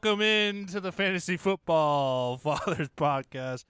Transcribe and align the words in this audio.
welcome 0.00 0.20
into 0.20 0.78
the 0.78 0.92
Fantasy 0.92 1.36
Football 1.36 2.36
Fathers 2.38 2.88
Podcast. 2.96 3.64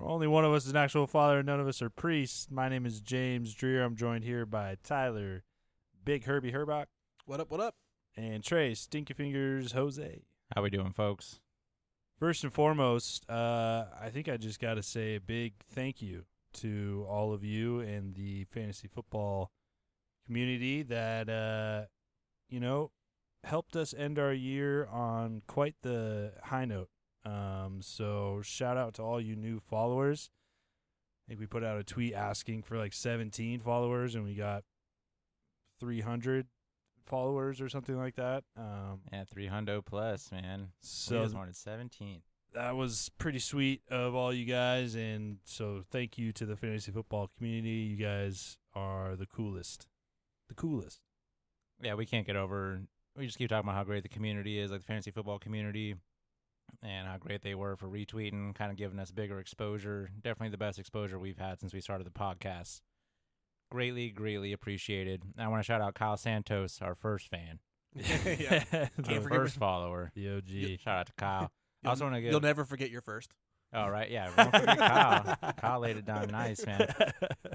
Only 0.00 0.26
one 0.26 0.42
of 0.46 0.54
us 0.54 0.64
is 0.64 0.70
an 0.70 0.78
actual 0.78 1.06
father, 1.06 1.40
and 1.40 1.46
none 1.46 1.60
of 1.60 1.68
us 1.68 1.82
are 1.82 1.90
priests. 1.90 2.48
My 2.50 2.70
name 2.70 2.86
is 2.86 3.02
James 3.02 3.52
Dreer. 3.52 3.82
I'm 3.84 3.94
joined 3.94 4.24
here 4.24 4.46
by 4.46 4.76
Tyler, 4.82 5.42
Big 6.02 6.24
Herbie 6.24 6.52
Herbach, 6.52 6.86
What 7.26 7.40
up? 7.40 7.50
What 7.50 7.60
up? 7.60 7.74
and 8.16 8.42
Trey 8.42 8.72
Stinky 8.72 9.12
Fingers 9.12 9.72
Jose. 9.72 10.22
How 10.56 10.62
we 10.62 10.70
doing, 10.70 10.92
folks? 10.92 11.40
First 12.18 12.42
and 12.42 12.52
foremost, 12.54 13.28
uh, 13.28 13.84
I 14.00 14.08
think 14.08 14.30
I 14.30 14.38
just 14.38 14.60
got 14.60 14.74
to 14.74 14.82
say 14.82 15.16
a 15.16 15.20
big 15.20 15.52
thank 15.70 16.00
you 16.00 16.24
to 16.54 17.04
all 17.06 17.34
of 17.34 17.44
you 17.44 17.80
and 17.80 18.14
the 18.14 18.44
fantasy 18.44 18.88
football 18.88 19.50
community 20.24 20.82
that 20.84 21.28
uh, 21.28 21.82
you 22.48 22.60
know 22.60 22.92
helped 23.44 23.76
us 23.76 23.94
end 23.96 24.18
our 24.18 24.32
year 24.32 24.86
on 24.86 25.42
quite 25.46 25.76
the 25.82 26.32
high 26.44 26.64
note. 26.64 26.88
Um, 27.24 27.80
so 27.82 28.40
shout 28.42 28.76
out 28.76 28.94
to 28.94 29.02
all 29.02 29.20
you 29.20 29.36
new 29.36 29.60
followers. 29.60 30.30
I 31.26 31.30
think 31.30 31.40
we 31.40 31.46
put 31.46 31.62
out 31.64 31.78
a 31.78 31.84
tweet 31.84 32.14
asking 32.14 32.62
for 32.62 32.76
like 32.78 32.92
17 32.92 33.60
followers, 33.60 34.14
and 34.14 34.24
we 34.24 34.34
got 34.34 34.64
300 35.78 36.46
followers 37.06 37.60
or 37.60 37.68
something 37.68 37.96
like 37.96 38.16
that. 38.16 38.44
Um, 38.56 39.00
Yeah, 39.12 39.24
three 39.24 39.48
hundo 39.48 39.84
plus, 39.84 40.30
man. 40.30 40.68
So 40.80 41.16
so 41.16 41.22
just 41.24 41.34
wanted 41.34 41.56
seventeen. 41.56 42.22
that 42.52 42.76
was 42.76 43.10
pretty 43.18 43.38
sweet 43.38 43.82
of 43.90 44.14
all 44.14 44.32
you 44.32 44.44
guys 44.44 44.94
and 44.96 45.38
so 45.44 45.82
thank 45.90 46.18
you 46.18 46.32
to 46.32 46.44
the 46.44 46.56
fantasy 46.56 46.90
football 46.92 47.30
community 47.36 47.70
you 47.70 47.96
guys 47.96 48.58
are 48.74 49.14
the 49.16 49.26
coolest 49.26 49.86
the 50.48 50.54
coolest 50.54 51.00
Yeah, 51.80 51.94
we 51.94 52.06
can't 52.06 52.26
get 52.26 52.34
over. 52.36 52.82
We 53.16 53.26
just 53.26 53.38
keep 53.38 53.48
talking 53.50 53.68
about 53.68 53.76
how 53.76 53.84
great 53.84 54.02
the 54.02 54.08
community 54.08 54.58
is, 54.58 54.70
like 54.70 54.80
the 54.80 54.86
fantasy 54.86 55.10
football 55.10 55.38
community, 55.38 55.96
and 56.82 57.06
how 57.08 57.18
great 57.18 57.42
they 57.42 57.54
were 57.54 57.76
for 57.76 57.88
retweeting, 57.88 58.54
kind 58.54 58.70
of 58.70 58.76
giving 58.76 58.98
us 58.98 59.10
bigger 59.10 59.38
exposure. 59.40 60.10
Definitely 60.22 60.50
the 60.50 60.58
best 60.58 60.78
exposure 60.78 61.18
we've 61.18 61.38
had 61.38 61.60
since 61.60 61.72
we 61.74 61.80
started 61.80 62.06
the 62.06 62.10
podcast. 62.10 62.80
Greatly, 63.70 64.10
greatly 64.10 64.52
appreciated. 64.52 65.22
And 65.36 65.44
I 65.44 65.48
want 65.48 65.60
to 65.62 65.66
shout 65.66 65.80
out 65.80 65.94
Kyle 65.94 66.16
Santos, 66.16 66.80
our 66.82 66.94
first 66.94 67.28
fan, 67.28 67.58
yeah. 67.94 68.64
our 68.72 69.20
first 69.20 69.56
Mr. 69.56 69.58
follower. 69.58 70.12
the 70.14 70.28
og 70.36 70.48
Shout 70.80 70.98
out 70.98 71.06
to 71.06 71.12
Kyle. 71.16 71.42
I 71.42 71.48
You'll, 71.82 71.90
also 71.90 72.04
want 72.04 72.16
to 72.16 72.20
give. 72.20 72.30
you'll 72.32 72.40
never 72.40 72.64
forget 72.64 72.90
your 72.90 73.00
first. 73.00 73.32
Oh 73.72 73.88
right, 73.88 74.10
yeah. 74.10 74.30
Don't 74.36 74.50
forget 74.50 74.78
Kyle. 74.78 75.36
Kyle 75.60 75.80
laid 75.80 75.96
it 75.96 76.04
down 76.04 76.28
nice, 76.28 76.66
man. 76.66 76.92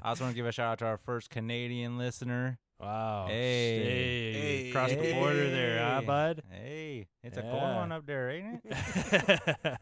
I 0.01 0.09
also 0.09 0.23
want 0.23 0.33
to 0.33 0.35
give 0.35 0.45
a 0.45 0.51
shout 0.51 0.71
out 0.71 0.79
to 0.79 0.85
our 0.85 0.97
first 0.97 1.29
Canadian 1.29 1.97
listener. 1.97 2.57
Wow 2.79 3.25
Hey. 3.27 3.77
Hey. 3.77 4.33
Hey. 4.63 4.69
across 4.69 4.89
the 4.91 5.11
border 5.13 5.49
there 5.49 5.79
huh 5.81 6.01
bud 6.01 6.41
Hey, 6.51 7.07
it's 7.23 7.37
a 7.37 7.41
Yeah. 7.41 7.49
cold 7.51 7.61
one 7.75 7.91
up 7.91 8.05
there, 8.05 8.29
ain't 8.31 8.61
it? 8.63 9.77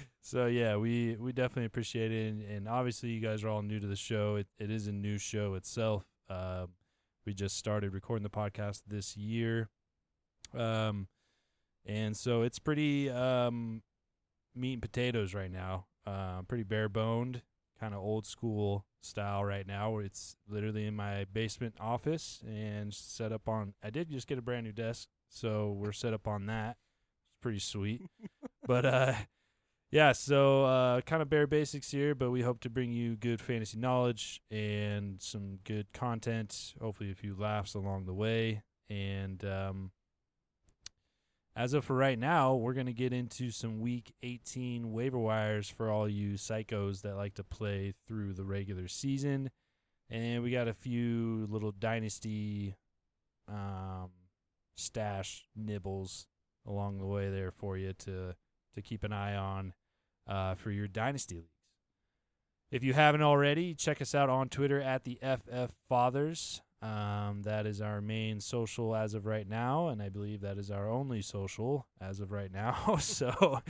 so 0.20 0.46
yeah 0.46 0.76
we 0.76 1.16
we 1.18 1.32
definitely 1.32 1.64
appreciate 1.66 2.12
it 2.12 2.30
and, 2.32 2.42
and 2.42 2.68
obviously 2.68 3.10
you 3.10 3.20
guys 3.20 3.42
are 3.44 3.48
all 3.48 3.62
new 3.62 3.78
to 3.80 3.86
the 3.86 3.96
show 3.96 4.36
it, 4.36 4.46
it 4.58 4.70
is 4.70 4.86
a 4.86 4.92
new 4.92 5.18
show 5.18 5.54
itself 5.54 6.04
um 6.30 6.68
we 7.26 7.34
just 7.34 7.56
started 7.56 7.92
recording 7.92 8.22
the 8.22 8.30
podcast 8.30 8.82
this 8.86 9.16
year 9.16 9.68
um 10.56 11.08
and 11.86 12.16
so 12.16 12.42
it's 12.42 12.58
pretty 12.58 13.10
um 13.10 13.82
meat 14.54 14.74
and 14.74 14.82
potatoes 14.82 15.34
right 15.34 15.50
now 15.50 15.86
um 16.06 16.44
pretty 16.46 16.64
bare 16.64 16.88
boned 16.88 17.42
kind 17.80 17.94
of 17.94 18.00
old 18.00 18.26
school 18.26 18.84
style 19.04 19.44
right 19.44 19.66
now. 19.66 19.98
It's 19.98 20.36
literally 20.48 20.86
in 20.86 20.94
my 20.94 21.26
basement 21.32 21.74
office 21.80 22.42
and 22.46 22.92
set 22.94 23.32
up 23.32 23.48
on 23.48 23.74
i 23.82 23.90
did 23.90 24.08
just 24.10 24.26
get 24.26 24.38
a 24.38 24.42
brand 24.42 24.64
new 24.64 24.72
desk 24.72 25.08
so 25.28 25.72
we're 25.72 25.92
set 25.92 26.12
up 26.14 26.26
on 26.28 26.46
that. 26.46 26.76
It's 27.30 27.38
pretty 27.40 27.58
sweet. 27.60 28.02
But 28.64 28.86
uh 28.86 29.14
yeah 29.90 30.12
so 30.12 30.64
uh 30.64 31.00
kind 31.00 31.20
of 31.20 31.28
bare 31.28 31.48
basics 31.48 31.90
here 31.90 32.14
but 32.14 32.30
we 32.30 32.42
hope 32.42 32.60
to 32.60 32.70
bring 32.70 32.92
you 32.92 33.16
good 33.16 33.40
fantasy 33.40 33.76
knowledge 33.76 34.40
and 34.52 35.20
some 35.20 35.58
good 35.64 35.92
content 35.92 36.74
hopefully 36.80 37.10
a 37.10 37.14
few 37.14 37.34
laughs 37.34 37.74
along 37.74 38.06
the 38.06 38.14
way. 38.14 38.62
And 38.88 39.44
um 39.44 39.90
as 41.54 41.74
of 41.74 41.84
for 41.84 41.96
right 41.96 42.18
now 42.18 42.54
we're 42.54 42.72
going 42.72 42.86
to 42.86 42.92
get 42.92 43.12
into 43.12 43.50
some 43.50 43.80
week 43.80 44.14
18 44.22 44.92
waiver 44.92 45.18
wires 45.18 45.68
for 45.68 45.90
all 45.90 46.08
you 46.08 46.32
psychos 46.34 47.02
that 47.02 47.16
like 47.16 47.34
to 47.34 47.44
play 47.44 47.92
through 48.06 48.32
the 48.32 48.44
regular 48.44 48.88
season 48.88 49.50
and 50.08 50.42
we 50.42 50.50
got 50.50 50.68
a 50.68 50.74
few 50.74 51.46
little 51.50 51.72
dynasty 51.72 52.74
um 53.48 54.10
stash 54.76 55.44
nibbles 55.54 56.26
along 56.66 56.98
the 56.98 57.06
way 57.06 57.30
there 57.30 57.50
for 57.50 57.76
you 57.76 57.92
to 57.92 58.34
to 58.74 58.82
keep 58.82 59.04
an 59.04 59.12
eye 59.12 59.36
on 59.36 59.74
uh, 60.26 60.54
for 60.54 60.70
your 60.70 60.88
dynasty 60.88 61.36
leagues. 61.36 61.48
If 62.70 62.82
you 62.82 62.94
haven't 62.94 63.22
already, 63.22 63.74
check 63.74 64.00
us 64.00 64.14
out 64.14 64.30
on 64.30 64.48
Twitter 64.48 64.80
at 64.80 65.04
the 65.04 65.18
FF 65.22 65.72
Fathers. 65.88 66.62
Um, 66.82 67.42
that 67.42 67.64
is 67.64 67.80
our 67.80 68.00
main 68.00 68.40
social 68.40 68.96
as 68.96 69.14
of 69.14 69.24
right 69.24 69.48
now, 69.48 69.88
and 69.88 70.02
I 70.02 70.08
believe 70.08 70.40
that 70.40 70.58
is 70.58 70.70
our 70.70 70.90
only 70.90 71.22
social 71.22 71.86
as 72.00 72.18
of 72.18 72.32
right 72.32 72.52
now. 72.52 72.96
so, 73.00 73.60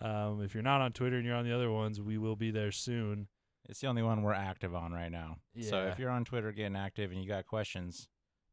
um, 0.00 0.42
if 0.42 0.52
you're 0.52 0.62
not 0.62 0.82
on 0.82 0.92
Twitter 0.92 1.16
and 1.16 1.24
you're 1.24 1.34
on 1.34 1.46
the 1.46 1.54
other 1.54 1.70
ones, 1.70 2.00
we 2.00 2.18
will 2.18 2.36
be 2.36 2.50
there 2.50 2.70
soon. 2.70 3.28
It's 3.68 3.80
the 3.80 3.86
only 3.86 4.02
one 4.02 4.22
we're 4.22 4.34
active 4.34 4.74
on 4.74 4.92
right 4.92 5.10
now. 5.10 5.38
So 5.70 5.84
if 5.92 5.98
you're 5.98 6.10
on 6.10 6.24
Twitter 6.24 6.52
getting 6.52 6.76
active 6.76 7.10
and 7.10 7.22
you 7.22 7.28
got 7.28 7.46
questions, 7.46 8.08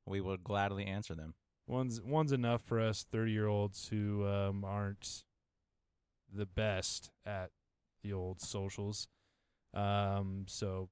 we 0.05 0.21
will 0.21 0.37
gladly 0.37 0.85
answer 0.85 1.13
them. 1.15 1.33
One's 1.67 2.01
one's 2.01 2.31
enough 2.31 2.61
for 2.61 2.79
us 2.79 3.05
thirty 3.11 3.31
year 3.31 3.47
olds 3.47 3.89
who 3.89 4.25
um, 4.27 4.63
aren't 4.63 5.23
the 6.33 6.45
best 6.45 7.11
at 7.25 7.51
the 8.03 8.13
old 8.13 8.39
socials. 8.39 9.07
Um, 9.73 10.45
so, 10.47 10.89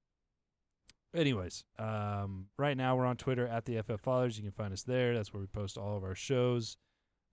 anyways, 1.15 1.63
um, 1.79 2.47
right 2.57 2.75
now 2.75 2.95
we're 2.95 3.05
on 3.05 3.17
Twitter 3.17 3.47
at 3.47 3.65
the 3.65 3.81
FF 3.81 4.01
Fathers. 4.01 4.37
You 4.37 4.43
can 4.43 4.51
find 4.51 4.73
us 4.73 4.83
there. 4.83 5.15
That's 5.15 5.33
where 5.33 5.41
we 5.41 5.47
post 5.47 5.77
all 5.77 5.97
of 5.97 6.03
our 6.03 6.15
shows. 6.15 6.77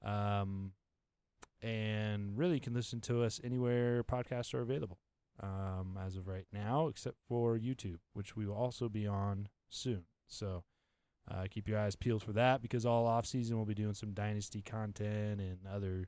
Um, 0.05 0.73
and 1.63 2.37
really, 2.37 2.55
you 2.55 2.61
can 2.61 2.75
listen 2.75 3.01
to 3.03 3.23
us 3.23 3.41
anywhere 3.43 4.05
podcasts 4.05 4.55
are 4.55 4.61
available. 4.61 4.99
Um, 5.43 5.99
as 6.01 6.17
of 6.17 6.29
right 6.29 6.47
now, 6.53 6.87
except 6.87 7.17
for 7.29 7.59
YouTube, 7.59 7.99
which 8.13 8.37
we 8.37 8.47
will 8.47 8.55
also 8.55 8.89
be 8.89 9.07
on 9.07 9.49
soon. 9.69 10.05
So. 10.29 10.65
Uh, 11.27 11.47
keep 11.51 11.67
your 11.67 11.79
eyes 11.79 11.97
peeled 11.97 12.23
for 12.23 12.35
that 12.35 12.61
because 12.61 12.85
all 12.85 13.07
off 13.07 13.25
season 13.25 13.57
we'll 13.57 13.65
be 13.65 13.73
doing 13.73 13.95
some 13.95 14.13
dynasty 14.13 14.61
content 14.61 15.41
and 15.41 15.57
other 15.73 16.07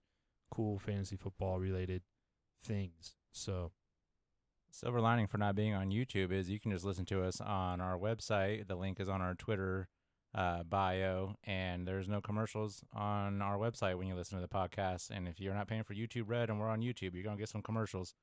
cool 0.50 0.78
fantasy 0.78 1.16
football 1.16 1.58
related 1.58 2.02
things. 2.64 3.16
So 3.32 3.72
Silver 4.70 5.00
lining 5.00 5.26
for 5.26 5.38
not 5.38 5.54
being 5.54 5.74
on 5.74 5.90
YouTube 5.90 6.32
is 6.32 6.50
you 6.50 6.60
can 6.60 6.70
just 6.70 6.84
listen 6.84 7.06
to 7.06 7.22
us 7.22 7.40
on 7.40 7.80
our 7.80 7.96
website. 7.96 8.66
The 8.66 8.76
link 8.76 9.00
is 9.00 9.08
on 9.08 9.22
our 9.22 9.34
Twitter 9.34 9.88
uh, 10.34 10.62
bio, 10.64 11.34
and 11.44 11.88
there's 11.88 12.08
no 12.08 12.20
commercials 12.20 12.84
on 12.94 13.40
our 13.40 13.56
website 13.56 13.96
when 13.96 14.06
you 14.06 14.14
listen 14.14 14.38
to 14.38 14.46
the 14.46 14.54
podcast. 14.54 15.10
And 15.10 15.26
if 15.26 15.40
you're 15.40 15.54
not 15.54 15.68
paying 15.68 15.82
for 15.82 15.94
YouTube 15.94 16.24
Red 16.26 16.50
and 16.50 16.60
we're 16.60 16.68
on 16.68 16.82
YouTube, 16.82 17.14
you're 17.14 17.24
gonna 17.24 17.38
get 17.38 17.48
some 17.48 17.62
commercials. 17.62 18.14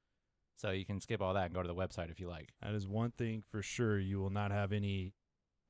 So 0.56 0.70
you 0.70 0.86
can 0.86 1.02
skip 1.02 1.22
all 1.22 1.34
that 1.34 1.46
and 1.46 1.54
go 1.54 1.64
to 1.64 1.68
the 1.68 1.74
website 1.74 2.12
if 2.12 2.20
you 2.20 2.30
like. 2.30 2.50
that 2.62 2.75
is 2.75 2.88
one 2.88 3.12
thing 3.12 3.44
for 3.50 3.64
sure. 3.64 4.00
You 4.00 4.20
will 4.20 4.30
not 4.30 4.52
have 4.52 4.72
any 4.72 5.14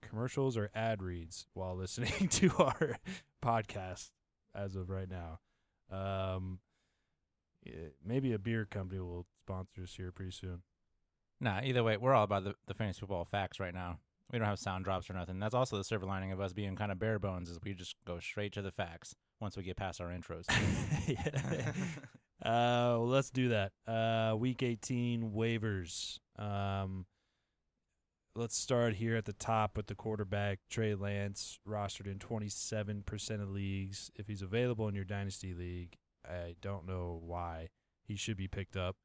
commercials 0.01 0.57
or 0.57 0.69
ad 0.75 1.01
reads 1.01 1.47
while 1.53 1.75
listening 1.77 2.27
to 2.27 2.51
our 2.57 2.97
podcast 3.43 4.11
as 4.53 4.75
of 4.75 4.89
right 4.89 5.09
now. 5.09 5.39
Um, 5.89 6.59
eh, 7.65 7.91
maybe 8.05 8.33
a 8.33 8.39
beer 8.39 8.65
company 8.65 8.99
will 8.99 9.25
sponsor 9.43 9.83
us 9.83 9.95
here 9.95 10.11
pretty 10.11 10.31
soon. 10.31 10.61
Nah, 11.41 11.61
either 11.63 11.83
way, 11.83 11.97
we're 11.97 12.13
all 12.13 12.23
about 12.23 12.45
the, 12.45 12.55
the 12.67 12.73
fantasy 12.73 13.01
football 13.01 13.25
facts 13.25 13.59
right 13.59 13.73
now. 13.73 13.99
We 14.31 14.39
don't 14.39 14.47
have 14.47 14.59
sound 14.59 14.85
drops 14.85 15.09
or 15.09 15.13
nothing. 15.13 15.39
That's 15.39 15.53
also 15.53 15.77
the 15.77 15.83
silver 15.83 16.05
lining 16.05 16.31
of 16.31 16.39
us 16.39 16.53
being 16.53 16.75
kind 16.75 16.91
of 16.91 16.99
bare 16.99 17.19
bones 17.19 17.49
is 17.49 17.59
we 17.63 17.73
just 17.73 17.95
go 18.05 18.19
straight 18.19 18.53
to 18.53 18.61
the 18.61 18.71
facts 18.71 19.15
once 19.41 19.57
we 19.57 19.63
get 19.63 19.75
past 19.75 19.99
our 19.99 20.07
intros. 20.07 20.45
Uh, 22.43 22.99
well, 22.99 23.07
let's 23.07 23.29
do 23.29 23.49
that. 23.49 23.71
Uh, 23.87 24.35
week 24.35 24.61
18 24.61 25.31
waivers. 25.33 26.19
Um, 26.37 27.05
let's 28.35 28.57
start 28.57 28.95
here 28.95 29.15
at 29.15 29.23
the 29.23 29.31
top 29.31 29.77
with 29.77 29.87
the 29.87 29.95
quarterback 29.95 30.59
Trey 30.69 30.93
Lance, 30.93 31.59
rostered 31.65 32.07
in 32.07 32.19
27% 32.19 33.41
of 33.41 33.49
leagues. 33.49 34.11
If 34.15 34.27
he's 34.27 34.41
available 34.41 34.89
in 34.89 34.95
your 34.95 35.05
dynasty 35.05 35.53
league, 35.53 35.95
I 36.25 36.55
don't 36.59 36.85
know 36.85 37.21
why 37.23 37.69
he 38.05 38.17
should 38.17 38.35
be 38.35 38.49
picked 38.49 38.75
up. 38.75 38.97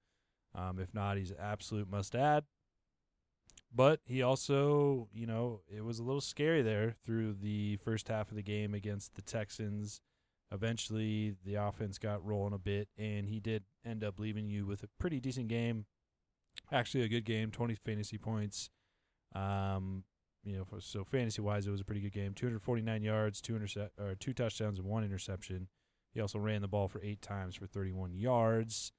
Um, 0.54 0.78
if 0.78 0.94
not, 0.94 1.16
he's 1.16 1.30
an 1.30 1.36
absolute 1.40 1.90
must 1.90 2.14
add. 2.14 2.44
But 3.74 4.00
he 4.04 4.22
also, 4.22 5.08
you 5.12 5.26
know, 5.26 5.60
it 5.68 5.84
was 5.84 5.98
a 5.98 6.02
little 6.02 6.22
scary 6.22 6.62
there 6.62 6.94
through 7.04 7.34
the 7.34 7.76
first 7.76 8.08
half 8.08 8.30
of 8.30 8.36
the 8.36 8.42
game 8.42 8.72
against 8.74 9.14
the 9.14 9.22
Texans. 9.22 10.00
Eventually, 10.50 11.34
the 11.44 11.56
offense 11.56 11.98
got 11.98 12.24
rolling 12.24 12.54
a 12.54 12.58
bit, 12.58 12.88
and 12.96 13.26
he 13.26 13.38
did 13.38 13.64
end 13.84 14.02
up 14.02 14.18
leaving 14.18 14.48
you 14.48 14.64
with 14.64 14.82
a 14.82 14.88
pretty 14.98 15.20
decent 15.20 15.48
game. 15.48 15.84
Actually, 16.72 17.04
a 17.04 17.08
good 17.08 17.26
game, 17.26 17.50
20 17.50 17.74
fantasy 17.74 18.16
points. 18.16 18.70
Um, 19.34 20.04
you 20.42 20.56
know, 20.56 20.66
so 20.78 21.04
fantasy 21.04 21.42
wise, 21.42 21.66
it 21.66 21.70
was 21.70 21.82
a 21.82 21.84
pretty 21.84 22.00
good 22.00 22.12
game. 22.12 22.32
249 22.32 23.02
yards, 23.02 23.42
two 23.42 23.54
intercept 23.54 23.98
or 24.00 24.14
two 24.14 24.32
touchdowns, 24.32 24.78
and 24.78 24.88
one 24.88 25.04
interception. 25.04 25.68
He 26.14 26.20
also 26.20 26.38
ran 26.38 26.62
the 26.62 26.68
ball 26.68 26.88
for 26.88 27.02
eight 27.02 27.20
times 27.20 27.54
for 27.54 27.66
31 27.66 28.14
yards. 28.14 28.92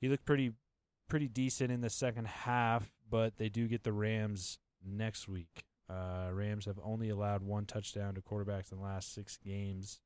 He 0.00 0.08
looked 0.08 0.24
pretty 0.24 0.52
pretty 1.08 1.28
decent 1.28 1.70
in 1.72 1.80
the 1.80 1.90
second 1.90 2.26
half, 2.26 2.90
but 3.10 3.36
they 3.38 3.48
do 3.48 3.66
get 3.66 3.82
the 3.84 3.92
Rams 3.92 4.58
next 4.84 5.28
week. 5.28 5.64
Uh, 5.88 6.28
Rams 6.32 6.66
have 6.66 6.78
only 6.84 7.08
allowed 7.08 7.42
one 7.42 7.64
touchdown 7.64 8.14
to 8.14 8.20
quarterbacks 8.20 8.70
in 8.70 8.78
the 8.78 8.84
last 8.84 9.14
six 9.14 9.38
games 9.38 10.00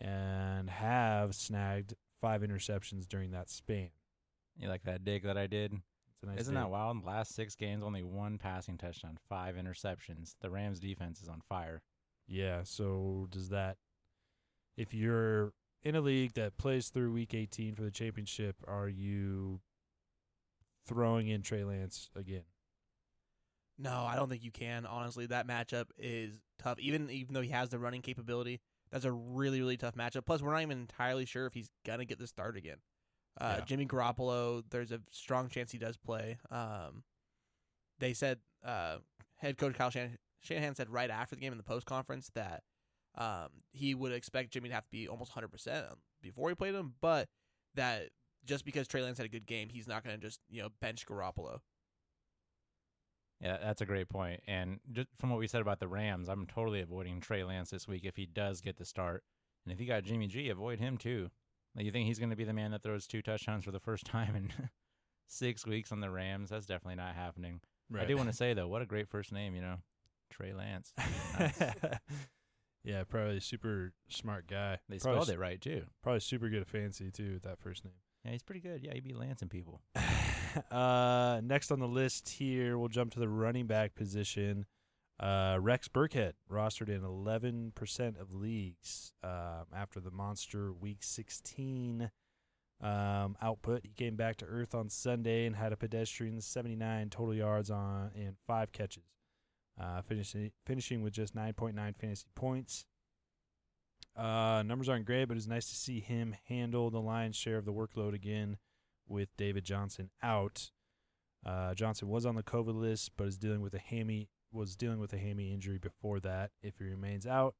and 0.00 0.70
have 0.70 1.34
snagged 1.34 1.94
five 2.20 2.42
interceptions 2.42 3.06
during 3.08 3.32
that 3.32 3.50
span. 3.50 3.90
You 4.58 4.68
like 4.68 4.84
that 4.84 5.04
dig 5.04 5.24
that 5.24 5.36
I 5.36 5.46
did? 5.46 5.72
It's 5.72 6.22
a 6.22 6.26
nice 6.26 6.40
Isn't 6.42 6.54
day. 6.54 6.60
that 6.60 6.70
wild? 6.70 7.04
Last 7.04 7.34
six 7.34 7.54
games, 7.56 7.82
only 7.82 8.02
one 8.02 8.38
passing 8.38 8.78
touchdown, 8.78 9.18
five 9.28 9.56
interceptions. 9.56 10.34
The 10.40 10.50
Rams 10.50 10.78
defense 10.80 11.20
is 11.20 11.28
on 11.28 11.42
fire. 11.48 11.82
Yeah. 12.26 12.60
So 12.62 13.26
does 13.30 13.48
that, 13.50 13.76
if 14.76 14.94
you're 14.94 15.52
in 15.82 15.94
a 15.94 16.00
league 16.00 16.34
that 16.34 16.56
plays 16.56 16.88
through 16.88 17.12
week 17.12 17.34
18 17.34 17.74
for 17.74 17.82
the 17.82 17.90
championship, 17.90 18.56
are 18.66 18.88
you 18.88 19.60
throwing 20.86 21.28
in 21.28 21.42
Trey 21.42 21.64
Lance 21.64 22.10
again? 22.16 22.44
No, 23.78 24.04
I 24.06 24.16
don't 24.16 24.28
think 24.28 24.42
you 24.42 24.50
can. 24.50 24.86
Honestly, 24.86 25.26
that 25.26 25.46
matchup 25.46 25.86
is 25.98 26.38
tough. 26.58 26.78
Even 26.78 27.10
even 27.10 27.34
though 27.34 27.42
he 27.42 27.50
has 27.50 27.68
the 27.68 27.78
running 27.78 28.00
capability, 28.02 28.60
that's 28.90 29.04
a 29.04 29.12
really 29.12 29.60
really 29.60 29.76
tough 29.76 29.94
matchup. 29.94 30.24
Plus, 30.24 30.40
we're 30.40 30.52
not 30.52 30.62
even 30.62 30.78
entirely 30.78 31.26
sure 31.26 31.46
if 31.46 31.52
he's 31.54 31.68
gonna 31.84 32.06
get 32.06 32.18
the 32.18 32.26
start 32.26 32.56
again. 32.56 32.78
Uh, 33.38 33.56
Yeah. 33.58 33.64
Jimmy 33.66 33.84
Garoppolo, 33.86 34.64
there's 34.70 34.92
a 34.92 35.00
strong 35.10 35.50
chance 35.50 35.70
he 35.72 35.78
does 35.78 35.98
play. 35.98 36.38
Um, 36.50 37.04
they 37.98 38.14
said 38.14 38.38
uh, 38.64 38.98
head 39.36 39.58
coach 39.58 39.74
Kyle 39.74 39.90
Shan- 39.90 40.16
Shanahan 40.40 40.74
said 40.74 40.88
right 40.88 41.10
after 41.10 41.34
the 41.34 41.40
game 41.42 41.52
in 41.52 41.58
the 41.58 41.64
post 41.64 41.84
conference 41.86 42.30
that 42.34 42.62
um, 43.16 43.48
he 43.72 43.94
would 43.94 44.12
expect 44.12 44.52
Jimmy 44.52 44.70
to 44.70 44.74
have 44.74 44.84
to 44.84 44.90
be 44.90 45.06
almost 45.06 45.32
100 45.32 45.48
percent 45.48 45.86
before 46.22 46.48
he 46.48 46.54
played 46.54 46.74
him, 46.74 46.94
but 47.02 47.28
that 47.74 48.08
just 48.46 48.64
because 48.64 48.88
Trey 48.88 49.02
Lance 49.02 49.18
had 49.18 49.26
a 49.26 49.30
good 49.30 49.46
game, 49.46 49.68
he's 49.68 49.88
not 49.88 50.04
going 50.04 50.16
to 50.16 50.22
just 50.22 50.40
you 50.48 50.62
know 50.62 50.68
bench 50.80 51.06
Garoppolo. 51.06 51.60
Yeah, 53.40 53.58
that's 53.62 53.82
a 53.82 53.86
great 53.86 54.08
point. 54.08 54.40
And 54.46 54.80
just 54.90 55.08
from 55.16 55.30
what 55.30 55.38
we 55.38 55.46
said 55.46 55.60
about 55.60 55.78
the 55.78 55.88
Rams, 55.88 56.28
I'm 56.28 56.46
totally 56.46 56.80
avoiding 56.80 57.20
Trey 57.20 57.44
Lance 57.44 57.70
this 57.70 57.86
week 57.86 58.04
if 58.04 58.16
he 58.16 58.24
does 58.24 58.60
get 58.60 58.78
the 58.78 58.84
start. 58.84 59.24
And 59.64 59.72
if 59.72 59.80
you 59.80 59.86
got 59.86 60.04
Jimmy 60.04 60.26
G, 60.26 60.48
avoid 60.48 60.78
him 60.78 60.96
too. 60.96 61.30
Like, 61.74 61.84
you 61.84 61.92
think 61.92 62.06
he's 62.06 62.18
going 62.18 62.30
to 62.30 62.36
be 62.36 62.44
the 62.44 62.54
man 62.54 62.70
that 62.70 62.82
throws 62.82 63.06
two 63.06 63.20
touchdowns 63.20 63.64
for 63.64 63.72
the 63.72 63.80
first 63.80 64.06
time 64.06 64.34
in 64.34 64.50
six 65.26 65.66
weeks 65.66 65.92
on 65.92 66.00
the 66.00 66.10
Rams? 66.10 66.50
That's 66.50 66.66
definitely 66.66 66.96
not 66.96 67.14
happening. 67.14 67.60
I 67.94 68.04
do 68.04 68.16
want 68.16 68.28
to 68.28 68.34
say 68.34 68.54
though, 68.54 68.68
what 68.68 68.82
a 68.82 68.86
great 68.86 69.08
first 69.08 69.32
name, 69.32 69.54
you 69.54 69.60
know, 69.60 69.76
Trey 70.30 70.52
Lance. 70.52 70.92
Nice. 71.38 71.62
yeah, 72.84 73.04
probably 73.04 73.38
super 73.40 73.92
smart 74.08 74.48
guy. 74.48 74.78
They 74.88 74.98
probably, 74.98 75.22
spelled 75.22 75.36
it 75.36 75.40
right 75.40 75.60
too. 75.60 75.84
Probably 76.02 76.20
super 76.20 76.48
good 76.48 76.62
at 76.62 76.68
fancy 76.68 77.10
too 77.10 77.34
with 77.34 77.42
that 77.42 77.60
first 77.60 77.84
name. 77.84 77.94
Yeah, 78.26 78.32
he's 78.32 78.42
pretty 78.42 78.60
good. 78.60 78.82
Yeah, 78.82 78.92
he 78.92 79.00
beat 79.00 79.16
Lancing 79.16 79.48
people. 79.48 79.80
uh, 80.70 81.40
next 81.44 81.70
on 81.70 81.78
the 81.78 81.86
list 81.86 82.28
here, 82.28 82.76
we'll 82.76 82.88
jump 82.88 83.12
to 83.12 83.20
the 83.20 83.28
running 83.28 83.66
back 83.66 83.94
position. 83.94 84.66
Uh, 85.20 85.58
Rex 85.60 85.86
Burkhead 85.86 86.32
rostered 86.50 86.88
in 86.88 87.02
11% 87.02 88.20
of 88.20 88.34
leagues 88.34 89.12
um, 89.22 89.66
after 89.72 90.00
the 90.00 90.10
monster 90.10 90.72
Week 90.72 90.98
16 91.02 92.10
um, 92.82 93.36
output. 93.40 93.82
He 93.84 93.92
came 93.92 94.16
back 94.16 94.36
to 94.38 94.44
earth 94.44 94.74
on 94.74 94.90
Sunday 94.90 95.46
and 95.46 95.54
had 95.54 95.72
a 95.72 95.76
pedestrian 95.76 96.40
79 96.40 97.10
total 97.10 97.34
yards 97.34 97.70
on 97.70 98.10
and 98.16 98.34
five 98.46 98.72
catches, 98.72 99.04
uh, 99.80 100.02
finishing 100.02 100.50
finishing 100.66 101.00
with 101.00 101.12
just 101.12 101.34
9.9 101.34 101.74
fantasy 101.96 102.26
points. 102.34 102.86
Uh, 104.16 104.62
numbers 104.64 104.88
aren't 104.88 105.04
great, 105.04 105.26
but 105.26 105.36
it's 105.36 105.46
nice 105.46 105.68
to 105.68 105.76
see 105.76 106.00
him 106.00 106.34
handle 106.48 106.90
the 106.90 107.00
lion's 107.00 107.36
share 107.36 107.58
of 107.58 107.66
the 107.66 107.72
workload 107.72 108.14
again 108.14 108.56
with 109.06 109.28
David 109.36 109.64
Johnson 109.64 110.10
out. 110.22 110.70
Uh, 111.44 111.74
Johnson 111.74 112.08
was 112.08 112.24
on 112.24 112.34
the 112.34 112.42
COVID 112.42 112.74
list, 112.74 113.12
but 113.16 113.28
is 113.28 113.36
dealing 113.36 113.60
with 113.60 113.74
a 113.74 113.78
hammy 113.78 114.28
was 114.52 114.76
dealing 114.76 115.00
with 115.00 115.12
a 115.12 115.18
hammy 115.18 115.52
injury 115.52 115.78
before 115.78 116.18
that. 116.20 116.50
If 116.62 116.78
he 116.78 116.84
remains 116.84 117.26
out, 117.26 117.54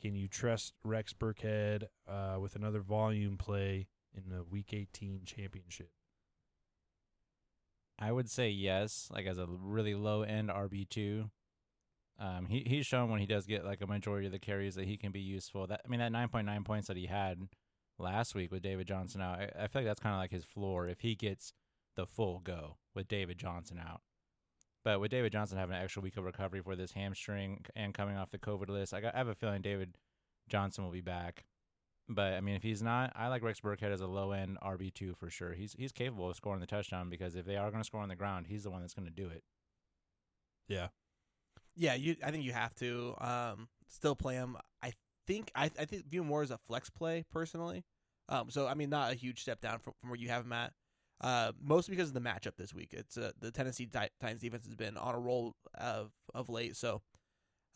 can 0.00 0.14
you 0.14 0.28
trust 0.28 0.74
Rex 0.84 1.14
Burkhead 1.14 1.84
uh, 2.06 2.36
with 2.38 2.54
another 2.54 2.80
volume 2.80 3.38
play 3.38 3.88
in 4.14 4.28
the 4.28 4.44
Week 4.44 4.72
18 4.72 5.22
championship? 5.24 5.90
I 7.98 8.12
would 8.12 8.30
say 8.30 8.50
yes, 8.50 9.08
like 9.12 9.26
as 9.26 9.38
a 9.38 9.46
really 9.46 9.94
low 9.94 10.22
end 10.22 10.50
RB 10.50 10.88
two. 10.88 11.30
Um, 12.18 12.46
he 12.46 12.64
he's 12.66 12.86
shown 12.86 13.10
when 13.10 13.20
he 13.20 13.26
does 13.26 13.46
get 13.46 13.64
like 13.64 13.80
a 13.80 13.86
majority 13.86 14.26
of 14.26 14.32
the 14.32 14.38
carries 14.38 14.74
that 14.74 14.86
he 14.86 14.96
can 14.96 15.12
be 15.12 15.20
useful. 15.20 15.66
That 15.66 15.82
I 15.84 15.88
mean 15.88 16.00
that 16.00 16.12
nine 16.12 16.28
point 16.28 16.46
nine 16.46 16.64
points 16.64 16.88
that 16.88 16.96
he 16.96 17.06
had 17.06 17.48
last 17.98 18.34
week 18.34 18.50
with 18.50 18.62
David 18.62 18.86
Johnson 18.86 19.20
out, 19.20 19.38
I, 19.38 19.50
I 19.64 19.66
feel 19.68 19.82
like 19.82 19.86
that's 19.86 20.00
kind 20.00 20.14
of 20.14 20.20
like 20.20 20.32
his 20.32 20.44
floor 20.44 20.88
if 20.88 21.00
he 21.00 21.14
gets 21.14 21.52
the 21.96 22.06
full 22.06 22.40
go 22.40 22.76
with 22.94 23.08
David 23.08 23.38
Johnson 23.38 23.78
out. 23.78 24.00
But 24.84 25.00
with 25.00 25.10
David 25.10 25.32
Johnson 25.32 25.58
having 25.58 25.76
an 25.76 25.82
extra 25.82 26.00
week 26.00 26.16
of 26.16 26.24
recovery 26.24 26.62
for 26.62 26.76
this 26.76 26.92
hamstring 26.92 27.64
and 27.74 27.92
coming 27.92 28.16
off 28.16 28.30
the 28.30 28.38
COVID 28.38 28.68
list, 28.68 28.94
I, 28.94 29.00
got, 29.00 29.14
I 29.14 29.18
have 29.18 29.28
a 29.28 29.34
feeling 29.34 29.60
David 29.60 29.96
Johnson 30.48 30.84
will 30.84 30.92
be 30.92 31.00
back. 31.00 31.44
But 32.08 32.34
I 32.34 32.40
mean, 32.40 32.54
if 32.54 32.62
he's 32.62 32.82
not, 32.82 33.12
I 33.14 33.28
like 33.28 33.42
Rex 33.42 33.60
Burkhead 33.60 33.92
as 33.92 34.00
a 34.00 34.06
low 34.06 34.32
end 34.32 34.56
RB 34.62 34.94
two 34.94 35.14
for 35.14 35.28
sure. 35.28 35.52
He's 35.52 35.74
he's 35.78 35.92
capable 35.92 36.30
of 36.30 36.36
scoring 36.36 36.60
the 36.60 36.66
touchdown 36.66 37.10
because 37.10 37.36
if 37.36 37.44
they 37.44 37.56
are 37.56 37.70
going 37.70 37.82
to 37.82 37.86
score 37.86 38.00
on 38.00 38.08
the 38.08 38.16
ground, 38.16 38.46
he's 38.48 38.62
the 38.62 38.70
one 38.70 38.80
that's 38.80 38.94
going 38.94 39.06
to 39.06 39.12
do 39.12 39.28
it. 39.28 39.42
Yeah. 40.68 40.88
Yeah, 41.78 41.94
you. 41.94 42.16
I 42.24 42.30
think 42.30 42.44
you 42.44 42.52
have 42.52 42.74
to 42.76 43.14
um, 43.20 43.68
still 43.88 44.16
play 44.16 44.34
him. 44.34 44.56
I 44.82 44.92
think 45.26 45.50
I, 45.54 45.70
I 45.78 45.84
think 45.84 46.06
view 46.08 46.24
more 46.24 46.42
as 46.42 46.50
a 46.50 46.58
flex 46.58 46.90
play 46.90 47.24
personally. 47.32 47.84
Um, 48.28 48.50
so 48.50 48.66
I 48.66 48.74
mean, 48.74 48.90
not 48.90 49.12
a 49.12 49.14
huge 49.14 49.40
step 49.40 49.60
down 49.60 49.78
from, 49.78 49.94
from 50.00 50.10
where 50.10 50.18
you 50.18 50.28
have 50.28 50.44
him 50.44 50.52
at. 50.52 50.72
Uh, 51.20 51.52
mostly 51.60 51.96
because 51.96 52.08
of 52.08 52.14
the 52.14 52.20
matchup 52.20 52.56
this 52.56 52.72
week. 52.72 52.90
It's 52.92 53.16
uh, 53.16 53.32
the 53.40 53.50
Tennessee 53.50 53.86
Ti- 53.86 54.10
Titans 54.20 54.40
defense 54.40 54.66
has 54.66 54.74
been 54.74 54.96
on 54.96 55.14
a 55.14 55.18
roll 55.18 55.54
of 55.74 56.10
of 56.34 56.48
late. 56.48 56.76
So 56.76 57.02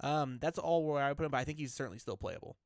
um, 0.00 0.38
that's 0.40 0.58
all 0.58 0.84
where 0.84 1.02
I 1.02 1.14
put 1.14 1.24
him. 1.24 1.30
But 1.30 1.38
I 1.38 1.44
think 1.44 1.58
he's 1.58 1.74
certainly 1.74 1.98
still 1.98 2.16
playable. 2.16 2.56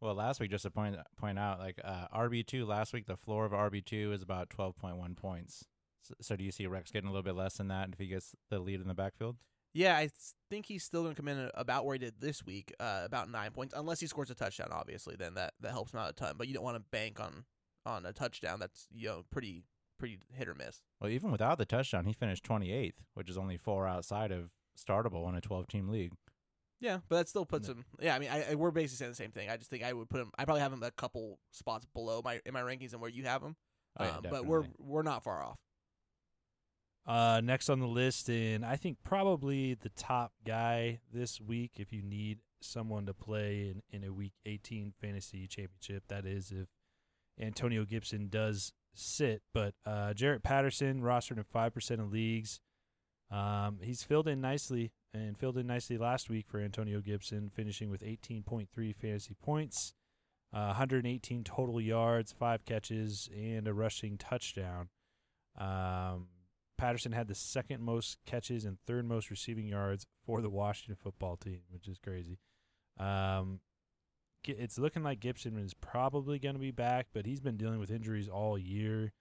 Well, 0.00 0.14
last 0.14 0.38
week, 0.38 0.50
just 0.50 0.62
to 0.62 0.70
point 0.70 0.96
point 1.16 1.38
out, 1.38 1.58
like 1.58 1.80
uh, 1.84 2.06
RB 2.14 2.46
two 2.46 2.66
last 2.66 2.92
week, 2.92 3.06
the 3.06 3.16
floor 3.16 3.44
of 3.44 3.52
RB 3.52 3.84
two 3.84 4.12
is 4.12 4.22
about 4.22 4.50
twelve 4.50 4.76
point 4.76 4.96
one 4.96 5.14
points. 5.14 5.64
So, 6.02 6.14
so, 6.20 6.36
do 6.36 6.44
you 6.44 6.52
see 6.52 6.66
Rex 6.66 6.90
getting 6.90 7.08
a 7.08 7.12
little 7.12 7.24
bit 7.24 7.34
less 7.34 7.54
than 7.54 7.68
that 7.68 7.90
if 7.92 7.98
he 7.98 8.06
gets 8.06 8.34
the 8.50 8.60
lead 8.60 8.80
in 8.80 8.88
the 8.88 8.94
backfield? 8.94 9.36
Yeah, 9.74 9.96
I 9.96 10.08
think 10.50 10.66
he's 10.66 10.82
still 10.82 11.02
going 11.02 11.14
to 11.14 11.20
come 11.20 11.28
in 11.28 11.50
about 11.54 11.84
where 11.84 11.94
he 11.94 11.98
did 11.98 12.14
this 12.20 12.44
week, 12.44 12.72
uh, 12.80 13.02
about 13.04 13.30
nine 13.30 13.50
points, 13.50 13.74
unless 13.76 14.00
he 14.00 14.06
scores 14.06 14.30
a 14.30 14.34
touchdown. 14.34 14.68
Obviously, 14.72 15.14
then 15.16 15.34
that, 15.34 15.54
that 15.60 15.72
helps 15.72 15.92
him 15.92 16.00
out 16.00 16.10
a 16.10 16.12
ton. 16.14 16.34
But 16.36 16.48
you 16.48 16.54
don't 16.54 16.64
want 16.64 16.76
to 16.76 16.84
bank 16.90 17.20
on 17.20 17.44
on 17.86 18.06
a 18.06 18.12
touchdown. 18.12 18.60
That's 18.60 18.86
you 18.92 19.08
know 19.08 19.24
pretty 19.30 19.64
pretty 19.98 20.18
hit 20.32 20.48
or 20.48 20.54
miss. 20.54 20.82
Well, 21.00 21.10
even 21.10 21.30
without 21.30 21.58
the 21.58 21.66
touchdown, 21.66 22.06
he 22.06 22.12
finished 22.12 22.44
twenty 22.44 22.72
eighth, 22.72 23.02
which 23.14 23.28
is 23.28 23.36
only 23.36 23.56
four 23.56 23.86
outside 23.86 24.32
of 24.32 24.50
startable 24.78 25.28
in 25.28 25.34
a 25.34 25.40
twelve 25.40 25.68
team 25.68 25.88
league. 25.88 26.12
Yeah, 26.80 26.98
but 27.08 27.16
that 27.16 27.28
still 27.28 27.44
puts 27.44 27.68
him. 27.68 27.84
Yeah, 28.00 28.14
I 28.14 28.18
mean, 28.20 28.30
I, 28.30 28.52
I, 28.52 28.54
we're 28.54 28.70
basically 28.70 28.98
saying 28.98 29.10
the 29.10 29.16
same 29.16 29.32
thing. 29.32 29.50
I 29.50 29.56
just 29.56 29.68
think 29.68 29.82
I 29.82 29.92
would 29.92 30.08
put 30.08 30.20
him. 30.20 30.30
I 30.38 30.44
probably 30.44 30.60
have 30.60 30.72
him 30.72 30.82
a 30.84 30.92
couple 30.92 31.40
spots 31.50 31.86
below 31.92 32.22
my 32.24 32.40
in 32.46 32.54
my 32.54 32.62
rankings 32.62 32.92
and 32.92 33.00
where 33.00 33.10
you 33.10 33.24
have 33.24 33.42
him. 33.42 33.56
Oh, 33.98 34.04
yeah, 34.04 34.10
um, 34.10 34.26
but 34.30 34.46
we're 34.46 34.64
we're 34.78 35.02
not 35.02 35.24
far 35.24 35.42
off. 35.42 35.58
Uh, 37.08 37.40
next 37.42 37.70
on 37.70 37.80
the 37.80 37.86
list, 37.86 38.28
and 38.28 38.66
I 38.66 38.76
think 38.76 38.98
probably 39.02 39.72
the 39.72 39.88
top 39.88 40.32
guy 40.46 41.00
this 41.10 41.40
week, 41.40 41.72
if 41.76 41.90
you 41.90 42.02
need 42.02 42.40
someone 42.60 43.06
to 43.06 43.14
play 43.14 43.72
in, 43.72 43.82
in 43.90 44.06
a 44.06 44.12
Week 44.12 44.34
18 44.44 44.92
fantasy 45.00 45.46
championship, 45.46 46.02
that 46.08 46.26
is 46.26 46.52
if 46.52 46.68
Antonio 47.40 47.86
Gibson 47.86 48.28
does 48.28 48.74
sit. 48.92 49.40
But 49.54 49.72
uh, 49.86 50.12
Jaret 50.14 50.42
Patterson 50.42 51.00
rostered 51.00 51.38
in 51.38 51.44
five 51.44 51.72
percent 51.72 52.02
of 52.02 52.12
leagues. 52.12 52.60
Um, 53.30 53.78
he's 53.82 54.02
filled 54.02 54.28
in 54.28 54.42
nicely 54.42 54.92
and 55.14 55.38
filled 55.38 55.56
in 55.56 55.66
nicely 55.66 55.96
last 55.96 56.28
week 56.28 56.46
for 56.46 56.60
Antonio 56.60 57.00
Gibson, 57.00 57.50
finishing 57.54 57.88
with 57.88 58.02
18.3 58.02 58.68
fantasy 58.94 59.34
points, 59.42 59.94
uh, 60.52 60.66
118 60.66 61.42
total 61.42 61.80
yards, 61.80 62.32
five 62.32 62.66
catches, 62.66 63.30
and 63.34 63.66
a 63.66 63.72
rushing 63.72 64.18
touchdown. 64.18 64.90
Um, 65.58 66.26
Patterson 66.78 67.12
had 67.12 67.28
the 67.28 67.34
second 67.34 67.82
most 67.82 68.16
catches 68.24 68.64
and 68.64 68.78
third 68.86 69.04
most 69.06 69.30
receiving 69.30 69.66
yards 69.68 70.06
for 70.24 70.40
the 70.40 70.48
Washington 70.48 70.96
football 70.96 71.36
team, 71.36 71.60
which 71.70 71.86
is 71.88 71.98
crazy. 71.98 72.38
Um, 72.98 73.60
it's 74.46 74.78
looking 74.78 75.02
like 75.02 75.20
Gibson 75.20 75.58
is 75.58 75.74
probably 75.74 76.38
going 76.38 76.54
to 76.54 76.60
be 76.60 76.70
back, 76.70 77.08
but 77.12 77.26
he's 77.26 77.40
been 77.40 77.56
dealing 77.56 77.78
with 77.80 77.90
injuries 77.90 78.28
all 78.28 78.56
year. 78.56 79.12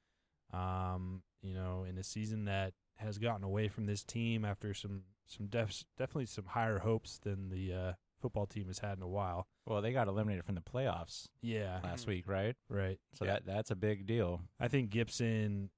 Um, 0.53 1.23
you 1.41 1.53
know, 1.53 1.85
in 1.87 1.97
a 1.97 2.03
season 2.03 2.45
that 2.45 2.73
has 2.95 3.17
gotten 3.17 3.43
away 3.43 3.67
from 3.67 3.85
this 3.85 4.03
team 4.03 4.45
after 4.45 4.73
some 4.73 5.03
some 5.25 5.47
def- 5.47 5.83
definitely 5.97 6.25
some 6.25 6.45
higher 6.45 6.79
hopes 6.79 7.19
than 7.19 7.49
the 7.49 7.73
uh, 7.73 7.93
football 8.21 8.45
team 8.45 8.67
has 8.67 8.79
had 8.79 8.97
in 8.97 9.03
a 9.03 9.07
while. 9.07 9.47
Well, 9.65 9.81
they 9.81 9.91
got 9.91 10.07
eliminated 10.07 10.45
from 10.45 10.55
the 10.55 10.61
playoffs 10.61 11.27
Yeah, 11.41 11.79
last 11.83 12.07
week, 12.07 12.27
right? 12.27 12.55
right. 12.69 12.97
So 13.13 13.25
Yeah. 13.25 13.33
that 13.33 13.45
that's 13.45 13.71
a 13.71 13.75
big 13.75 14.05
deal. 14.05 14.41
I 14.59 14.69
think 14.69 14.89
Gibson 14.89 15.69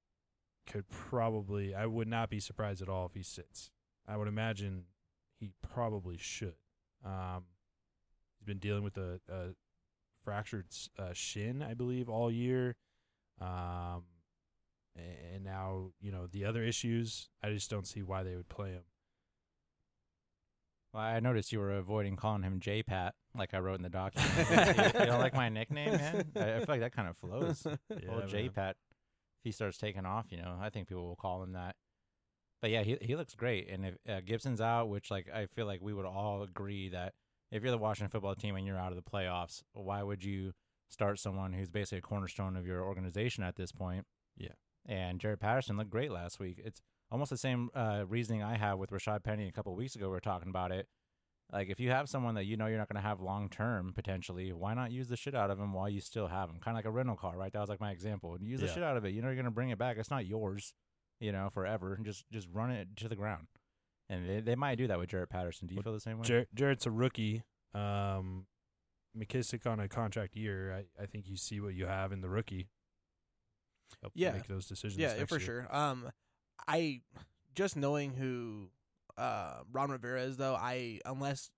could 0.69 0.89
probably. 0.89 1.73
I 1.73 1.85
would 1.85 2.07
not 2.07 2.29
be 2.29 2.39
surprised 2.39 2.81
at 2.81 2.89
all 2.89 3.05
if 3.05 3.13
he 3.13 3.23
sits. 3.23 3.71
I 4.07 4.17
would 4.17 4.27
imagine 4.27 4.85
he 5.39 5.51
probably 5.61 6.17
should. 6.17 6.55
Um, 7.05 7.45
he's 8.37 8.45
been 8.45 8.59
dealing 8.59 8.83
with 8.83 8.97
a, 8.97 9.19
a 9.29 9.49
fractured 10.23 10.67
uh, 10.97 11.13
shin, 11.13 11.61
I 11.61 11.73
believe, 11.73 12.09
all 12.09 12.31
year. 12.31 12.75
Um, 13.41 14.03
and 14.95 15.43
now 15.43 15.91
you 16.01 16.11
know 16.11 16.27
the 16.27 16.45
other 16.45 16.63
issues. 16.63 17.29
I 17.43 17.51
just 17.51 17.69
don't 17.69 17.87
see 17.87 18.01
why 18.01 18.23
they 18.23 18.35
would 18.35 18.49
play 18.49 18.71
him. 18.71 18.83
Well, 20.93 21.03
I 21.03 21.19
noticed 21.19 21.51
you 21.51 21.59
were 21.59 21.77
avoiding 21.77 22.15
calling 22.15 22.41
him 22.41 22.59
J 22.59 22.81
Pat, 22.81 23.13
like 23.37 23.53
I 23.53 23.59
wrote 23.59 23.75
in 23.75 23.83
the 23.83 23.89
document. 23.89 24.33
you, 24.49 24.83
you 24.99 25.05
don't 25.05 25.19
like 25.19 25.35
my 25.35 25.49
nickname, 25.49 25.91
man? 25.91 26.31
I, 26.35 26.55
I 26.55 26.57
feel 26.59 26.65
like 26.67 26.79
that 26.81 26.95
kind 26.95 27.07
of 27.07 27.17
flows. 27.17 27.65
Yeah, 27.89 28.11
Old 28.11 28.27
J. 28.27 28.49
Pat. 28.49 28.75
If 29.39 29.45
he 29.45 29.51
starts 29.51 29.77
taking 29.77 30.05
off, 30.05 30.27
you 30.29 30.37
know, 30.37 30.57
I 30.61 30.69
think 30.69 30.87
people 30.87 31.07
will 31.07 31.15
call 31.15 31.41
him 31.43 31.53
that. 31.53 31.75
But 32.61 32.71
yeah, 32.71 32.83
he 32.83 32.97
he 33.01 33.15
looks 33.15 33.35
great. 33.35 33.69
And 33.69 33.85
if 33.85 33.95
uh, 34.07 34.21
Gibson's 34.25 34.61
out, 34.61 34.89
which 34.89 35.09
like 35.09 35.29
I 35.33 35.45
feel 35.47 35.65
like 35.65 35.81
we 35.81 35.93
would 35.93 36.05
all 36.05 36.43
agree 36.43 36.89
that 36.89 37.13
if 37.51 37.63
you're 37.63 37.71
the 37.71 37.77
Washington 37.77 38.11
football 38.11 38.35
team 38.35 38.55
and 38.55 38.65
you're 38.65 38.77
out 38.77 38.91
of 38.91 38.97
the 38.97 39.09
playoffs, 39.09 39.63
why 39.73 40.03
would 40.03 40.23
you 40.23 40.51
start 40.89 41.19
someone 41.19 41.53
who's 41.53 41.69
basically 41.69 41.99
a 41.99 42.01
cornerstone 42.01 42.57
of 42.57 42.65
your 42.65 42.83
organization 42.83 43.43
at 43.43 43.55
this 43.55 43.71
point? 43.71 44.05
Yeah. 44.37 44.49
And 44.85 45.19
Jaret 45.19 45.39
Patterson 45.39 45.77
looked 45.77 45.89
great 45.89 46.11
last 46.11 46.39
week. 46.39 46.59
It's 46.63 46.81
almost 47.11 47.29
the 47.29 47.37
same 47.37 47.69
uh, 47.73 48.03
reasoning 48.07 48.43
I 48.43 48.57
have 48.57 48.77
with 48.77 48.91
Rashaad 48.91 49.23
Penny 49.23 49.47
a 49.47 49.51
couple 49.51 49.75
weeks 49.75 49.95
ago. 49.95 50.07
We 50.07 50.11
were 50.11 50.19
talking 50.19 50.49
about 50.49 50.71
it. 50.71 50.87
Like 51.51 51.69
if 51.69 51.79
you 51.79 51.89
have 51.89 52.07
someone 52.07 52.35
that 52.35 52.45
you 52.45 52.57
know 52.57 52.67
you're 52.67 52.77
not 52.77 52.87
going 52.89 53.01
to 53.01 53.07
have 53.07 53.21
long 53.21 53.49
term 53.49 53.91
potentially, 53.95 54.53
why 54.53 54.73
not 54.75 54.91
use 54.91 55.07
the 55.07 55.17
shit 55.17 55.33
out 55.33 55.49
of 55.49 55.59
him 55.59 55.73
while 55.73 55.89
you 55.89 55.99
still 55.99 56.27
have 56.27 56.49
him? 56.49 56.57
Kind 56.59 56.75
of 56.75 56.79
like 56.79 56.85
a 56.85 56.91
rental 56.91 57.15
car, 57.15 57.35
right? 57.37 57.51
That 57.51 57.59
was 57.59 57.69
like 57.69 57.79
my 57.79 57.91
example. 57.91 58.37
Use 58.39 58.59
the 58.59 58.67
Yeah. 58.67 58.73
shit 58.73 58.83
out 58.83 58.97
of 58.97 59.05
it. 59.05 59.13
You 59.13 59.21
know 59.21 59.29
you're 59.29 59.35
going 59.35 59.45
to 59.45 59.51
bring 59.51 59.69
it 59.69 59.77
back. 59.79 59.97
It's 59.97 60.11
not 60.11 60.27
yours, 60.27 60.73
you 61.19 61.31
know, 61.31 61.49
forever. 61.51 61.95
And 61.95 62.05
just 62.05 62.25
just 62.31 62.47
run 62.51 62.69
it 62.71 62.89
to 62.97 63.07
the 63.09 63.15
ground. 63.15 63.47
And 64.09 64.29
they, 64.29 64.39
they 64.41 64.55
might 64.55 64.75
do 64.75 64.87
that 64.87 64.99
with 64.99 65.09
Jaret 65.09 65.29
Patterson. 65.29 65.67
Do 65.67 65.73
you 65.73 65.77
Well, 65.79 65.83
feel 65.83 65.93
the 65.93 65.99
same 65.99 66.17
way? 66.19 66.23
Jar- 66.25 66.45
Jaret's 66.55 66.85
a 66.85 66.91
rookie. 66.91 67.43
Um, 67.73 68.45
McKissic 69.17 69.65
on 69.65 69.79
a 69.79 69.87
contract 69.87 70.35
year. 70.35 70.73
I, 70.73 71.03
I 71.03 71.05
think 71.07 71.27
you 71.27 71.35
see 71.35 71.59
what 71.59 71.73
you 71.73 71.85
have 71.87 72.11
in 72.11 72.21
the 72.21 72.29
rookie. 72.29 72.69
Help 74.01 74.13
Yeah. 74.15 74.33
make 74.33 74.47
those 74.47 74.67
decisions. 74.67 74.99
Yeah, 74.99 75.13
next 75.15 75.29
for 75.29 75.37
year. 75.37 75.45
sure. 75.67 75.75
Um, 75.75 76.11
I 76.67 77.01
just 77.55 77.75
knowing 77.75 78.13
who 78.13 78.69
uh 79.19 79.61
Ron 79.71 79.91
Rivera 79.91 80.21
is 80.23 80.37
though, 80.37 80.55
I 80.55 80.99
unless 81.05 81.49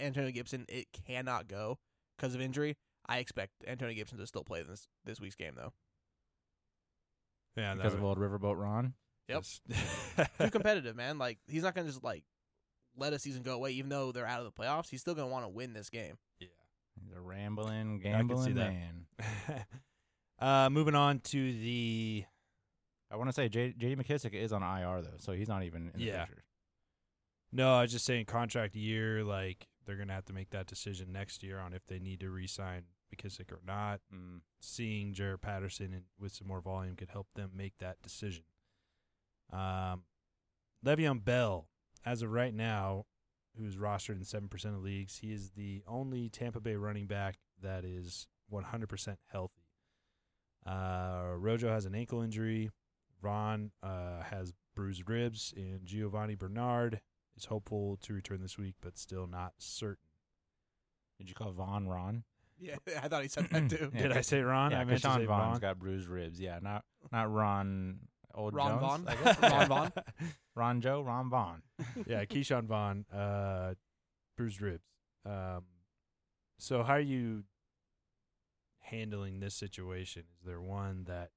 Antonio 0.00 0.30
Gibson 0.30 0.64
it 0.68 0.86
cannot 1.06 1.48
go 1.48 1.78
because 2.16 2.34
of 2.34 2.40
injury. 2.40 2.76
I 3.08 3.18
expect 3.18 3.52
Antonio 3.66 3.94
Gibson 3.94 4.18
to 4.18 4.26
still 4.26 4.44
play 4.44 4.62
this 4.62 4.86
this 5.04 5.20
week's 5.20 5.34
game 5.36 5.54
though. 5.56 5.72
Yeah, 7.56 7.74
because 7.74 7.94
of 7.94 8.04
old 8.04 8.18
Riverboat 8.18 8.56
Ron. 8.60 8.94
Yep. 9.28 9.44
Too 10.40 10.50
competitive, 10.50 10.94
man. 10.96 11.18
Like 11.18 11.38
he's 11.48 11.62
not 11.62 11.74
gonna 11.74 11.88
just 11.88 12.04
like 12.04 12.24
let 12.96 13.12
a 13.12 13.18
season 13.18 13.42
go 13.42 13.54
away, 13.54 13.72
even 13.72 13.88
though 13.90 14.12
they're 14.12 14.26
out 14.26 14.40
of 14.40 14.44
the 14.44 14.52
playoffs. 14.52 14.88
He's 14.90 15.00
still 15.00 15.14
gonna 15.14 15.28
want 15.28 15.44
to 15.44 15.48
win 15.48 15.72
this 15.72 15.90
game. 15.90 16.16
yeah. 16.40 16.46
He's 17.02 17.12
a 17.16 17.20
rambling, 17.20 18.02
I 18.04 18.10
can 18.10 18.28
see 18.38 18.52
gambling 18.52 18.54
that. 18.56 18.72
man. 18.72 19.64
uh, 20.40 20.68
moving 20.70 20.94
on 20.96 21.20
to 21.20 21.52
the 21.52 22.24
I 23.10 23.16
want 23.16 23.28
to 23.28 23.32
say 23.32 23.48
J- 23.48 23.72
J.D. 23.78 23.96
McKissic 24.02 24.34
is 24.34 24.52
on 24.52 24.62
IR 24.62 25.02
though, 25.02 25.16
so 25.18 25.32
he's 25.32 25.48
not 25.48 25.62
even 25.62 25.90
in 25.94 26.00
the 26.00 26.04
Yeah. 26.06 26.24
picture. 26.24 26.42
No, 27.50 27.74
I 27.74 27.82
was 27.82 27.92
just 27.92 28.04
saying 28.04 28.26
contract 28.26 28.74
year. 28.74 29.24
Like 29.24 29.68
they're 29.86 29.96
gonna 29.96 30.12
have 30.12 30.26
to 30.26 30.32
make 30.32 30.50
that 30.50 30.66
decision 30.66 31.12
next 31.12 31.42
year 31.42 31.58
on 31.58 31.72
if 31.72 31.86
they 31.86 31.98
need 31.98 32.20
to 32.20 32.30
re-sign 32.30 32.82
McKissic 33.14 33.50
or 33.50 33.60
not. 33.66 34.00
Mm. 34.14 34.40
Seeing 34.60 35.14
Jaret 35.14 35.40
Patterson 35.40 35.92
and 35.94 36.02
with 36.20 36.32
some 36.32 36.46
more 36.46 36.60
volume 36.60 36.96
could 36.96 37.10
help 37.10 37.28
them 37.34 37.52
make 37.56 37.78
that 37.78 38.02
decision. 38.02 38.44
Um, 39.50 40.02
Le'Veon 40.84 41.24
Bell, 41.24 41.68
as 42.04 42.22
of 42.22 42.30
right 42.30 42.52
now, 42.52 43.06
who's 43.56 43.76
rostered 43.76 44.18
in 44.18 44.24
seven 44.24 44.48
percent 44.48 44.74
of 44.74 44.82
leagues, 44.82 45.18
he 45.18 45.32
is 45.32 45.50
the 45.50 45.82
only 45.86 46.28
Tampa 46.28 46.60
Bay 46.60 46.76
running 46.76 47.06
back 47.06 47.38
that 47.62 47.84
is 47.84 48.28
one 48.48 48.64
hundred 48.64 48.88
percent 48.88 49.18
healthy. 49.32 49.62
Uh, 50.66 51.30
Rojo 51.36 51.68
has 51.70 51.86
an 51.86 51.94
ankle 51.94 52.20
injury. 52.20 52.70
Ron 53.22 53.70
uh, 53.82 54.22
has 54.30 54.52
bruised 54.76 55.08
ribs, 55.08 55.54
and 55.56 55.86
Giovani 55.86 56.36
Bernard 56.36 57.00
is 57.38 57.46
hopeful 57.46 57.98
to 58.02 58.12
return 58.12 58.40
this 58.40 58.58
week, 58.58 58.74
but 58.80 58.98
still 58.98 59.26
not 59.26 59.52
certain. 59.58 59.96
Did 61.18 61.28
you 61.28 61.34
call 61.34 61.52
Von 61.52 61.88
Ron? 61.88 62.24
Yeah, 62.60 62.76
I 63.02 63.08
thought 63.08 63.22
he 63.22 63.28
said 63.28 63.48
that 63.50 63.70
too. 63.70 63.90
Yeah, 63.94 64.02
Did 64.02 64.12
I 64.12 64.20
say 64.20 64.40
Ron? 64.40 64.70
yeah, 64.72 64.80
I 64.80 64.84
meant 64.84 65.00
to 65.02 65.08
Deshaun 65.08 65.16
say 65.18 65.24
Vaughn's 65.26 65.52
Vaughn. 65.52 65.60
got 65.60 65.78
bruised 65.78 66.08
ribs. 66.08 66.40
Yeah, 66.40 66.58
not 66.62 66.84
not 67.12 67.32
Ron 67.32 67.98
Old 68.34 68.54
Ron 68.54 68.70
Jones. 68.70 68.80
Vaughn? 68.82 69.04
I 69.08 69.14
guess. 69.24 69.40
Ron 69.42 69.50
Yeah. 69.52 69.66
Vaughn? 69.66 69.92
Ron 70.56 70.80
Joe, 70.80 71.00
Ron 71.02 71.30
Vaughn. 71.30 71.62
yeah, 72.06 72.24
Ke'Shawn 72.24 72.64
Vaughn, 72.66 73.04
uh, 73.14 73.74
bruised 74.36 74.60
ribs. 74.60 74.82
Um, 75.24 75.62
so 76.58 76.82
how 76.82 76.94
are 76.94 77.00
you 77.00 77.44
handling 78.80 79.40
this 79.40 79.54
situation? 79.54 80.24
Is 80.40 80.44
there 80.46 80.60
one 80.60 81.04
that, 81.06 81.30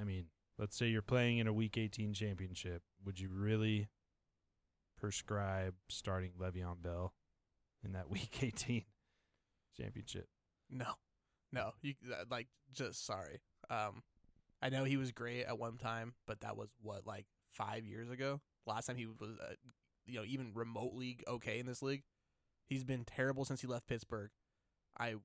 I 0.00 0.04
mean, 0.04 0.26
let's 0.58 0.76
say 0.76 0.86
you're 0.86 1.02
playing 1.02 1.38
in 1.38 1.46
a 1.48 1.52
Week 1.52 1.76
18 1.76 2.14
championship, 2.14 2.82
would 3.04 3.18
you 3.18 3.28
really 3.32 3.88
prescribe 5.02 5.74
starting 5.88 6.30
Le'Veon 6.40 6.80
Bell 6.80 7.12
in 7.84 7.92
that 7.92 8.08
Week 8.10 8.38
18 8.40 8.84
championship? 9.76 10.28
No, 10.70 10.86
no, 11.52 11.72
you 11.82 11.94
uh, 12.10 12.24
like 12.30 12.46
just 12.72 13.04
sorry. 13.04 13.40
Um, 13.68 14.02
I 14.62 14.68
know 14.68 14.84
he 14.84 14.96
was 14.96 15.10
great 15.10 15.44
at 15.44 15.58
one 15.58 15.76
time, 15.76 16.14
but 16.26 16.40
that 16.40 16.56
was 16.56 16.68
what 16.80 17.06
like 17.06 17.26
five 17.50 17.84
years 17.84 18.10
ago. 18.10 18.40
Last 18.64 18.86
time 18.86 18.96
he 18.96 19.06
was, 19.06 19.16
uh, 19.22 19.54
you 20.06 20.20
know, 20.20 20.24
even 20.24 20.52
remotely 20.54 21.18
okay 21.26 21.58
in 21.58 21.66
this 21.66 21.82
league. 21.82 22.04
He's 22.68 22.84
been 22.84 23.04
terrible 23.04 23.44
since 23.44 23.60
he 23.60 23.66
left 23.66 23.88
Pittsburgh. 23.88 24.30
I 24.98 25.16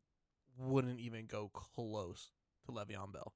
wouldn't 0.57 0.99
even 0.99 1.27
go 1.27 1.51
close 1.53 2.31
to 2.65 2.71
Le'Veon 2.71 3.13
Bell. 3.13 3.33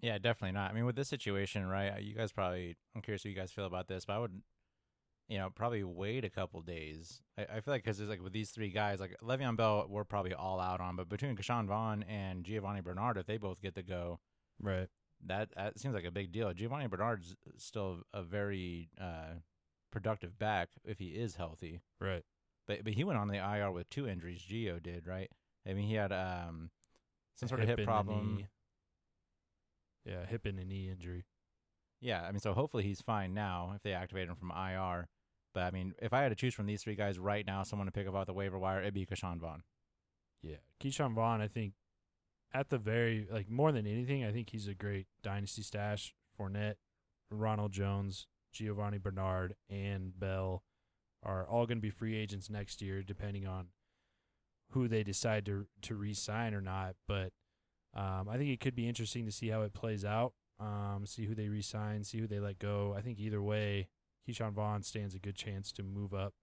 Yeah, 0.00 0.18
definitely 0.18 0.52
not. 0.52 0.70
I 0.70 0.74
mean, 0.74 0.84
with 0.84 0.94
this 0.94 1.08
situation, 1.08 1.66
right? 1.66 2.00
You 2.02 2.14
guys 2.14 2.32
probably. 2.32 2.76
I'm 2.94 3.00
curious 3.00 3.24
what 3.24 3.30
you 3.30 3.36
guys 3.36 3.50
feel 3.50 3.64
about 3.64 3.88
this, 3.88 4.04
but 4.04 4.12
I 4.12 4.18
would, 4.18 4.42
you 5.28 5.38
know, 5.38 5.50
probably 5.50 5.82
wait 5.84 6.24
a 6.24 6.30
couple 6.30 6.60
days. 6.62 7.20
I, 7.36 7.42
I 7.56 7.60
feel 7.60 7.74
like 7.74 7.82
because 7.84 8.00
it's 8.00 8.08
like 8.10 8.22
with 8.22 8.32
these 8.32 8.50
three 8.50 8.70
guys, 8.70 9.00
like 9.00 9.16
Le'Veon 9.22 9.56
Bell, 9.56 9.86
we're 9.88 10.04
probably 10.04 10.34
all 10.34 10.60
out 10.60 10.80
on, 10.80 10.96
but 10.96 11.08
between 11.08 11.36
Ke'Shawn 11.36 11.66
Vaughn 11.66 12.04
and 12.04 12.44
Giovani 12.44 12.80
Bernard, 12.82 13.16
if 13.18 13.26
they 13.26 13.36
both 13.36 13.60
get 13.60 13.74
to 13.74 13.82
go, 13.82 14.20
Right. 14.60 14.88
that 15.26 15.48
that 15.56 15.78
seems 15.78 15.94
like 15.94 16.04
a 16.04 16.10
big 16.10 16.30
deal. 16.32 16.52
Giovani 16.52 16.86
Bernard's 16.88 17.34
still 17.58 18.02
a 18.14 18.22
very 18.22 18.88
uh, 19.00 19.40
productive 19.90 20.38
back 20.38 20.68
if 20.84 20.98
he 20.98 21.08
is 21.08 21.36
healthy, 21.36 21.80
Right. 22.00 22.22
but 22.66 22.84
but 22.84 22.92
he 22.94 23.02
went 23.04 23.18
on 23.18 23.28
the 23.28 23.36
IR 23.38 23.70
with 23.72 23.88
two 23.90 24.06
injuries. 24.08 24.40
Gio 24.48 24.82
did 24.82 25.06
right. 25.06 25.30
I 25.68 25.72
mean, 25.74 25.88
he 25.88 25.94
had 25.94 26.12
um 26.12 26.70
some 27.34 27.48
sort 27.48 27.60
of 27.60 27.68
hip 27.68 27.82
problem. 27.84 28.46
Yeah, 30.04 30.24
hip 30.26 30.46
and 30.46 30.58
a 30.60 30.64
knee 30.64 30.88
injury. 30.88 31.24
Yeah, 32.00 32.22
I 32.22 32.30
mean, 32.30 32.38
so 32.40 32.52
hopefully 32.52 32.84
he's 32.84 33.00
fine 33.00 33.34
now 33.34 33.72
if 33.74 33.82
they 33.82 33.92
activate 33.92 34.28
him 34.28 34.36
from 34.36 34.52
IR. 34.52 35.08
But 35.56 35.62
I 35.62 35.70
mean, 35.70 35.94
if 36.02 36.12
I 36.12 36.20
had 36.20 36.28
to 36.28 36.34
choose 36.34 36.52
from 36.52 36.66
these 36.66 36.82
three 36.82 36.96
guys 36.96 37.18
right 37.18 37.46
now, 37.46 37.62
someone 37.62 37.86
to 37.86 37.90
pick 37.90 38.06
up 38.06 38.14
off 38.14 38.26
the 38.26 38.34
waiver 38.34 38.58
wire, 38.58 38.82
it'd 38.82 38.92
be 38.92 39.06
Ke'Shawn 39.06 39.40
Vaughn. 39.40 39.62
Yeah, 40.42 40.56
Ke'Shawn 40.82 41.14
Vaughn. 41.14 41.40
I 41.40 41.48
think 41.48 41.72
at 42.52 42.68
the 42.68 42.76
very 42.76 43.26
like 43.32 43.48
more 43.48 43.72
than 43.72 43.86
anything, 43.86 44.22
I 44.22 44.32
think 44.32 44.50
he's 44.50 44.68
a 44.68 44.74
great 44.74 45.06
dynasty 45.22 45.62
stash. 45.62 46.14
Fournette, 46.38 46.74
Ronald 47.30 47.72
Jones, 47.72 48.26
Giovani 48.52 48.98
Bernard, 48.98 49.54
and 49.70 50.12
Bell 50.20 50.62
are 51.22 51.48
all 51.48 51.64
going 51.64 51.78
to 51.78 51.82
be 51.82 51.88
free 51.88 52.18
agents 52.18 52.50
next 52.50 52.82
year, 52.82 53.02
depending 53.02 53.46
on 53.46 53.68
who 54.72 54.88
they 54.88 55.02
decide 55.02 55.46
to 55.46 55.68
to 55.80 55.94
re-sign 55.94 56.52
or 56.52 56.60
not. 56.60 56.96
But 57.08 57.32
um, 57.94 58.28
I 58.28 58.36
think 58.36 58.50
it 58.50 58.60
could 58.60 58.76
be 58.76 58.86
interesting 58.86 59.24
to 59.24 59.32
see 59.32 59.48
how 59.48 59.62
it 59.62 59.72
plays 59.72 60.04
out. 60.04 60.34
Um, 60.60 61.04
see 61.06 61.24
who 61.24 61.34
they 61.34 61.48
re-sign, 61.48 62.04
see 62.04 62.18
who 62.18 62.26
they 62.26 62.40
let 62.40 62.58
go. 62.58 62.94
I 62.94 63.00
think 63.00 63.18
either 63.18 63.40
way, 63.40 63.88
Ke'Shawn 64.28 64.52
Vaughn 64.52 64.82
stands 64.82 65.14
a 65.14 65.18
good 65.18 65.36
chance 65.36 65.72
to 65.72 65.82
move 65.82 66.12
up 66.12 66.34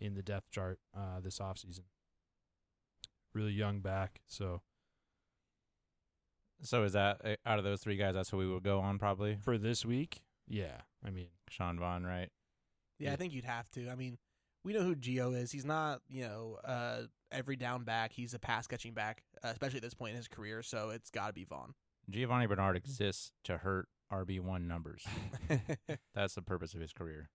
in 0.00 0.14
the 0.14 0.22
depth 0.22 0.50
chart 0.50 0.78
uh, 0.96 1.20
this 1.20 1.38
offseason 1.38 1.84
really 3.34 3.52
young 3.52 3.80
back. 3.80 4.20
So 4.28 4.62
So 6.62 6.84
is 6.84 6.92
that 6.92 7.20
uh, 7.24 7.34
out 7.44 7.58
of 7.58 7.64
those 7.64 7.80
three 7.80 7.96
guys? 7.96 8.14
That's 8.14 8.30
who 8.30 8.38
we 8.38 8.48
would 8.48 8.62
go 8.62 8.80
on 8.80 8.98
probably. 8.98 9.38
for 9.42 9.58
this 9.58 9.84
week, 9.84 10.22
yeah, 10.48 10.82
I 11.04 11.10
mean, 11.10 11.28
Sean 11.48 11.78
Vaughn, 11.78 12.04
right? 12.04 12.28
Yeah, 12.98 13.12
I 13.12 13.16
think 13.16 13.32
you'd 13.32 13.44
have 13.44 13.68
to. 13.72 13.88
I 13.88 13.96
mean, 13.96 14.18
we 14.62 14.72
know 14.72 14.82
who 14.82 14.94
Gio 14.94 15.36
is. 15.36 15.50
He's 15.50 15.64
not, 15.64 16.00
you 16.08 16.22
know, 16.22 16.58
uh, 16.64 17.02
every 17.32 17.56
down 17.56 17.84
back. 17.84 18.12
He's 18.12 18.34
a 18.34 18.38
pass 18.38 18.66
catching 18.66 18.94
back, 18.94 19.22
uh, 19.42 19.48
especially 19.48 19.78
at 19.78 19.82
this 19.82 19.94
point 19.94 20.12
in 20.12 20.16
his 20.16 20.28
career. 20.28 20.62
So 20.62 20.90
it's 20.90 21.10
got 21.10 21.26
to 21.28 21.32
be 21.32 21.44
Vaughn. 21.44 21.74
Giovani 22.10 22.46
Bernard 22.46 22.76
exists 22.76 23.32
to 23.44 23.58
hurt 23.58 23.88
RB 24.12 24.40
one 24.40 24.66
numbers. 24.68 25.04
That's 26.14 26.34
the 26.34 26.42
purpose 26.42 26.74
of 26.74 26.80
his 26.80 26.92
career. 26.92 27.30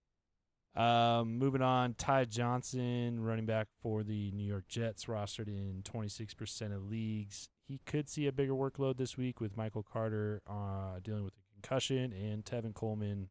um, 0.75 1.37
moving 1.37 1.61
on. 1.61 1.95
Ty 1.95 2.25
Johnson, 2.25 3.19
running 3.21 3.45
back 3.45 3.67
for 3.81 4.03
the 4.03 4.31
New 4.31 4.45
York 4.45 4.67
Jets, 4.67 5.05
rostered 5.05 5.47
in 5.47 5.81
26% 5.83 6.75
of 6.75 6.89
leagues. 6.89 7.49
He 7.67 7.81
could 7.85 8.07
see 8.09 8.27
a 8.27 8.31
bigger 8.31 8.53
workload 8.53 8.97
this 8.97 9.17
week 9.17 9.41
with 9.41 9.57
Michael 9.57 9.83
Carter 9.83 10.41
uh, 10.47 10.99
dealing 11.03 11.23
with 11.23 11.33
a 11.33 11.53
concussion 11.61 12.13
and 12.13 12.45
Tevin 12.45 12.73
Coleman 12.73 13.29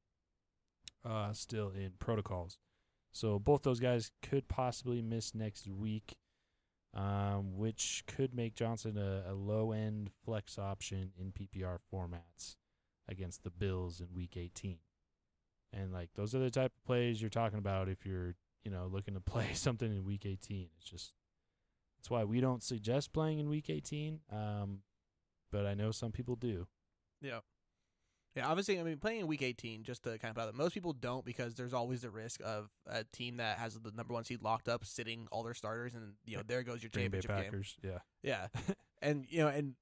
uh, 1.04 1.32
still 1.32 1.70
in 1.70 1.92
protocols. 1.98 2.58
So 3.12 3.38
both 3.38 3.62
those 3.62 3.80
guys 3.80 4.10
could 4.22 4.48
possibly 4.48 5.00
miss 5.00 5.34
next 5.34 5.68
week. 5.68 6.16
Um, 6.98 7.56
which 7.56 8.02
could 8.08 8.34
make 8.34 8.56
Johnson 8.56 8.98
a, 8.98 9.30
a 9.30 9.34
low 9.34 9.70
end 9.70 10.10
flex 10.24 10.58
option 10.58 11.12
in 11.18 11.30
PPR 11.32 11.78
formats 11.92 12.56
against 13.08 13.44
the 13.44 13.50
Bills 13.50 14.00
in 14.00 14.08
Week 14.12 14.36
18. 14.36 14.78
And 15.72 15.92
like 15.92 16.10
those 16.16 16.34
are 16.34 16.40
the 16.40 16.50
type 16.50 16.72
of 16.76 16.84
plays 16.84 17.20
you're 17.20 17.30
talking 17.30 17.58
about 17.58 17.88
if 17.88 18.04
you're 18.04 18.34
you 18.64 18.70
know 18.72 18.88
looking 18.90 19.14
to 19.14 19.20
play 19.20 19.50
something 19.54 19.90
in 19.90 20.04
Week 20.04 20.26
18. 20.26 20.70
It's 20.76 20.90
just 20.90 21.12
that's 21.98 22.10
why 22.10 22.24
we 22.24 22.40
don't 22.40 22.64
suggest 22.64 23.12
playing 23.12 23.38
in 23.38 23.48
Week 23.48 23.70
18. 23.70 24.20
Um, 24.32 24.80
but 25.52 25.66
I 25.66 25.74
know 25.74 25.92
some 25.92 26.10
people 26.10 26.34
do. 26.34 26.66
Yeah. 27.22 27.40
Yeah, 28.38 28.48
obviously, 28.48 28.78
I 28.78 28.84
mean, 28.84 28.98
playing 28.98 29.20
in 29.20 29.26
week 29.26 29.42
18, 29.42 29.82
just 29.82 30.04
to 30.04 30.16
kind 30.18 30.30
of 30.30 30.36
put 30.36 30.48
it, 30.48 30.54
most 30.54 30.72
people 30.72 30.92
don't 30.92 31.24
because 31.24 31.56
there's 31.56 31.74
always 31.74 32.02
the 32.02 32.10
risk 32.10 32.40
of 32.44 32.68
a 32.86 33.02
team 33.12 33.38
that 33.38 33.58
has 33.58 33.74
the 33.74 33.90
number 33.90 34.14
one 34.14 34.22
seed 34.24 34.42
locked 34.42 34.68
up, 34.68 34.84
sitting 34.84 35.26
all 35.32 35.42
their 35.42 35.54
starters, 35.54 35.94
and 35.94 36.12
you 36.24 36.36
know 36.36 36.42
there 36.46 36.62
goes 36.62 36.82
your 36.82 36.90
Green 36.90 37.10
Bay 37.10 37.20
championship 37.20 37.82
game. 37.82 37.92
Yeah. 38.22 38.48
Yeah, 38.54 38.74
and 39.02 39.26
you 39.28 39.40
know, 39.40 39.48
and 39.48 39.74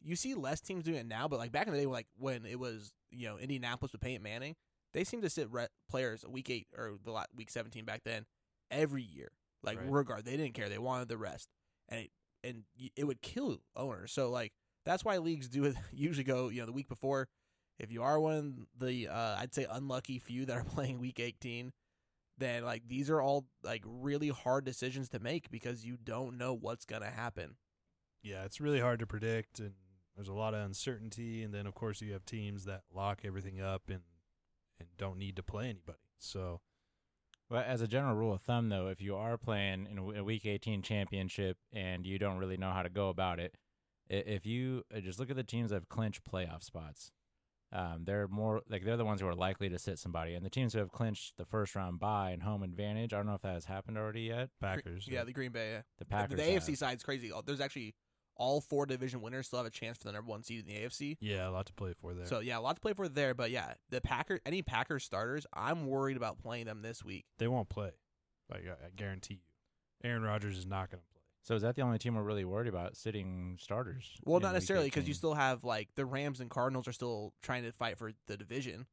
you 0.00 0.14
see 0.14 0.34
less 0.34 0.60
teams 0.60 0.84
doing 0.84 0.98
it 0.98 1.06
now, 1.06 1.26
but 1.26 1.38
like 1.38 1.50
back 1.50 1.66
in 1.66 1.72
the 1.72 1.80
day, 1.80 1.86
like 1.86 2.06
when 2.16 2.46
it 2.46 2.58
was 2.58 2.92
you 3.10 3.26
know 3.26 3.38
Indianapolis 3.38 3.92
with 3.92 4.00
Peyton 4.00 4.22
Manning, 4.22 4.54
they 4.94 5.02
seemed 5.04 5.24
to 5.24 5.30
sit 5.30 5.50
re- 5.50 5.66
players 5.90 6.24
week 6.28 6.48
eight 6.48 6.68
or 6.76 6.92
the 7.04 7.12
week 7.34 7.50
17 7.50 7.84
back 7.84 8.02
then 8.04 8.24
every 8.70 9.02
year, 9.02 9.30
like 9.62 9.78
Right. 9.78 9.90
regard 9.90 10.24
they 10.24 10.36
didn't 10.36 10.54
care, 10.54 10.68
they 10.68 10.78
wanted 10.78 11.08
the 11.08 11.18
rest, 11.18 11.48
and 11.88 12.02
it, 12.02 12.10
and 12.44 12.62
it 12.94 13.04
would 13.04 13.20
kill 13.20 13.58
owners. 13.74 14.12
So 14.12 14.30
like 14.30 14.52
that's 14.84 15.04
why 15.04 15.18
leagues 15.18 15.48
do 15.48 15.64
it 15.64 15.74
usually 15.92 16.24
go 16.24 16.48
you 16.50 16.60
know 16.60 16.66
the 16.66 16.72
week 16.72 16.88
before. 16.88 17.28
If 17.78 17.92
you 17.92 18.02
are 18.02 18.18
one 18.18 18.36
of 18.36 18.86
the 18.86 19.08
uh, 19.08 19.36
I'd 19.38 19.54
say 19.54 19.66
unlucky 19.70 20.18
few 20.18 20.46
that 20.46 20.56
are 20.56 20.64
playing 20.74 20.98
week 20.98 21.20
18, 21.20 21.72
then 22.38 22.64
like 22.64 22.88
these 22.88 23.10
are 23.10 23.20
all 23.20 23.46
like 23.62 23.82
really 23.86 24.28
hard 24.28 24.64
decisions 24.64 25.08
to 25.10 25.18
make 25.18 25.50
because 25.50 25.84
you 25.84 25.96
don't 26.02 26.38
know 26.38 26.54
what's 26.54 26.84
gonna 26.84 27.10
happen. 27.10 27.56
yeah, 28.22 28.44
it's 28.44 28.60
really 28.60 28.80
hard 28.80 28.98
to 29.00 29.06
predict, 29.06 29.58
and 29.58 29.72
there's 30.14 30.28
a 30.28 30.34
lot 30.34 30.54
of 30.54 30.60
uncertainty. 30.60 31.42
And 31.42 31.52
then, 31.54 31.66
of 31.66 31.74
course, 31.74 32.00
you 32.00 32.12
have 32.12 32.24
teams 32.24 32.64
that 32.64 32.82
lock 32.92 33.20
everything 33.24 33.60
up 33.60 33.82
and 33.88 34.00
and 34.78 34.88
don't 34.98 35.18
need 35.18 35.36
to 35.36 35.42
play 35.42 35.64
anybody. 35.70 35.98
So 36.18 36.60
Well, 37.48 37.64
as 37.66 37.80
a 37.80 37.88
general 37.88 38.14
rule 38.14 38.34
of 38.34 38.42
thumb, 38.42 38.68
though, 38.68 38.88
if 38.88 39.00
you 39.00 39.16
are 39.16 39.38
playing 39.38 39.86
in 39.90 39.98
a 39.98 40.24
Week 40.24 40.44
18 40.44 40.82
championship 40.82 41.56
and 41.72 42.04
you 42.06 42.18
don't 42.18 42.38
really 42.38 42.56
know 42.56 42.72
how 42.72 42.82
to 42.82 42.90
go 42.90 43.08
about 43.08 43.38
it, 43.38 43.56
if 44.08 44.44
you 44.46 44.82
uh, 44.94 45.00
just 45.00 45.18
look 45.18 45.30
at 45.30 45.36
the 45.36 45.44
teams 45.44 45.70
that 45.70 45.76
have 45.76 45.88
clinched 45.88 46.24
playoff 46.24 46.62
spots, 46.62 47.12
um, 47.72 48.04
they're 48.04 48.28
more 48.28 48.62
like 48.68 48.84
they're 48.84 48.96
the 48.96 49.04
ones 49.04 49.20
who 49.20 49.26
are 49.28 49.34
likely 49.34 49.68
to 49.68 49.78
sit 49.78 49.98
somebody, 49.98 50.34
and 50.34 50.44
the 50.46 50.50
teams 50.50 50.72
who 50.72 50.78
have 50.78 50.92
clinched 50.92 51.36
the 51.36 51.44
first 51.44 51.74
round 51.74 51.98
by 51.98 52.30
and 52.30 52.42
home 52.42 52.62
advantage. 52.62 53.12
I 53.12 53.16
don't 53.16 53.26
know 53.26 53.34
if 53.34 53.42
that 53.42 53.54
has 53.54 53.64
happened 53.64 53.98
already 53.98 54.22
yet. 54.22 54.50
Packers, 54.60 55.06
Yeah, 55.10 55.24
the 55.24 55.32
Green 55.32 55.52
Bay. 55.52 55.70
Yeah. 55.72 55.82
The 55.98 56.04
The- 56.04 56.04
Packers, 56.06 56.36
the, 56.38 56.44
have. 56.52 56.62
AFC 56.62 56.76
side's 56.76 57.02
crazy. 57.02 57.30
There's 57.44 57.60
actually 57.60 57.94
all 58.38 58.60
four 58.60 58.84
division 58.86 59.22
winners 59.22 59.46
still 59.46 59.58
have 59.58 59.66
a 59.66 59.70
chance 59.70 59.96
for 59.96 60.04
the 60.04 60.12
number 60.12 60.30
one 60.30 60.42
seed 60.42 60.60
in 60.60 60.66
the 60.74 60.80
AFC. 60.80 61.16
yeah, 61.20 61.48
a 61.48 61.50
lot 61.50 61.64
to 61.66 61.72
play 61.72 61.94
for 62.00 62.12
there. 62.14 62.26
So 62.26 62.40
yeah, 62.40 62.58
a 62.58 62.60
lot 62.60 62.76
to 62.76 62.80
play 62.82 62.92
for 62.92 63.08
there. 63.08 63.34
But 63.34 63.50
yeah, 63.50 63.74
the 63.90 64.00
Packer, 64.00 64.40
any 64.44 64.60
Packers 64.62 65.04
starters, 65.04 65.46
I'm 65.54 65.86
worried 65.86 66.16
about 66.18 66.38
playing 66.38 66.66
them 66.66 66.82
this 66.82 67.02
week. 67.04 67.24
they 67.38 67.48
won't 67.48 67.68
play. 67.70 67.92
Like 68.50 68.64
I, 68.66 68.72
I 68.86 68.88
guarantee 68.94 69.34
you, 69.34 70.08
Aaron 70.08 70.22
Rodgers 70.22 70.56
is 70.58 70.66
not 70.66 70.90
going 70.90 71.00
to 71.02 71.06
play. 71.12 71.15
So 71.46 71.54
is 71.54 71.62
that 71.62 71.76
the 71.76 71.82
only 71.82 71.98
team 71.98 72.16
we're 72.16 72.22
really 72.24 72.44
worried 72.44 72.66
about 72.66 72.96
sitting 72.96 73.56
starters? 73.60 74.10
Well, 74.24 74.40
not 74.40 74.54
necessarily 74.54 74.86
because 74.88 75.06
you 75.06 75.14
still 75.14 75.34
have 75.34 75.62
like 75.62 75.88
the 75.94 76.04
Rams 76.04 76.40
and 76.40 76.50
Cardinals 76.50 76.88
are 76.88 76.92
still 76.92 77.34
trying 77.40 77.62
to 77.62 77.70
fight 77.72 77.98
for 77.98 78.10
the 78.26 78.36
division. 78.36 78.86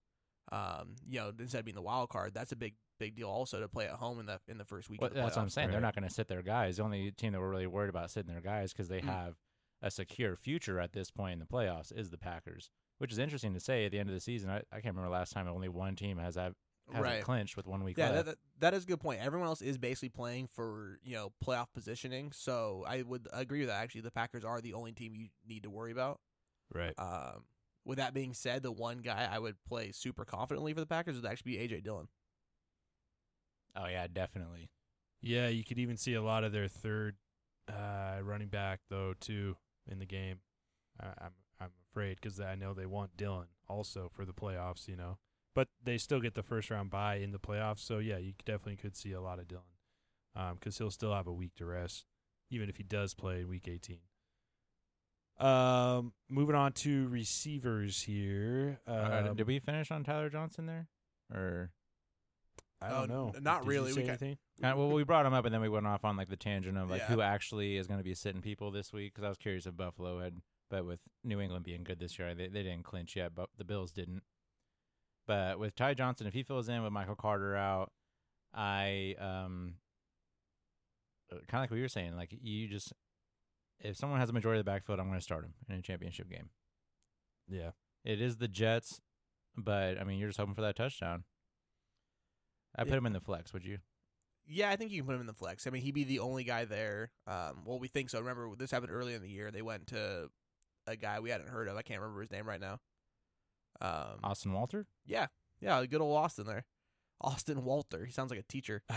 Um, 0.51 0.95
you 1.09 1.19
know, 1.19 1.31
instead 1.39 1.59
of 1.59 1.65
being 1.65 1.73
the 1.75 1.81
wild 1.81 2.09
card, 2.09 2.33
that's 2.35 2.51
a 2.51 2.55
big 2.55 2.75
big 2.99 3.15
deal 3.15 3.27
also 3.27 3.59
to 3.59 3.67
play 3.67 3.85
at 3.85 3.93
home 3.93 4.19
in 4.19 4.27
the 4.27 4.39
in 4.47 4.59
the 4.59 4.65
first 4.65 4.87
week. 4.87 5.01
Well, 5.01 5.07
of 5.07 5.15
the 5.15 5.21
that's 5.21 5.35
what 5.35 5.41
I'm 5.41 5.47
playoffs. 5.47 5.51
saying. 5.53 5.71
They're 5.71 5.81
not 5.81 5.95
going 5.95 6.07
to 6.07 6.13
sit 6.13 6.27
their 6.27 6.43
guys. 6.43 6.77
The 6.77 6.83
only 6.83 7.11
team 7.11 7.31
that 7.33 7.39
we're 7.39 7.49
really 7.49 7.65
worried 7.65 7.89
about 7.89 8.11
sitting 8.11 8.31
their 8.31 8.41
guys 8.41 8.71
because 8.71 8.87
they 8.87 8.99
Mm. 9.01 9.05
have 9.05 9.35
a 9.81 9.89
secure 9.89 10.35
future 10.35 10.79
at 10.79 10.93
this 10.93 11.09
point 11.09 11.33
in 11.33 11.39
the 11.39 11.45
playoffs 11.45 11.91
is 11.97 12.11
the 12.11 12.17
Packers, 12.19 12.69
which 12.99 13.11
is 13.11 13.17
interesting 13.17 13.53
to 13.55 13.59
say 13.59 13.85
at 13.85 13.91
the 13.91 13.99
end 13.99 14.09
of 14.09 14.13
the 14.15 14.21
season. 14.21 14.49
I, 14.51 14.57
I 14.71 14.79
can't 14.79 14.95
remember 14.95 15.09
last 15.09 15.33
time 15.33 15.47
only 15.47 15.69
one 15.69 15.95
team 15.95 16.17
has 16.19 16.37
have, 16.87 16.95
hasn't 16.95 17.03
Right. 17.17 17.23
clinched 17.23 17.55
with 17.57 17.65
one 17.67 17.83
week 17.83 17.97
Yeah, 17.97 18.09
left. 18.09 18.15
that, 18.15 18.25
that, 18.25 18.37
that 18.59 18.73
is 18.73 18.83
a 18.83 18.87
good 18.87 18.99
point. 18.99 19.21
Everyone 19.21 19.47
else 19.47 19.61
is 19.61 19.77
basically 19.77 20.09
playing 20.09 20.47
for 20.47 20.99
you 21.03 21.15
know 21.15 21.31
playoff 21.43 21.67
positioning, 21.73 22.31
so 22.31 22.83
I 22.87 23.01
would 23.03 23.27
agree 23.33 23.59
with 23.59 23.69
that. 23.69 23.81
Actually, 23.81 24.01
the 24.01 24.11
Packers 24.11 24.43
are 24.43 24.61
the 24.61 24.73
only 24.73 24.91
team 24.91 25.15
you 25.15 25.27
need 25.47 25.63
to 25.63 25.69
worry 25.69 25.91
about. 25.91 26.19
Right. 26.73 26.93
Um, 26.97 27.45
with 27.85 27.97
that 27.97 28.13
being 28.13 28.33
said, 28.33 28.63
the 28.63 28.71
one 28.71 28.99
guy 28.99 29.27
I 29.31 29.39
would 29.39 29.55
play 29.67 29.91
super 29.91 30.23
confidently 30.25 30.73
for 30.73 30.79
the 30.79 30.85
Packers 30.85 31.15
would 31.15 31.25
actually 31.25 31.57
be 31.57 31.67
AJ 31.67 31.83
Dillon. 31.83 32.07
oh 33.75 33.87
yeah, 33.87 34.07
definitely. 34.11 34.69
Yeah, 35.21 35.47
you 35.47 35.63
could 35.63 35.79
even 35.79 35.97
see 35.97 36.13
a 36.13 36.21
lot 36.21 36.43
of 36.43 36.51
their 36.51 36.67
third 36.67 37.15
uh, 37.69 38.19
running 38.21 38.49
back 38.49 38.81
though 38.89 39.13
too 39.19 39.55
in 39.87 39.99
the 39.99 40.05
game. 40.05 40.39
I, 40.99 41.07
I'm 41.21 41.31
I'm 41.59 41.69
afraid 41.91 42.17
because 42.21 42.39
I 42.39 42.55
know 42.55 42.73
they 42.73 42.85
want 42.85 43.15
Dillon 43.17 43.47
also 43.69 44.09
for 44.13 44.25
the 44.25 44.33
playoffs. 44.33 44.87
You 44.87 44.95
know, 44.97 45.17
but 45.55 45.67
they 45.83 45.97
still 45.97 46.19
get 46.19 46.33
the 46.33 46.43
first 46.43 46.69
round 46.69 46.89
bye 46.89 47.15
in 47.15 47.31
the 47.31 47.39
playoffs. 47.39 47.79
So 47.79 47.99
yeah, 47.99 48.17
you 48.17 48.33
definitely 48.45 48.77
could 48.77 48.95
see 48.95 49.11
a 49.11 49.21
lot 49.21 49.39
of 49.39 49.47
Dillon 49.47 50.55
because 50.55 50.77
he'll 50.77 50.91
still 50.91 51.13
have 51.13 51.27
a 51.27 51.33
week 51.33 51.53
to 51.57 51.65
rest, 51.65 52.05
even 52.49 52.69
if 52.69 52.77
he 52.77 52.83
does 52.83 53.13
play 53.13 53.41
in 53.41 53.47
week 53.49 53.67
18. 53.67 53.99
Um, 55.39 56.13
moving 56.29 56.55
on 56.55 56.73
to 56.73 57.07
receivers 57.07 58.03
here. 58.03 58.79
Uh, 58.87 59.25
Um, 59.29 59.35
did 59.35 59.47
we 59.47 59.59
finish 59.59 59.89
on 59.91 60.03
Tyler 60.03 60.29
Johnson 60.29 60.67
there, 60.67 60.87
or 61.33 61.71
I 62.81 62.89
Oh, 62.89 63.07
don't 63.07 63.09
know. 63.09 63.39
not 63.39 63.61
Did 63.61 63.65
you 63.65 63.71
really. 63.71 63.91
say 63.93 64.01
We 64.01 64.05
ca- 64.05 64.09
anything? 64.11 64.37
Uh, 64.61 64.73
well, 64.75 64.89
we 64.91 65.03
brought 65.03 65.25
him 65.25 65.33
up 65.33 65.45
and 65.45 65.53
then 65.53 65.61
we 65.61 65.69
went 65.69 65.87
off 65.87 66.03
on 66.05 66.17
like 66.17 66.29
the 66.29 66.35
tangent 66.37 66.77
of 66.77 66.89
like 66.89 67.01
Yeah. 67.01 67.07
who 67.07 67.21
actually 67.21 67.77
is 67.77 67.87
going 67.87 67.97
to 67.99 68.03
be 68.03 68.13
sitting 68.13 68.41
people 68.41 68.71
this 68.71 68.91
week 68.93 69.13
because 69.13 69.23
I 69.23 69.29
was 69.29 69.37
curious 69.37 69.65
if 69.65 69.75
Buffalo 69.75 70.19
had, 70.19 70.41
but 70.69 70.85
with 70.85 71.01
New 71.23 71.39
England 71.39 71.63
being 71.65 71.83
good 71.83 71.99
this 71.99 72.19
year, 72.19 72.35
they 72.35 72.47
they 72.49 72.61
didn't 72.61 72.83
clinch 72.83 73.15
yet, 73.15 73.33
but 73.33 73.49
the 73.57 73.63
Bills 73.63 73.91
didn't. 73.91 74.23
But 75.27 75.57
with 75.59 75.75
Ty 75.75 75.93
Johnson, 75.93 76.27
if 76.27 76.33
he 76.33 76.43
fills 76.43 76.67
in 76.69 76.83
with 76.83 76.91
Michael 76.91 77.15
Carter 77.15 77.55
out, 77.55 77.91
I 78.53 79.15
um, 79.19 79.75
kind 81.31 81.41
of 81.53 81.59
like 81.61 81.71
what 81.71 81.77
you 81.77 81.83
were 81.83 81.87
saying, 81.89 82.15
like 82.15 82.29
you 82.41 82.67
just 82.67 82.93
if 83.79 83.97
someone 83.97 84.19
has 84.19 84.29
a 84.29 84.33
majority 84.33 84.59
of 84.59 84.65
the 84.65 84.71
backfield, 84.71 84.99
I'm 84.99 85.07
going 85.07 85.19
to 85.19 85.23
start 85.23 85.43
him 85.45 85.53
in 85.69 85.75
a 85.75 85.81
championship 85.81 86.29
game. 86.29 86.49
Yeah. 87.49 87.71
It 88.05 88.21
is 88.21 88.37
the 88.37 88.47
Jets, 88.47 89.01
but 89.55 89.99
I 89.99 90.03
mean 90.03 90.19
you're 90.19 90.29
just 90.29 90.39
hoping 90.39 90.55
for 90.55 90.61
that 90.61 90.75
touchdown. 90.75 91.23
I 92.75 92.83
put 92.83 92.91
Yeah. 92.91 92.97
him 92.97 93.05
in 93.07 93.13
the 93.13 93.19
flex. 93.19 93.53
Would 93.53 93.65
you? 93.65 93.79
Yeah, 94.45 94.69
I 94.69 94.75
think 94.75 94.91
you 94.91 94.99
can 94.99 95.07
put 95.07 95.15
him 95.15 95.21
in 95.21 95.27
the 95.27 95.33
flex. 95.33 95.65
I 95.67 95.69
mean, 95.69 95.83
he'd 95.83 95.93
be 95.93 96.03
the 96.03 96.19
only 96.19 96.43
guy 96.43 96.65
there. 96.65 97.11
Um, 97.25 97.63
well, 97.65 97.79
we 97.79 97.87
think 97.87 98.09
so. 98.09 98.19
Remember, 98.19 98.49
this 98.57 98.71
happened 98.71 98.91
early 98.91 99.13
in 99.13 99.21
the 99.21 99.29
year. 99.29 99.51
They 99.51 99.61
went 99.61 99.87
to 99.87 100.27
a 100.85 100.95
guy 100.97 101.21
we 101.21 101.29
hadn't 101.29 101.47
heard 101.47 101.69
of. 101.69 101.77
I 101.77 101.81
can't 101.81 102.01
remember 102.01 102.19
his 102.19 102.31
name 102.31 102.45
right 102.45 102.59
now. 102.59 102.79
Um, 103.81 104.19
Austin 104.23 104.53
Walter. 104.53 104.85
yeah, 105.05 105.27
yeah, 105.61 105.85
good 105.85 106.01
old 106.01 106.17
Austin 106.17 106.45
there. 106.45 106.65
Austin 107.21 107.63
Walter. 107.63 108.05
He 108.05 108.11
sounds 108.11 108.31
like 108.31 108.39
a 108.39 108.43
teacher. 108.43 108.83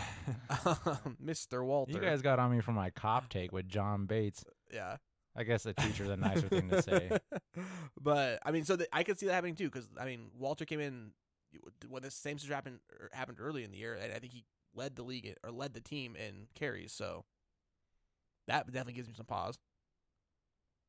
Mr. 1.25 1.65
Walter. 1.65 1.93
You 1.93 2.01
guys 2.01 2.23
got 2.23 2.39
on 2.39 2.51
me 2.51 2.61
for 2.61 2.73
my 2.73 2.91
cop 2.91 3.29
take 3.29 3.53
with 3.53 3.69
John 3.69 4.07
Bates. 4.07 4.45
yeah. 4.73 4.97
I 5.39 5.45
guess 5.45 5.67
a 5.67 5.75
teacher 5.75 6.05
the 6.05 6.17
nicer 6.17 6.49
thing 6.49 6.71
to 6.71 6.81
say. 6.81 7.11
but 8.01 8.39
I 8.43 8.53
mean, 8.53 8.65
so 8.65 8.77
the, 8.77 8.89
I 8.91 9.03
could 9.03 9.19
see 9.19 9.27
that 9.27 9.35
happening 9.35 9.55
too, 9.55 9.67
because 9.67 9.87
I 10.01 10.07
mean, 10.07 10.31
Walter 10.39 10.65
came 10.65 10.81
in 10.81 11.11
when 11.89 12.03
the 12.03 12.11
same 12.11 12.39
situation 12.39 12.55
happened 12.55 12.79
er, 12.91 13.11
happened 13.12 13.39
early 13.39 13.62
in 13.62 13.71
the 13.71 13.77
year, 13.77 13.95
and 13.95 14.12
I 14.15 14.19
think 14.19 14.33
he 14.33 14.45
led 14.75 14.97
the 14.97 15.03
league 15.03 15.35
or 15.45 15.51
led 15.51 15.75
the 15.75 15.81
team 15.81 16.17
in 16.17 16.47
carries. 16.55 16.93
So 16.93 17.27
that 18.49 18.67
definitely 18.67 18.95
gives 18.95 19.09
me 19.09 19.15
some 19.15 19.27
pause. 19.27 19.59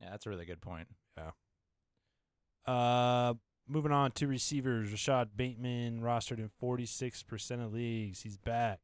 Yeah, 0.02 0.12
that's 0.12 0.26
a 0.26 0.30
really 0.30 0.46
good 0.46 0.62
point. 0.62 0.88
Yeah. 1.18 1.32
Uh, 2.66 3.34
moving 3.68 3.92
on 3.92 4.12
to 4.12 4.28
receivers, 4.28 4.92
Rashod 4.92 5.32
Bateman 5.36 6.02
rostered 6.02 6.40
in 6.40 6.50
46% 6.62 7.66
of 7.66 7.74
leagues. 7.74 8.22
He's 8.22 8.38
back 8.38 8.80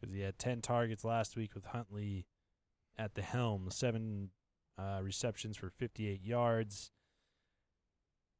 because 0.00 0.14
he 0.14 0.20
had 0.20 0.38
10 0.38 0.60
targets 0.60 1.04
last 1.04 1.36
week 1.36 1.54
with 1.54 1.66
Huntley 1.66 2.26
at 2.98 3.14
the 3.14 3.22
helm, 3.22 3.68
seven 3.70 4.30
uh, 4.78 5.00
receptions 5.02 5.56
for 5.56 5.70
58 5.70 6.22
yards. 6.22 6.90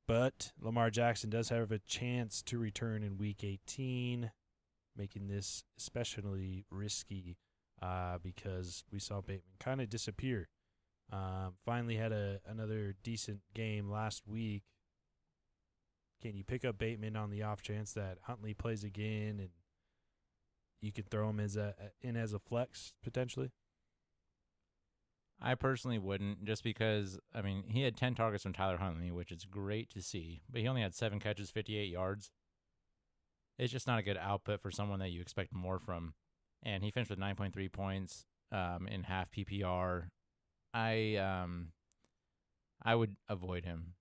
But 0.07 0.53
Lamar 0.61 0.90
Jackson 0.90 1.31
does 1.31 1.48
have 1.48 1.72
a 1.72 1.79
chance 1.79 2.42
to 2.42 2.59
return 2.59 3.03
in 3.03 3.16
Week 3.16 3.42
18, 3.42 4.31
making 4.96 5.29
this 5.29 5.64
especially 5.79 6.66
risky 6.70 7.38
uh, 7.81 8.18
because 8.22 8.85
we 8.92 8.98
saw 8.98 9.22
Bateman 9.22 9.57
kind 9.59 9.81
of 9.81 9.88
disappear. 9.88 10.48
Um, 11.12 11.55
finally 11.64 11.96
had 11.96 12.12
a 12.12 12.40
another 12.46 12.96
decent 13.03 13.40
game 13.55 13.90
last 13.90 14.27
week. 14.27 14.62
Can 16.24 16.37
you 16.37 16.44
pick 16.44 16.64
up 16.64 16.78
Bateman 16.78 17.16
on 17.16 17.28
the 17.28 17.42
off 17.42 17.60
chance 17.60 17.92
that 17.92 18.16
Huntley 18.22 18.54
plays 18.54 18.82
again 18.82 19.37
and 19.40 19.50
you 20.80 20.90
could 20.90 21.10
throw 21.10 21.28
him 21.28 21.38
as 21.38 21.54
a 21.54 21.74
in 22.00 22.16
as 22.16 22.32
a 22.32 22.38
flex 22.38 22.94
potentially? 23.02 23.50
I 25.38 25.54
personally 25.54 25.98
wouldn't, 25.98 26.46
just 26.46 26.64
because 26.64 27.18
I 27.34 27.42
mean 27.42 27.64
he 27.68 27.82
had 27.82 27.94
ten 27.94 28.14
targets 28.14 28.42
from 28.42 28.54
Tyler 28.54 28.78
Huntley, 28.78 29.10
which 29.10 29.30
is 29.30 29.44
great 29.44 29.90
to 29.90 30.00
see, 30.00 30.40
but 30.50 30.62
he 30.62 30.66
only 30.66 30.80
had 30.80 30.94
seven 30.94 31.20
catches, 31.20 31.50
fifty-eight 31.50 31.90
yards. 31.90 32.30
It's 33.58 33.70
just 33.70 33.87
not 33.87 33.98
a 33.98 34.02
good 34.02 34.16
output 34.16 34.62
for 34.62 34.70
someone 34.70 35.00
that 35.00 35.10
you 35.10 35.20
expect 35.20 35.52
more 35.52 35.78
from. 35.78 36.14
And 36.62 36.82
he 36.82 36.90
finished 36.90 37.10
with 37.10 37.18
nine 37.18 37.37
point 37.37 37.52
three 37.52 37.68
points, 37.68 38.24
um, 38.50 38.88
in 38.90 39.02
half 39.02 39.30
PPR. 39.30 40.04
I 40.72 41.16
um, 41.16 41.72
I 42.82 42.94
would 42.94 43.16
avoid 43.28 43.66
him. 43.66 43.92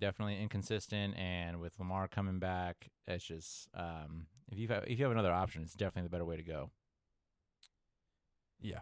Definitely 0.00 0.40
inconsistent, 0.40 1.16
and 1.16 1.60
with 1.60 1.78
Lamar 1.78 2.08
coming 2.08 2.38
back, 2.38 2.88
it's 3.06 3.24
just 3.24 3.68
um, 3.74 4.26
if 4.50 4.58
you 4.58 4.66
have 4.68 4.84
if 4.86 4.98
you 4.98 5.04
have 5.04 5.12
another 5.12 5.32
option, 5.32 5.62
it's 5.62 5.74
definitely 5.74 6.08
the 6.08 6.10
better 6.10 6.24
way 6.24 6.36
to 6.36 6.42
go. 6.42 6.70
Yeah. 8.60 8.80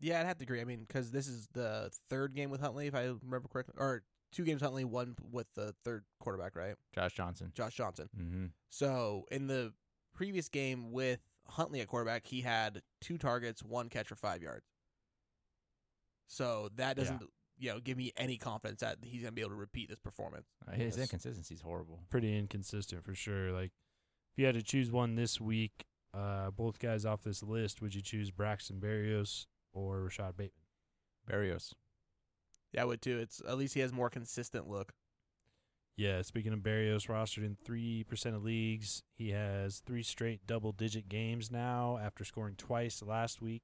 Yeah, 0.00 0.20
I'd 0.20 0.26
have 0.26 0.38
to 0.38 0.44
agree. 0.44 0.60
I 0.60 0.64
mean, 0.64 0.80
because 0.80 1.10
this 1.10 1.28
is 1.28 1.48
the 1.52 1.90
third 2.10 2.34
game 2.34 2.50
with 2.50 2.60
Huntley, 2.60 2.86
if 2.86 2.94
I 2.94 3.12
remember 3.22 3.48
correctly, 3.48 3.74
or 3.78 4.02
two 4.32 4.44
games 4.44 4.60
Huntley, 4.60 4.84
one 4.84 5.14
with 5.30 5.46
the 5.54 5.74
third 5.84 6.04
quarterback, 6.18 6.56
right? 6.56 6.74
Josh 6.94 7.14
Johnson. 7.14 7.52
Josh 7.54 7.74
Johnson. 7.74 8.08
Mm-hmm. 8.18 8.46
So 8.70 9.26
in 9.30 9.46
the 9.46 9.72
previous 10.14 10.48
game 10.48 10.90
with 10.92 11.20
Huntley 11.48 11.80
at 11.80 11.88
quarterback, 11.88 12.26
he 12.26 12.40
had 12.40 12.82
two 13.00 13.18
targets, 13.18 13.62
one 13.62 13.88
catch 13.88 14.08
for 14.08 14.16
five 14.16 14.42
yards. 14.42 14.66
So 16.26 16.70
that 16.76 16.96
doesn't, 16.96 17.22
you 17.58 17.70
know, 17.70 17.80
give 17.80 17.96
me 17.96 18.12
any 18.16 18.36
confidence 18.36 18.80
that 18.80 18.98
he's 19.02 19.22
gonna 19.22 19.32
be 19.32 19.40
able 19.42 19.50
to 19.50 19.56
repeat 19.56 19.88
this 19.88 19.98
performance. 19.98 20.46
His 20.72 20.96
Yes. 20.96 21.04
inconsistency 21.04 21.54
is 21.54 21.60
horrible. 21.60 22.00
Pretty 22.10 22.36
inconsistent 22.36 23.04
for 23.04 23.14
sure. 23.14 23.52
Like, 23.52 23.72
if 24.32 24.38
you 24.38 24.46
had 24.46 24.54
to 24.54 24.62
choose 24.62 24.90
one 24.90 25.14
this 25.14 25.40
week, 25.40 25.84
uh, 26.12 26.50
both 26.50 26.78
guys 26.78 27.04
off 27.04 27.22
this 27.22 27.42
list, 27.42 27.80
would 27.82 27.94
you 27.94 28.02
choose 28.02 28.30
Braxton 28.30 28.80
Berrios 28.80 29.46
or 29.72 30.02
Rashod 30.02 30.36
Bateman? 30.36 30.64
Berrios. 31.28 31.72
Yeah, 32.72 32.82
I 32.82 32.84
would 32.86 33.00
too. 33.02 33.18
It's 33.18 33.40
at 33.46 33.56
least 33.56 33.74
he 33.74 33.80
has 33.80 33.92
more 33.92 34.10
consistent 34.10 34.68
look. 34.68 34.94
Yeah, 35.96 36.22
speaking 36.22 36.52
of 36.52 36.58
Berrios, 36.58 37.06
rostered 37.06 37.44
in 37.44 37.54
3% 37.64 38.34
of 38.34 38.42
leagues. 38.42 39.04
He 39.16 39.30
has 39.30 39.78
three 39.78 40.02
straight 40.02 40.44
double 40.44 40.72
digit 40.72 41.08
games 41.08 41.52
now 41.52 41.98
after 41.98 42.24
scoring 42.24 42.56
twice 42.56 43.00
last 43.00 43.40
week, 43.40 43.62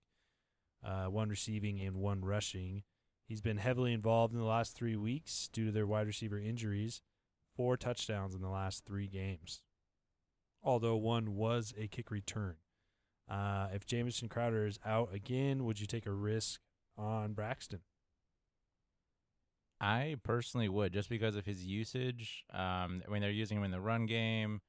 uh, 0.85 1.07
one 1.07 1.29
receiving 1.29 1.81
and 1.81 1.97
one 1.97 2.25
rushing. 2.25 2.85
He's 3.31 3.41
been 3.41 3.59
heavily 3.59 3.93
involved 3.93 4.35
in 4.35 4.41
the 4.41 4.45
last 4.45 4.77
three 4.77 4.97
weeks 4.97 5.49
due 5.53 5.67
to 5.67 5.71
their 5.71 5.87
wide 5.87 6.09
receiver 6.09 6.37
injuries, 6.37 7.01
four 7.55 7.77
touchdowns 7.77 8.35
in 8.35 8.41
the 8.41 8.49
last 8.49 8.85
three 8.85 9.07
games, 9.07 9.63
although 10.65 10.97
one 10.97 11.37
was 11.37 11.73
a 11.79 11.87
kick 11.87 12.11
return. 12.11 12.57
Uh, 13.31 13.69
if 13.73 13.87
Jamison 13.87 14.29
Crowder 14.29 14.67
is 14.67 14.81
out 14.85 15.15
again, 15.15 15.65
would 15.65 15.79
you 15.79 15.87
take 15.87 16.07
a 16.07 16.13
risk 16.13 16.59
on 16.99 17.33
Braxton? 17.35 17.83
I 19.81 20.17
personally 20.25 20.69
would 20.69 20.93
just 20.93 21.09
because 21.09 21.37
of 21.37 21.47
his 21.47 21.65
usage. 21.65 22.45
Um, 22.53 23.01
when 23.07 23.21
they're 23.21 23.31
using 23.31 23.59
him 23.59 23.65
in 23.65 23.71
the 23.71 23.81
run 23.81 24.07
game, 24.07 24.61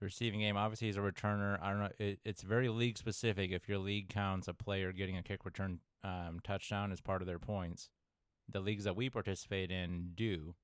the 0.00 0.06
receiving 0.06 0.40
game, 0.40 0.56
obviously 0.56 0.88
he's 0.88 0.96
a 0.96 1.00
returner. 1.00 1.62
I 1.62 1.70
don't 1.70 1.78
know. 1.78 1.90
It, 2.00 2.18
it's 2.24 2.42
very 2.42 2.70
league 2.70 2.98
specific. 2.98 3.52
If 3.52 3.68
your 3.68 3.78
league 3.78 4.08
counts 4.08 4.48
a 4.48 4.52
player 4.52 4.90
getting 4.90 5.16
a 5.16 5.22
kick 5.22 5.44
return 5.44 5.78
um, 6.02 6.40
touchdown 6.42 6.90
as 6.90 7.00
part 7.00 7.22
of 7.22 7.28
their 7.28 7.38
points, 7.38 7.88
the 8.52 8.60
leagues 8.60 8.84
that 8.84 8.96
we 8.96 9.10
participate 9.10 9.70
in 9.70 10.10
do. 10.14 10.54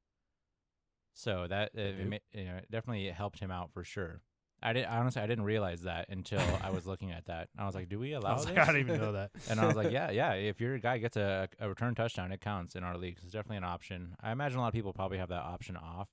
So 1.14 1.46
that 1.48 1.70
it, 1.74 2.20
you 2.32 2.44
know, 2.44 2.56
it 2.56 2.70
definitely 2.70 3.08
helped 3.08 3.38
him 3.40 3.50
out 3.50 3.72
for 3.72 3.84
sure. 3.84 4.20
I 4.62 4.72
did 4.72 4.86
honestly 4.86 5.20
I 5.22 5.26
didn't 5.26 5.44
realize 5.44 5.82
that 5.82 6.08
until 6.08 6.40
I 6.62 6.70
was 6.70 6.86
looking 6.86 7.10
at 7.12 7.26
that. 7.26 7.48
I 7.58 7.64
was 7.66 7.74
like, 7.74 7.88
do 7.88 7.98
we 7.98 8.12
allow 8.14 8.30
I 8.30 8.34
was 8.34 8.46
this? 8.46 8.54
like, 8.56 8.68
I 8.68 8.72
don't 8.72 8.80
even 8.80 9.00
know 9.00 9.12
that. 9.12 9.30
And 9.50 9.60
I 9.60 9.66
was 9.66 9.76
like, 9.76 9.90
yeah, 9.90 10.10
yeah. 10.10 10.32
If 10.34 10.60
your 10.60 10.78
guy 10.78 10.98
gets 10.98 11.16
a, 11.16 11.48
a 11.60 11.68
return 11.68 11.94
touchdown, 11.94 12.32
it 12.32 12.40
counts 12.40 12.74
in 12.74 12.82
our 12.84 12.96
leagues. 12.96 13.22
It's 13.22 13.32
definitely 13.32 13.58
an 13.58 13.64
option. 13.64 14.14
I 14.20 14.32
imagine 14.32 14.58
a 14.58 14.62
lot 14.62 14.68
of 14.68 14.74
people 14.74 14.92
probably 14.92 15.18
have 15.18 15.28
that 15.28 15.42
option 15.42 15.76
off. 15.76 16.08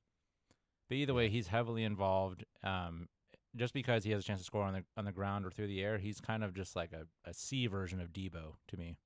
But 0.90 0.96
either 0.96 1.14
way, 1.14 1.30
he's 1.30 1.48
heavily 1.48 1.84
involved. 1.84 2.46
Um, 2.64 3.08
just 3.56 3.74
because 3.74 4.04
he 4.04 4.12
has 4.12 4.22
a 4.24 4.26
chance 4.26 4.40
to 4.40 4.46
score 4.46 4.64
on 4.64 4.74
the 4.74 4.84
on 4.98 5.06
the 5.06 5.12
ground 5.12 5.46
or 5.46 5.52
through 5.52 5.68
the 5.68 5.82
air, 5.82 5.98
he's 5.98 6.20
kind 6.20 6.44
of 6.44 6.54
just 6.54 6.76
like 6.76 6.92
a, 6.92 7.06
a 7.30 7.34
C 7.34 7.68
version 7.68 8.02
of 8.02 8.12
Deebo 8.12 8.56
to 8.68 8.78
me. 8.78 8.98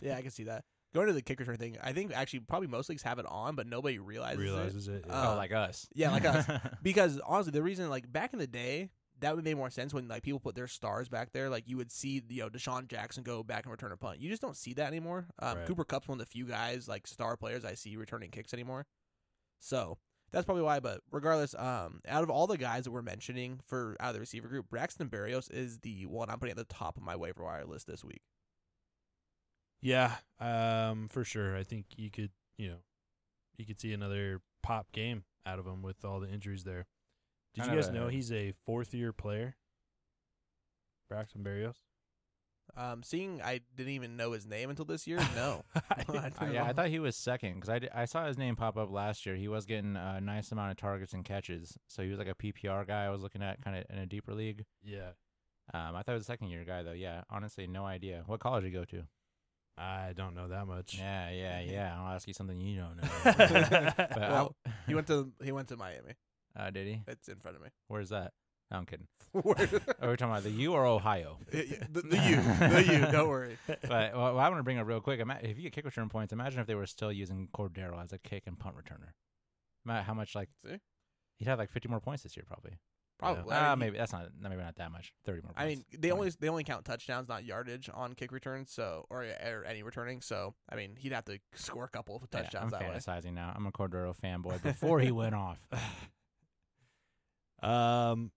yeah, 0.00 0.16
I 0.16 0.22
can 0.22 0.30
see 0.30 0.44
that. 0.44 0.64
Going 0.94 1.06
to 1.06 1.12
the 1.14 1.22
kick 1.22 1.40
return 1.40 1.56
thing, 1.56 1.78
I 1.82 1.92
think 1.92 2.12
actually 2.14 2.40
probably 2.40 2.68
most 2.68 2.88
leagues 2.90 3.02
have 3.02 3.18
it 3.18 3.26
on, 3.26 3.54
but 3.56 3.66
nobody 3.66 3.98
realizes, 3.98 4.40
it. 4.40 4.42
Realizes 4.42 4.88
it. 4.88 5.04
yeah. 5.06 5.12
Uh, 5.12 5.32
oh, 5.32 5.36
like 5.36 5.52
us. 5.52 5.86
yeah, 5.94 6.10
like 6.10 6.24
us. 6.26 6.46
Because 6.82 7.18
honestly, 7.26 7.52
the 7.52 7.62
reason 7.62 7.88
like 7.88 8.12
back 8.12 8.32
in 8.34 8.38
the 8.38 8.46
day, 8.46 8.90
that 9.20 9.34
would 9.34 9.44
make 9.44 9.56
more 9.56 9.70
sense 9.70 9.94
when 9.94 10.08
like 10.08 10.22
people 10.22 10.40
put 10.40 10.54
their 10.54 10.66
stars 10.66 11.08
back 11.08 11.32
there. 11.32 11.48
Like 11.48 11.68
you 11.68 11.76
would 11.78 11.90
see, 11.92 12.22
you 12.28 12.42
know, 12.42 12.50
DeSean 12.50 12.88
Jackson 12.88 13.22
go 13.22 13.42
back 13.42 13.64
and 13.64 13.70
return 13.70 13.92
a 13.92 13.96
punt. 13.96 14.20
You 14.20 14.28
just 14.28 14.42
don't 14.42 14.56
see 14.56 14.74
that 14.74 14.86
anymore. 14.88 15.28
Um, 15.38 15.58
Right. 15.58 15.66
Cooper 15.66 15.84
Kupp's 15.84 16.08
one 16.08 16.20
of 16.20 16.26
the 16.26 16.30
few 16.30 16.44
guys 16.44 16.88
like 16.88 17.06
star 17.06 17.36
players 17.36 17.64
I 17.64 17.74
see 17.74 17.96
returning 17.96 18.30
kicks 18.30 18.52
anymore. 18.52 18.84
So 19.60 19.98
that's 20.32 20.44
probably 20.44 20.64
why. 20.64 20.80
But 20.80 21.00
regardless, 21.10 21.54
um, 21.54 22.00
out 22.08 22.22
of 22.22 22.30
all 22.30 22.46
the 22.46 22.58
guys 22.58 22.84
that 22.84 22.90
we're 22.90 23.00
mentioning 23.02 23.60
for 23.66 23.96
out 24.00 24.08
of 24.08 24.14
the 24.14 24.20
receiver 24.20 24.48
group, 24.48 24.68
Braxton 24.70 25.08
Berrios 25.08 25.50
is 25.52 25.78
the 25.78 26.06
one 26.06 26.28
I'm 26.28 26.38
putting 26.38 26.50
at 26.52 26.56
the 26.56 26.74
top 26.74 26.96
of 26.96 27.02
my 27.02 27.16
waiver 27.16 27.44
wire 27.44 27.64
list 27.64 27.86
this 27.86 28.04
week. 28.04 28.22
Yeah, 29.82 30.14
um, 30.40 31.08
for 31.08 31.24
sure. 31.24 31.56
I 31.56 31.64
think 31.64 31.86
you 31.96 32.10
could, 32.10 32.30
you 32.56 32.68
know, 32.70 32.76
you 33.58 33.66
could 33.66 33.80
see 33.80 33.92
another 33.92 34.40
pop 34.62 34.92
game 34.92 35.24
out 35.44 35.58
of 35.58 35.66
him 35.66 35.82
with 35.82 36.04
all 36.04 36.20
the 36.20 36.28
injuries 36.30 36.64
there. 36.64 36.86
Did 37.54 37.62
Kind 37.62 37.72
you 37.74 37.80
guys 37.80 37.88
a- 37.88 37.92
know 37.92 38.08
he's 38.08 38.30
a 38.32 38.52
fourth 38.64 38.94
year 38.94 39.12
player? 39.12 39.56
Braxton 41.08 41.42
Berrios. 41.44 41.74
Um, 42.76 43.02
seeing 43.02 43.42
I 43.42 43.60
didn't 43.76 43.92
even 43.92 44.16
know 44.16 44.32
his 44.32 44.46
name 44.46 44.70
until 44.70 44.86
this 44.86 45.06
year. 45.06 45.18
No, 45.34 45.62
I 45.74 45.80
Uh, 46.08 46.28
didn't 46.30 46.54
yeah, 46.54 46.64
I 46.64 46.72
thought 46.72 46.86
he 46.88 47.00
was 47.00 47.16
second 47.16 47.54
because 47.60 47.68
I, 47.68 48.02
I 48.02 48.04
saw 48.06 48.26
his 48.26 48.38
name 48.38 48.56
pop 48.56 48.78
up 48.78 48.90
last 48.90 49.26
year. 49.26 49.34
He 49.36 49.48
was 49.48 49.66
getting 49.66 49.96
a 49.96 50.20
nice 50.22 50.52
amount 50.52 50.70
of 50.70 50.76
targets 50.78 51.12
and 51.12 51.22
catches, 51.24 51.76
so 51.88 52.02
he 52.02 52.08
was 52.08 52.18
like 52.18 52.28
a 52.28 52.34
PPR 52.34 52.86
guy. 52.86 53.04
I 53.04 53.10
was 53.10 53.20
looking 53.20 53.42
at 53.42 53.62
kind 53.62 53.76
of 53.76 53.84
in 53.90 53.98
a 53.98 54.06
deeper 54.06 54.32
league. 54.32 54.64
Yeah, 54.82 55.10
Um, 55.74 55.94
I 55.96 56.02
thought 56.02 56.12
he 56.12 56.14
was 56.14 56.22
a 56.22 56.26
second 56.26 56.48
year 56.48 56.64
guy 56.64 56.82
though. 56.82 56.92
Yeah, 56.92 57.22
honestly, 57.28 57.66
no 57.66 57.84
idea. 57.84 58.22
What 58.26 58.40
college 58.40 58.62
did 58.62 58.68
he 58.70 58.74
go 58.74 58.84
to? 58.86 59.02
I 59.78 60.12
don't 60.14 60.34
know 60.34 60.48
that 60.48 60.66
much. 60.66 60.96
Yeah, 60.98 61.30
yeah, 61.30 61.60
yeah. 61.66 61.96
I'll 61.98 62.14
ask 62.14 62.28
you 62.28 62.34
something 62.34 62.60
you 62.60 62.80
don't 62.80 62.96
know. 63.02 63.08
but 63.96 64.16
Well, 64.20 64.56
he 64.86 64.94
went 64.94 65.06
to 65.08 65.32
he 65.42 65.52
went 65.52 65.68
to 65.68 65.76
Miami. 65.76 66.14
I, 66.56 66.66
uh, 66.66 66.70
did 66.70 66.86
he? 66.86 67.02
It's 67.08 67.28
in 67.28 67.36
front 67.36 67.56
of 67.56 67.62
me. 67.62 67.68
Where's 67.88 68.10
that? 68.10 68.32
No, 68.70 68.78
I'm 68.78 68.86
kidding. 68.86 69.06
Where- 69.32 69.54
Are 70.00 70.10
we 70.10 70.16
talking 70.16 70.30
about 70.32 70.42
the 70.44 70.50
U 70.50 70.72
or 70.74 70.86
Ohio? 70.86 71.38
Yeah, 71.52 71.62
yeah, 71.62 71.76
the, 71.90 72.02
the 72.02 72.16
U, 72.16 72.36
the 72.86 73.06
U. 73.06 73.12
Don't 73.12 73.28
worry. 73.28 73.56
but 73.66 74.14
well, 74.14 74.38
I 74.38 74.48
want 74.48 74.58
to 74.58 74.62
bring 74.62 74.78
up 74.78 74.86
real 74.86 75.00
quick. 75.00 75.20
Ima- 75.20 75.38
if 75.42 75.56
you 75.56 75.62
get 75.64 75.72
kick 75.72 75.84
return 75.86 76.08
points, 76.10 76.32
imagine 76.32 76.60
if 76.60 76.66
they 76.66 76.74
were 76.74 76.86
still 76.86 77.10
using 77.12 77.48
Cordero 77.54 78.02
as 78.02 78.12
a 78.12 78.18
kick 78.18 78.44
and 78.46 78.58
punt 78.58 78.76
returner. 78.76 79.12
Ma- 79.84 80.02
How 80.02 80.14
much 80.14 80.34
like 80.34 80.50
See? 80.66 80.76
he'd 81.38 81.48
have 81.48 81.58
like 81.58 81.70
50 81.70 81.88
more 81.88 82.00
points 82.00 82.22
this 82.22 82.36
year 82.36 82.44
probably. 82.46 82.78
Probably. 83.22 83.54
I 83.54 83.70
mean, 83.70 83.78
maybe 83.78 83.98
that's 83.98 84.12
not 84.12 84.28
maybe 84.40 84.56
not 84.56 84.76
that 84.76 84.92
much. 84.92 85.12
30 85.24 85.42
more. 85.42 85.52
Points. 85.52 85.60
I 85.60 85.66
mean, 85.66 85.84
they 85.92 86.08
20. 86.08 86.12
only 86.12 86.32
they 86.40 86.48
only 86.48 86.64
count 86.64 86.84
touchdowns, 86.84 87.28
not 87.28 87.44
yardage, 87.44 87.88
on 87.92 88.14
kick 88.14 88.32
returns. 88.32 88.72
So, 88.72 89.06
or, 89.10 89.22
or 89.22 89.64
any 89.66 89.82
returning. 89.82 90.20
So, 90.20 90.54
I 90.68 90.76
mean, 90.76 90.96
he'd 90.98 91.12
have 91.12 91.24
to 91.26 91.38
score 91.54 91.84
a 91.84 91.88
couple 91.88 92.16
of 92.16 92.22
Yeah, 92.32 92.42
touchdowns 92.42 92.72
I'm 92.72 92.80
that 92.80 92.88
way. 92.88 92.96
fantasizing 92.96 93.34
now. 93.34 93.52
I'm 93.54 93.66
a 93.66 93.72
Cordero 93.72 94.14
fanboy 94.16 94.62
before 94.62 95.00
he 95.00 95.10
went 95.12 95.34
off. 95.34 95.58
Um, 97.62 98.32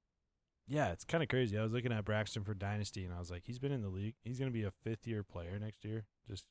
yeah, 0.67 0.91
it's 0.91 1.03
kind 1.03 1.23
of 1.23 1.29
crazy. 1.29 1.57
I 1.57 1.63
was 1.63 1.71
looking 1.73 1.91
at 1.91 2.05
Braxton 2.05 2.43
for 2.43 2.53
Dynasty, 2.53 3.03
and 3.05 3.13
I 3.13 3.19
was 3.19 3.31
like, 3.31 3.43
he's 3.45 3.59
been 3.59 3.71
in 3.71 3.81
the 3.81 3.89
league. 3.89 4.15
He's 4.23 4.39
going 4.39 4.51
to 4.51 4.53
be 4.53 4.63
a 4.63 4.71
fifth 4.83 5.07
year 5.07 5.23
player 5.23 5.57
next 5.59 5.83
year. 5.83 6.05
Just 6.29 6.45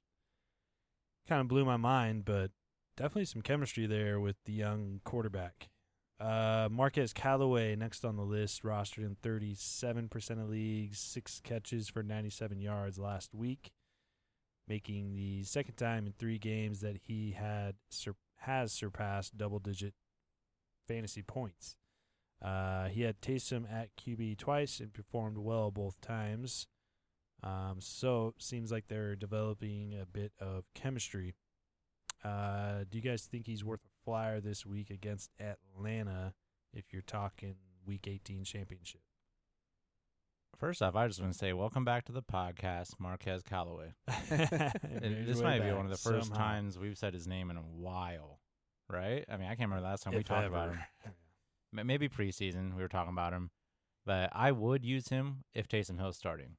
kind 1.29 1.41
of 1.41 1.49
blew 1.49 1.65
my 1.65 1.77
mind, 1.77 2.25
but 2.25 2.51
definitely 2.97 3.25
some 3.27 3.43
chemistry 3.43 3.87
there 3.87 4.21
with 4.21 4.37
the 4.45 4.53
young 4.53 5.01
quarterback. 5.05 5.69
Uh, 6.21 6.69
Marquez 6.71 7.13
Callaway 7.13 7.75
next 7.75 8.05
on 8.05 8.17
the 8.17 8.23
list, 8.23 8.63
rostered 8.63 9.05
in 9.05 9.17
37% 9.17 10.31
of 10.31 10.49
leagues, 10.49 10.99
six 10.99 11.41
catches 11.43 11.89
for 11.89 12.03
97 12.03 12.61
yards 12.61 12.99
last 12.99 13.35
week, 13.35 13.73
making 14.69 15.15
the 15.15 15.43
second 15.43 15.75
time 15.75 16.07
in 16.07 16.13
three 16.13 16.39
games 16.39 16.81
that 16.81 16.97
he 17.09 17.33
had 17.33 17.75
sur- 17.91 18.15
has 18.43 18.73
surpassed 18.73 19.37
double 19.37 19.59
digit 19.59 19.95
fantasy 20.87 21.23
points. 21.23 21.77
Uh, 22.41 22.89
he 22.89 23.03
had 23.03 23.21
Taysom 23.21 23.71
at 23.73 23.97
QB 23.97 24.39
twice 24.39 24.79
and 24.79 24.93
performed 24.93 25.39
well 25.39 25.71
both 25.71 26.01
times. 26.01 26.67
Um, 27.43 27.77
so 27.79 28.35
seems 28.39 28.71
like 28.71 28.89
they're 28.89 29.17
developing 29.17 29.95
a 30.01 30.07
bit 30.07 30.33
of 30.41 30.65
chemistry. 30.75 31.35
Uh, 32.23 32.85
do 32.89 32.97
you 32.99 33.03
guys 33.03 33.25
think 33.25 33.47
he's 33.47 33.65
worth 33.65 33.81
a 33.85 33.94
flyer 34.05 34.41
this 34.41 34.67
week 34.67 34.91
against 34.91 35.31
Atlanta? 35.41 36.35
If 36.73 36.93
you're 36.93 37.03
talking 37.03 37.57
Week 37.87 38.07
18 38.07 38.45
championship, 38.45 39.01
First 40.59 40.83
off, 40.83 40.95
I 40.95 41.09
just 41.09 41.21
want 41.21 41.33
to 41.33 41.39
say 41.39 41.53
welcome 41.53 41.85
back 41.85 42.05
to 42.07 42.13
the 42.13 42.23
podcast, 42.23 43.01
Marquez 43.01 43.43
Callaway. 43.43 43.93
Made 44.31 44.49
And 45.03 45.15
his 45.17 45.27
this 45.27 45.43
might 45.43 45.63
be 45.63 45.73
one 45.73 45.85
of 45.85 45.91
the 45.91 45.97
first 45.97 46.29
somehow. 46.29 46.45
times 46.45 46.79
we've 46.79 46.97
said 46.97 47.13
his 47.13 47.27
name 47.27 47.51
in 47.51 47.57
a 47.57 47.61
while, 47.61 48.39
right? 48.89 49.25
I 49.29 49.37
mean, 49.37 49.47
I 49.47 49.57
can't 49.57 49.69
remember 49.69 49.81
the 49.81 49.89
last 49.89 50.05
time 50.05 50.15
we 50.15 50.21
If 50.21 50.27
talked 50.27 50.47
about 50.47 50.71
him. 50.71 50.79
Maybe 51.87 52.09
preseason 52.09 52.77
we 52.77 52.83
were 52.83 52.89
talking 52.89 53.13
about 53.13 53.33
him, 53.33 53.51
but 54.07 54.31
I 54.33 54.53
would 54.53 54.85
use 54.85 55.09
him 55.09 55.45
if 55.55 55.67
Taysom 55.67 55.99
Hill's 55.99 56.17
starting 56.17 56.57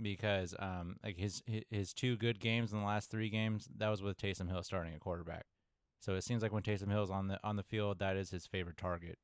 because 0.00 0.54
um 0.58 0.96
like 1.04 1.16
his 1.16 1.42
his 1.70 1.92
two 1.92 2.16
good 2.16 2.40
games 2.40 2.72
in 2.72 2.80
the 2.80 2.84
last 2.84 3.10
three 3.10 3.28
games 3.28 3.68
that 3.76 3.88
was 3.88 4.02
with 4.02 4.16
Taysom 4.18 4.48
Hill 4.48 4.62
starting 4.62 4.94
at 4.94 5.00
quarterback. 5.00 5.44
So 6.04 6.16
it 6.16 6.22
seems 6.22 6.42
like 6.42 6.52
when 6.52 6.62
Taysom 6.62 6.90
Hill's 6.90 7.10
on 7.10 7.28
the 7.28 7.40
on 7.42 7.56
the 7.56 7.62
field, 7.62 7.98
that 7.98 8.14
is 8.14 8.30
his 8.30 8.46
favorite 8.46 8.76
target. 8.76 9.16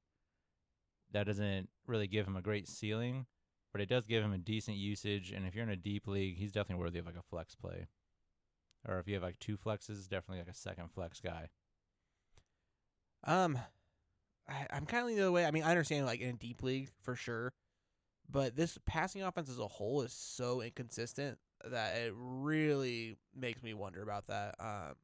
That 1.12 1.26
doesn't 1.26 1.68
really 1.86 2.06
give 2.06 2.26
him 2.26 2.36
a 2.36 2.40
great 2.40 2.66
ceiling, 2.66 3.26
but 3.70 3.82
it 3.82 3.88
does 3.90 4.06
give 4.06 4.24
him 4.24 4.32
a 4.32 4.38
decent 4.38 4.78
usage. 4.78 5.30
And 5.30 5.46
if 5.46 5.54
you're 5.54 5.64
in 5.64 5.70
a 5.70 5.76
deep 5.76 6.06
league, 6.06 6.38
he's 6.38 6.52
definitely 6.52 6.82
worthy 6.82 6.98
of 6.98 7.04
like 7.04 7.18
a 7.18 7.28
flex 7.28 7.54
play. 7.54 7.88
Or 8.88 8.98
if 8.98 9.06
you 9.06 9.12
have 9.12 9.22
like 9.22 9.38
two 9.38 9.58
flexes, 9.58 10.08
definitely 10.08 10.38
like 10.38 10.48
a 10.48 10.54
second 10.54 10.90
flex 10.90 11.20
guy. 11.20 11.50
Um, 13.24 13.58
I, 14.48 14.66
I'm 14.70 14.86
kind 14.86 15.02
of 15.02 15.08
leaning 15.08 15.18
the 15.18 15.24
other 15.24 15.32
way. 15.32 15.44
I 15.44 15.50
mean, 15.50 15.64
I 15.64 15.72
understand 15.72 16.06
like 16.06 16.20
in 16.20 16.30
a 16.30 16.32
deep 16.32 16.62
league 16.62 16.88
for 17.02 17.14
sure, 17.14 17.52
but 18.30 18.56
this 18.56 18.78
passing 18.86 19.22
offense 19.22 19.50
as 19.50 19.58
a 19.58 19.68
whole 19.68 20.00
is 20.00 20.14
so 20.14 20.62
inconsistent 20.62 21.36
that 21.70 21.98
it 21.98 22.14
really 22.16 23.18
makes 23.36 23.62
me 23.62 23.74
wonder 23.74 24.00
about 24.00 24.28
that. 24.28 24.54
Um, 24.58 24.94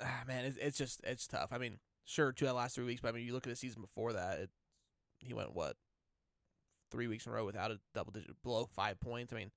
ah, 0.00 0.22
man, 0.26 0.44
it's, 0.44 0.56
it's 0.58 0.78
just 0.78 1.00
it's 1.04 1.26
tough. 1.26 1.48
I 1.52 1.58
mean, 1.58 1.78
sure, 2.04 2.32
two 2.32 2.46
out 2.46 2.50
of 2.50 2.54
the 2.54 2.58
last 2.60 2.74
three 2.74 2.84
weeks, 2.84 3.00
but 3.00 3.08
I 3.08 3.12
mean, 3.12 3.26
you 3.26 3.32
look 3.32 3.46
at 3.46 3.50
the 3.50 3.56
season 3.56 3.82
before 3.82 4.12
that, 4.12 4.38
it, 4.38 4.50
he 5.18 5.34
went 5.34 5.54
what 5.54 5.76
three 6.90 7.06
weeks 7.06 7.26
in 7.26 7.32
a 7.32 7.34
row 7.34 7.44
without 7.44 7.70
a 7.70 7.78
double 7.94 8.12
digit 8.12 8.42
below 8.42 8.66
five 8.74 9.00
points. 9.00 9.32
I 9.32 9.36
mean, 9.36 9.50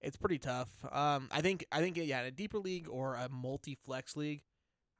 it's 0.00 0.16
pretty 0.16 0.38
tough. 0.38 0.68
Um, 0.90 1.28
I 1.30 1.40
think 1.40 1.64
I 1.72 1.80
think 1.80 1.96
yeah, 1.96 2.20
in 2.20 2.26
a 2.26 2.30
deeper 2.30 2.58
league 2.58 2.88
or 2.90 3.14
a 3.14 3.28
multi 3.28 3.76
flex 3.84 4.16
league, 4.16 4.42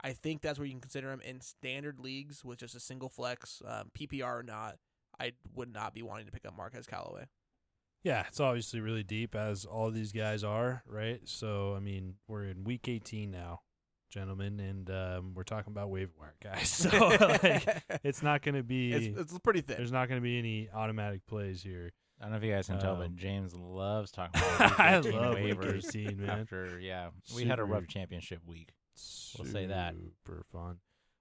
I 0.02 0.12
think 0.12 0.42
that's 0.42 0.58
where 0.58 0.66
you 0.66 0.72
can 0.72 0.80
consider 0.80 1.10
him 1.10 1.20
in 1.20 1.40
standard 1.40 1.98
leagues 1.98 2.44
with 2.44 2.58
just 2.58 2.74
a 2.74 2.80
single 2.80 3.08
flex, 3.08 3.62
um, 3.66 3.90
PPR 3.98 4.40
or 4.40 4.42
not. 4.42 4.76
I 5.20 5.32
would 5.54 5.72
not 5.72 5.94
be 5.94 6.02
wanting 6.02 6.26
to 6.26 6.32
pick 6.32 6.46
up 6.46 6.56
Marquez 6.56 6.86
Callaway. 6.86 7.26
Yeah, 8.02 8.24
it's 8.26 8.40
obviously 8.40 8.80
really 8.80 9.04
deep 9.04 9.36
as 9.36 9.64
all 9.64 9.90
these 9.90 10.10
guys 10.10 10.42
are, 10.42 10.82
right? 10.86 11.20
So 11.24 11.74
I 11.76 11.80
mean, 11.80 12.14
we're 12.28 12.44
in 12.44 12.64
week 12.64 12.88
18 12.88 13.30
now, 13.30 13.60
gentlemen, 14.12 14.60
and 14.60 14.90
um, 14.90 15.32
we're 15.34 15.42
talking 15.42 15.72
about 15.72 15.90
waiver 15.90 16.12
wire 16.20 16.34
guys. 16.42 16.68
So 16.92 17.08
like, 17.08 17.82
it's 18.04 18.22
not 18.22 18.42
going 18.42 18.54
to 18.54 18.62
be. 18.62 18.92
it's, 18.92 19.20
it's 19.20 19.38
pretty 19.38 19.62
thin. 19.62 19.76
there's 19.78 19.92
not 19.92 20.08
going 20.08 20.20
to 20.20 20.22
be 20.22 20.38
any 20.38 20.68
automatic 20.72 21.26
plays 21.26 21.62
here. 21.62 21.92
I 22.20 22.24
don't 22.24 22.32
know 22.32 22.36
if 22.38 22.44
you 22.44 22.52
guys 22.52 22.66
can 22.66 22.78
tell, 22.78 22.92
Um, 22.92 22.98
but 23.00 23.16
James 23.16 23.54
loves 23.56 24.12
talking 24.12 24.40
about 24.56 25.04
week 25.04 25.14
I 25.14 25.18
love 25.18 25.34
week 25.34 25.58
waivers 25.58 25.88
18, 25.88 26.20
man. 26.20 26.40
After 26.40 26.78
yeah, 26.78 27.08
we 27.34 27.44
had 27.44 27.58
a 27.58 27.64
rough 27.64 27.88
championship 27.88 28.40
week. 28.46 28.70
We'll 29.38 29.50
say 29.50 29.66
that. 29.66 29.94
Super 29.94 30.44
fun. 30.52 30.78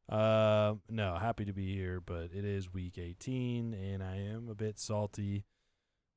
Um, 0.09 0.81
no, 0.89 1.15
happy 1.15 1.45
to 1.45 1.53
be 1.53 1.73
here, 1.73 2.01
but 2.05 2.29
it 2.33 2.43
is 2.43 2.73
week 2.73 2.97
18, 2.97 3.73
and 3.73 4.03
I 4.03 4.17
am 4.17 4.49
a 4.49 4.55
bit 4.55 4.77
salty 4.77 5.45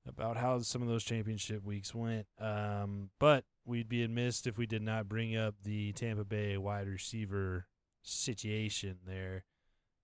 about 0.06 0.36
how 0.36 0.58
some 0.60 0.82
of 0.82 0.88
those 0.88 1.04
championship 1.04 1.64
weeks 1.64 1.94
went. 1.94 2.26
Um, 2.40 3.10
but 3.18 3.44
we'd 3.64 3.88
be 3.88 4.04
amiss 4.04 4.46
if 4.46 4.58
we 4.58 4.66
did 4.66 4.82
not 4.82 5.08
bring 5.08 5.36
up 5.36 5.54
the 5.62 5.92
Tampa 5.92 6.24
Bay 6.24 6.56
wide 6.56 6.88
receiver 6.88 7.66
situation 8.02 8.98
there 9.06 9.44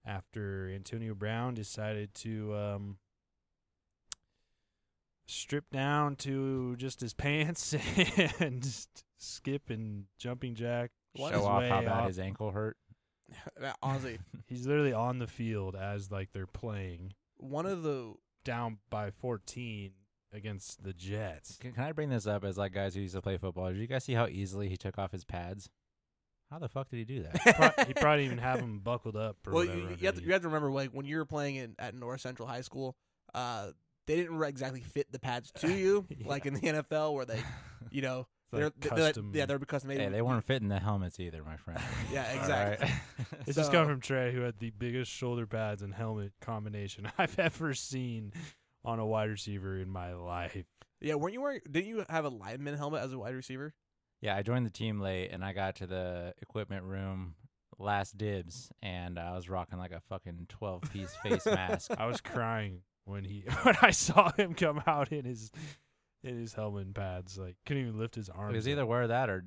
after 0.06 0.70
Antonio 0.74 1.14
Brown 1.14 1.54
decided 1.54 2.14
to 2.14 2.54
um, 2.54 2.98
strip 5.26 5.70
down 5.70 6.16
to 6.16 6.76
just 6.76 7.00
his 7.00 7.14
pants 7.14 7.74
and 8.40 8.62
just 8.62 9.04
skip 9.18 9.70
and 9.70 10.04
jumping 10.18 10.54
jack. 10.54 10.90
What 11.14 11.32
Show 11.34 11.44
off 11.44 11.62
how 11.64 11.80
bad 11.80 11.88
off. 11.88 12.06
his 12.06 12.18
ankle 12.18 12.52
hurt. 12.52 12.76
Honestly, 13.82 14.18
He's 14.46 14.66
literally 14.66 14.92
on 14.92 15.18
the 15.18 15.26
field 15.26 15.76
as 15.76 16.10
like 16.10 16.30
they're 16.32 16.46
playing 16.46 17.14
one 17.36 17.66
of 17.66 17.82
the 17.82 18.14
down 18.44 18.78
by 18.88 19.10
14 19.10 19.92
against 20.32 20.82
the 20.82 20.92
Jets. 20.92 21.56
Can, 21.58 21.72
can 21.72 21.84
I 21.84 21.92
bring 21.92 22.08
this 22.08 22.26
up 22.26 22.44
as 22.44 22.56
like 22.56 22.72
guys 22.72 22.94
who 22.94 23.00
used 23.00 23.14
to 23.14 23.22
play 23.22 23.36
football? 23.36 23.68
Did 23.68 23.78
you 23.78 23.86
guys 23.86 24.04
see 24.04 24.14
how 24.14 24.26
easily 24.26 24.68
he 24.68 24.76
took 24.76 24.98
off 24.98 25.12
his 25.12 25.24
pads? 25.24 25.70
How 26.50 26.58
the 26.58 26.68
fuck 26.68 26.88
did 26.88 26.96
he 26.96 27.04
do 27.04 27.22
that? 27.22 27.74
Pro- 27.74 27.84
he 27.86 27.94
probably 27.94 28.24
even 28.24 28.38
have 28.38 28.58
them 28.58 28.80
buckled 28.80 29.16
up 29.16 29.36
or 29.46 29.52
well, 29.52 29.66
whatever. 29.66 29.78
you, 29.78 29.96
you, 30.00 30.06
have 30.06 30.16
to, 30.16 30.22
you 30.22 30.32
have 30.32 30.42
to 30.42 30.48
remember 30.48 30.72
like 30.72 30.90
when 30.90 31.06
you 31.06 31.16
were 31.16 31.24
playing 31.24 31.56
in, 31.56 31.74
at 31.78 31.94
North 31.94 32.20
Central 32.20 32.48
High 32.48 32.62
School, 32.62 32.96
uh, 33.34 33.68
they 34.06 34.16
didn't 34.16 34.42
exactly 34.42 34.80
fit 34.80 35.12
the 35.12 35.20
pads 35.20 35.52
to 35.52 35.72
you 35.72 36.06
like 36.24 36.46
in 36.46 36.54
the 36.54 36.60
NFL 36.60 37.14
where 37.14 37.24
they, 37.24 37.40
you 37.90 38.02
know, 38.02 38.20
It's 38.20 38.39
they're, 38.52 38.64
like 38.64 38.80
they're 38.80 38.90
like- 38.92 38.98
custom- 39.14 39.32
yeah 39.34 39.46
they're 39.46 39.58
custom 39.60 39.88
made. 39.88 40.00
hey, 40.00 40.08
they 40.08 40.22
weren't 40.22 40.44
fitting 40.44 40.68
the 40.68 40.78
helmets 40.78 41.20
either, 41.20 41.42
my 41.44 41.56
friend. 41.56 41.80
Yeah, 42.12 42.24
exactly. 42.32 42.88
right. 42.88 43.36
This 43.46 43.56
is 43.56 43.66
So- 43.66 43.72
coming 43.72 43.88
from 43.88 44.00
Trey, 44.00 44.32
who 44.32 44.40
had 44.42 44.58
the 44.58 44.70
biggest 44.70 45.10
shoulder 45.10 45.46
pads 45.46 45.82
and 45.82 45.94
helmet 45.94 46.32
combination 46.40 47.10
I've 47.18 47.38
ever 47.38 47.74
seen 47.74 48.32
on 48.84 48.98
a 48.98 49.06
wide 49.06 49.30
receiver 49.30 49.78
in 49.78 49.90
my 49.90 50.14
life. 50.14 50.56
Yeah, 51.00 51.14
weren't 51.14 51.32
you 51.34 51.40
wearing? 51.40 51.60
Didn't 51.70 51.88
you 51.88 52.04
have 52.08 52.24
a 52.24 52.28
lineman 52.28 52.76
helmet 52.76 53.02
as 53.02 53.12
a 53.12 53.18
wide 53.18 53.34
receiver? 53.34 53.72
Yeah, 54.20 54.36
I 54.36 54.42
joined 54.42 54.66
the 54.66 54.70
team 54.70 55.00
late 55.00 55.30
and 55.32 55.42
I 55.44 55.52
got 55.54 55.76
to 55.76 55.86
the 55.86 56.34
equipment 56.42 56.84
room 56.84 57.34
last 57.78 58.18
dibs 58.18 58.70
and 58.82 59.18
I 59.18 59.32
was 59.34 59.48
rocking 59.48 59.78
like 59.78 59.92
a 59.92 60.00
fucking 60.10 60.46
12 60.50 60.82
piece 60.92 61.14
face 61.22 61.46
mask. 61.46 61.90
I 61.96 62.04
was 62.06 62.20
crying 62.20 62.82
when 63.06 63.24
he 63.24 63.44
when 63.62 63.76
I 63.80 63.90
saw 63.92 64.30
him 64.32 64.52
come 64.54 64.82
out 64.86 65.10
in 65.12 65.24
his 65.24 65.50
in 66.22 66.38
his 66.38 66.54
helmet 66.54 66.86
and 66.86 66.94
pads. 66.94 67.38
Like 67.38 67.56
couldn't 67.66 67.82
even 67.82 67.98
lift 67.98 68.14
his 68.14 68.28
arms. 68.28 68.54
It 68.54 68.56
was 68.56 68.66
up. 68.66 68.72
either 68.72 68.86
wear 68.86 69.06
that 69.08 69.30
or 69.30 69.44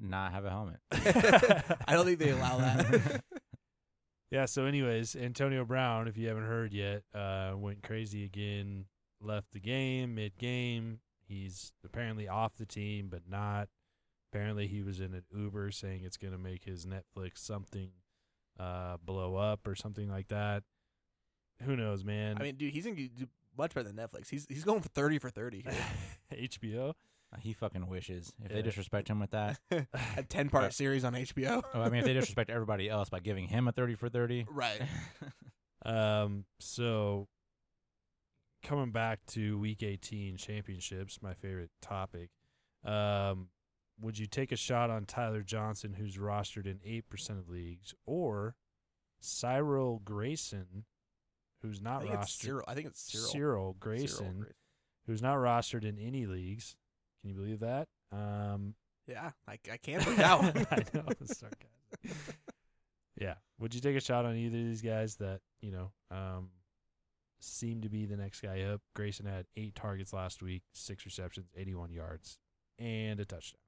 not 0.00 0.32
have 0.32 0.44
a 0.44 0.50
helmet. 0.50 0.78
I 0.92 1.94
don't 1.94 2.04
think 2.04 2.18
they 2.18 2.30
allow 2.30 2.58
that. 2.58 3.22
Yeah, 4.30 4.44
so 4.44 4.66
anyways, 4.66 5.16
Antonio 5.16 5.64
Brown, 5.64 6.06
if 6.06 6.18
you 6.18 6.28
haven't 6.28 6.44
heard 6.44 6.74
yet, 6.74 7.02
uh, 7.14 7.52
went 7.56 7.82
crazy 7.82 8.24
again, 8.24 8.84
left 9.22 9.52
the 9.52 9.58
game 9.58 10.14
mid 10.14 10.36
game. 10.36 11.00
He's 11.26 11.72
apparently 11.82 12.28
off 12.28 12.54
the 12.56 12.66
team, 12.66 13.08
but 13.10 13.22
not. 13.26 13.68
Apparently 14.30 14.66
he 14.66 14.82
was 14.82 15.00
in 15.00 15.14
an 15.14 15.24
Uber 15.34 15.70
saying 15.70 16.02
it's 16.04 16.18
gonna 16.18 16.36
make 16.36 16.64
his 16.64 16.84
Netflix 16.84 17.38
something 17.38 17.88
uh 18.60 18.98
blow 19.02 19.36
up 19.36 19.66
or 19.66 19.74
something 19.74 20.10
like 20.10 20.28
that. 20.28 20.62
Who 21.62 21.74
knows, 21.74 22.04
man? 22.04 22.36
I 22.38 22.42
mean, 22.42 22.56
dude, 22.56 22.74
he's 22.74 22.84
gonna 22.84 22.96
do 22.96 23.26
much 23.58 23.74
better 23.74 23.90
than 23.90 23.96
Netflix. 23.96 24.28
He's 24.30 24.46
he's 24.48 24.64
going 24.64 24.80
for 24.80 24.88
thirty 24.88 25.18
for 25.18 25.28
thirty 25.30 25.62
here. 25.62 25.74
HBO. 26.48 26.94
He 27.40 27.52
fucking 27.52 27.86
wishes. 27.88 28.32
If 28.42 28.50
Yeah. 28.50 28.56
they 28.56 28.62
disrespect 28.62 29.08
him 29.08 29.20
with 29.20 29.32
that. 29.32 29.58
a 30.16 30.22
ten 30.22 30.48
part 30.48 30.72
series 30.72 31.04
on 31.04 31.12
HBO. 31.12 31.62
Oh, 31.74 31.82
I 31.82 31.90
mean, 31.90 32.00
if 32.00 32.06
they 32.06 32.14
disrespect 32.14 32.48
everybody 32.48 32.88
else 32.88 33.10
by 33.10 33.20
giving 33.20 33.48
him 33.48 33.68
a 33.68 33.72
30 33.72 33.96
for 33.96 34.08
30. 34.08 34.46
Right. 34.50 34.80
Um, 35.84 36.44
so 36.58 37.28
coming 38.62 38.90
back 38.92 39.20
to 39.28 39.58
week 39.58 39.82
18 39.82 40.36
championships, 40.38 41.20
my 41.22 41.34
favorite 41.34 41.70
topic. 41.82 42.30
Um, 42.84 43.48
would 44.00 44.18
you 44.18 44.26
take 44.26 44.50
a 44.52 44.56
shot 44.56 44.88
on 44.90 45.04
Tyler 45.04 45.42
Johnson, 45.42 45.94
who's 45.94 46.16
rostered 46.16 46.66
in 46.66 46.78
8% 46.78 47.30
of 47.38 47.48
leagues, 47.48 47.94
or 48.06 48.54
Cyril 49.20 50.00
Grayson, 50.04 50.84
who's 51.62 51.80
not 51.80 52.02
think 52.02 52.14
it's 52.14 52.36
rostered? 52.36 52.40
Cyril. 52.42 52.64
I 52.68 52.74
think 52.74 52.86
it's 52.88 53.00
Cyril. 53.00 53.26
Cyril 53.28 53.32
Cyril 53.32 53.76
Grayson, 53.80 54.26
Grayson. 54.38 54.54
who's 55.06 55.22
not 55.22 55.36
rostered 55.36 55.84
in 55.84 55.98
any 55.98 56.26
leagues. 56.26 56.76
Can 57.20 57.30
you 57.30 57.36
believe 57.36 57.60
that? 57.60 57.88
Um, 58.12 58.74
Yeah, 59.06 59.30
I, 59.48 59.58
I 59.72 59.76
can't 59.76 60.02
put 60.04 60.16
that 60.16 60.38
one. 60.40 60.66
I 60.70 60.76
know, 60.94 61.04
it's 61.20 61.38
sarcasm. 61.38 62.16
yeah. 63.20 63.34
Would 63.58 63.74
you 63.74 63.80
take 63.80 63.96
a 63.96 64.00
shot 64.00 64.24
on 64.24 64.36
either 64.36 64.58
of 64.58 64.64
these 64.64 64.82
guys 64.82 65.16
that, 65.16 65.40
you 65.60 65.72
know, 65.72 65.90
um, 66.10 66.50
seem 67.40 67.80
to 67.82 67.88
be 67.88 68.06
the 68.06 68.16
next 68.16 68.40
guy 68.40 68.62
up? 68.62 68.80
Grayson 68.94 69.26
had 69.26 69.46
eight 69.56 69.74
targets 69.74 70.12
last 70.12 70.42
week, 70.42 70.62
six 70.72 71.04
receptions, 71.04 71.48
81 71.56 71.90
yards, 71.90 72.38
and 72.78 73.18
a 73.18 73.24
touchdown. 73.24 73.58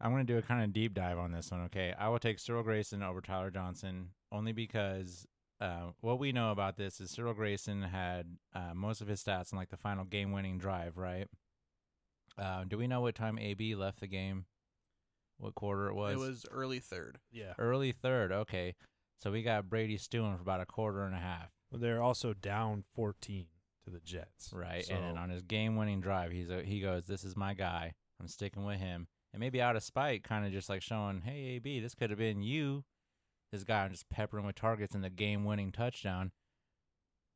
I'm 0.00 0.10
going 0.12 0.26
to 0.26 0.32
do 0.32 0.38
a 0.38 0.42
kind 0.42 0.62
of 0.62 0.72
deep 0.72 0.92
dive 0.94 1.18
on 1.18 1.32
this 1.32 1.50
one, 1.50 1.62
okay? 1.66 1.94
I 1.98 2.08
will 2.08 2.18
take 2.18 2.38
Cyril 2.38 2.62
Grayson 2.62 3.02
over 3.02 3.20
Tyler 3.20 3.50
Johnson 3.50 4.10
only 4.30 4.52
because 4.52 5.26
uh, 5.60 5.90
what 6.00 6.18
we 6.18 6.32
know 6.32 6.50
about 6.50 6.76
this 6.76 7.00
is 7.00 7.10
Cyril 7.10 7.34
Grayson 7.34 7.82
had 7.82 8.36
uh, 8.54 8.74
most 8.74 9.00
of 9.00 9.08
his 9.08 9.22
stats 9.22 9.52
in 9.52 9.58
like 9.58 9.70
the 9.70 9.76
final 9.76 10.04
game 10.04 10.32
winning 10.32 10.58
drive, 10.58 10.96
right? 10.96 11.26
Uh, 12.38 12.64
do 12.64 12.76
we 12.76 12.86
know 12.86 13.00
what 13.00 13.14
time 13.14 13.38
AB 13.38 13.74
left 13.74 14.00
the 14.00 14.06
game? 14.06 14.44
What 15.38 15.54
quarter 15.54 15.88
it 15.88 15.94
was? 15.94 16.14
It 16.14 16.18
was 16.18 16.46
early 16.50 16.78
third. 16.78 17.18
Yeah. 17.30 17.54
early 17.58 17.92
third. 17.92 18.32
Okay. 18.32 18.74
So 19.18 19.30
we 19.30 19.42
got 19.42 19.68
Brady 19.68 19.96
stewing 19.96 20.34
for 20.36 20.42
about 20.42 20.60
a 20.60 20.66
quarter 20.66 21.02
and 21.04 21.14
a 21.14 21.18
half, 21.18 21.48
Well, 21.70 21.80
they're 21.80 22.02
also 22.02 22.34
down 22.34 22.84
14 22.94 23.46
to 23.84 23.90
the 23.90 24.00
Jets. 24.00 24.50
right? 24.52 24.84
So, 24.84 24.94
and 24.94 25.04
then 25.04 25.16
on 25.16 25.30
his 25.30 25.42
game 25.42 25.76
winning 25.76 26.00
drive, 26.02 26.32
he's 26.32 26.50
a, 26.50 26.62
he 26.62 26.80
goes, 26.80 27.06
"This 27.06 27.24
is 27.24 27.34
my 27.36 27.54
guy. 27.54 27.94
I'm 28.20 28.28
sticking 28.28 28.64
with 28.66 28.78
him." 28.78 29.08
And 29.32 29.40
maybe 29.40 29.60
out 29.62 29.76
of 29.76 29.82
spite, 29.82 30.22
kind 30.22 30.44
of 30.44 30.52
just 30.52 30.68
like 30.68 30.82
showing, 30.82 31.22
"Hey, 31.22 31.56
AB, 31.56 31.80
this 31.80 31.94
could 31.94 32.10
have 32.10 32.18
been 32.18 32.42
you." 32.42 32.84
This 33.56 33.64
guy, 33.64 33.84
I'm 33.84 33.90
just 33.90 34.08
peppering 34.10 34.44
with 34.44 34.54
targets 34.54 34.94
in 34.94 35.00
the 35.00 35.10
game 35.10 35.44
winning 35.44 35.72
touchdown. 35.72 36.30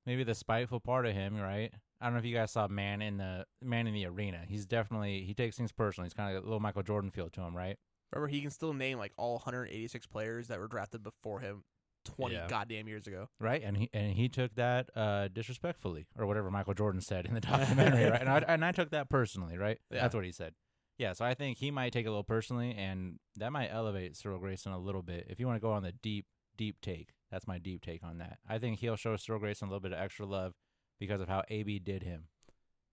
Maybe 0.06 0.22
the 0.24 0.34
spiteful 0.34 0.80
part 0.80 1.06
of 1.06 1.14
him, 1.14 1.36
right? 1.40 1.72
I 2.00 2.04
don't 2.06 2.14
know 2.14 2.18
if 2.18 2.24
you 2.24 2.34
guys 2.34 2.50
saw 2.50 2.68
Man 2.68 3.02
in 3.02 3.18
the 3.18 3.46
Man 3.62 3.86
in 3.86 3.94
the 3.94 4.06
Arena. 4.06 4.40
He's 4.48 4.66
definitely 4.66 5.22
he 5.24 5.34
takes 5.34 5.56
things 5.56 5.72
personally. 5.72 6.06
He's 6.06 6.14
kind 6.14 6.34
of 6.36 6.42
a 6.42 6.46
little 6.46 6.60
Michael 6.60 6.82
Jordan 6.82 7.10
feel 7.10 7.28
to 7.30 7.40
him, 7.42 7.56
right? 7.56 7.76
Remember, 8.12 8.28
he 8.28 8.40
can 8.40 8.50
still 8.50 8.72
name 8.74 8.98
like 8.98 9.12
all 9.16 9.34
186 9.34 10.06
players 10.06 10.48
that 10.48 10.58
were 10.58 10.66
drafted 10.68 11.02
before 11.02 11.40
him 11.40 11.62
20 12.06 12.34
Yeah. 12.34 12.48
goddamn 12.48 12.88
years 12.88 13.06
ago. 13.06 13.28
right? 13.38 13.62
And 13.62 13.76
he 13.76 13.90
and 13.92 14.12
he 14.14 14.28
took 14.28 14.54
that 14.56 14.88
uh, 14.96 15.28
disrespectfully, 15.28 16.06
or 16.18 16.26
whatever 16.26 16.50
Michael 16.50 16.74
Jordan 16.74 17.00
said 17.02 17.26
in 17.26 17.34
the 17.34 17.40
documentary, 17.42 18.10
right? 18.10 18.20
And 18.20 18.28
I 18.30 18.38
and 18.48 18.64
I 18.64 18.72
took 18.72 18.90
that 18.90 19.08
personally, 19.10 19.56
right? 19.58 19.78
Yeah. 19.90 20.00
That's 20.02 20.14
what 20.14 20.24
he 20.24 20.32
said. 20.32 20.54
Yeah, 21.00 21.14
so 21.14 21.24
I 21.24 21.32
think 21.32 21.56
he 21.56 21.70
might 21.70 21.94
take 21.94 22.04
it 22.04 22.08
a 22.08 22.10
little 22.10 22.22
personally, 22.22 22.74
and 22.76 23.20
that 23.36 23.52
might 23.52 23.70
elevate 23.72 24.16
Cyril 24.16 24.38
Grayson 24.38 24.72
a 24.72 24.78
little 24.78 25.00
bit. 25.00 25.28
If 25.30 25.40
you 25.40 25.46
want 25.46 25.56
to 25.56 25.66
go 25.66 25.72
on 25.72 25.82
the 25.82 25.92
deep, 25.92 26.26
deep 26.58 26.76
take, 26.82 27.14
that's 27.30 27.46
my 27.46 27.56
deep 27.56 27.80
take 27.80 28.04
on 28.04 28.18
that. 28.18 28.36
I 28.46 28.58
think 28.58 28.80
he'll 28.80 28.96
show 28.96 29.16
Cyril 29.16 29.40
Grayson 29.40 29.66
a 29.66 29.70
little 29.70 29.80
bit 29.80 29.94
of 29.94 29.98
extra 29.98 30.26
love 30.26 30.52
because 30.98 31.22
of 31.22 31.28
how 31.28 31.42
AB 31.48 31.78
did 31.78 32.02
him. 32.02 32.24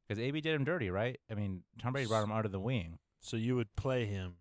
Because 0.08 0.24
AB 0.24 0.40
did 0.40 0.56
him 0.56 0.64
dirty, 0.64 0.90
right? 0.90 1.20
I 1.30 1.34
mean, 1.34 1.64
Tom 1.82 1.92
Brady 1.92 2.08
brought 2.08 2.24
him 2.24 2.32
out 2.32 2.46
of 2.46 2.54
the 2.54 2.62
wing. 2.62 3.00
So 3.20 3.36
you 3.36 3.58
would 3.58 3.76
play 3.76 4.06
him 4.06 4.36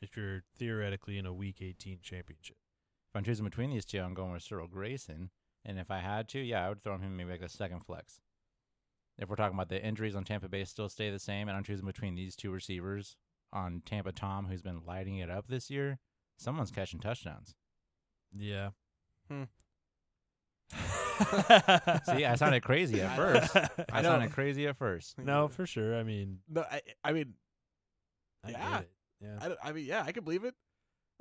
if 0.00 0.16
you're 0.16 0.44
theoretically 0.56 1.18
in 1.18 1.26
a 1.26 1.34
Week 1.34 1.56
18 1.60 1.98
championship. 2.00 2.56
If 3.10 3.16
I'm 3.16 3.24
choosing 3.24 3.44
between 3.44 3.70
these 3.70 3.84
two, 3.84 3.98
I'm 3.98 4.14
going 4.14 4.30
with 4.30 4.44
Cyril 4.44 4.68
Grayson. 4.68 5.30
And 5.64 5.80
if 5.80 5.90
I 5.90 5.98
had 5.98 6.28
to, 6.28 6.38
yeah, 6.38 6.64
I 6.64 6.68
would 6.68 6.84
throw 6.84 6.96
him 6.96 7.16
maybe 7.16 7.32
like 7.32 7.42
a 7.42 7.48
second 7.48 7.80
flex. 7.84 8.20
If 9.18 9.28
we're 9.28 9.36
talking 9.36 9.56
about 9.56 9.68
the 9.68 9.84
injuries 9.84 10.14
on 10.14 10.24
Tampa 10.24 10.48
Bay 10.48 10.64
still 10.64 10.88
stay 10.88 11.10
the 11.10 11.18
same, 11.18 11.48
and 11.48 11.56
I'm 11.56 11.64
choosing 11.64 11.86
between 11.86 12.14
these 12.14 12.36
two 12.36 12.50
receivers 12.50 13.16
on 13.52 13.82
Tampa 13.84 14.12
Tom, 14.12 14.46
who's 14.46 14.62
been 14.62 14.80
lighting 14.86 15.18
it 15.18 15.30
up 15.30 15.48
this 15.48 15.70
year, 15.70 15.98
someone's 16.36 16.70
catching 16.70 17.00
touchdowns. 17.00 17.54
Yeah. 18.36 18.70
Hmm. 19.28 19.44
See, 22.04 22.24
I 22.24 22.34
sounded 22.36 22.62
crazy 22.62 23.00
at 23.00 23.16
first. 23.16 23.56
I 23.92 24.02
know. 24.02 24.10
sounded 24.10 24.32
crazy 24.32 24.66
at 24.66 24.76
first. 24.76 25.18
no, 25.24 25.48
for 25.48 25.66
sure. 25.66 25.96
I 25.98 26.02
mean, 26.04 26.38
No, 26.48 26.62
I, 26.62 26.82
I 27.02 27.12
mean, 27.12 27.34
I 28.44 28.50
Yeah. 28.50 28.80
Yeah. 29.20 29.38
I, 29.62 29.68
I 29.70 29.72
mean, 29.72 29.84
yeah, 29.84 30.04
I 30.06 30.12
can 30.12 30.22
believe 30.22 30.44
it. 30.44 30.54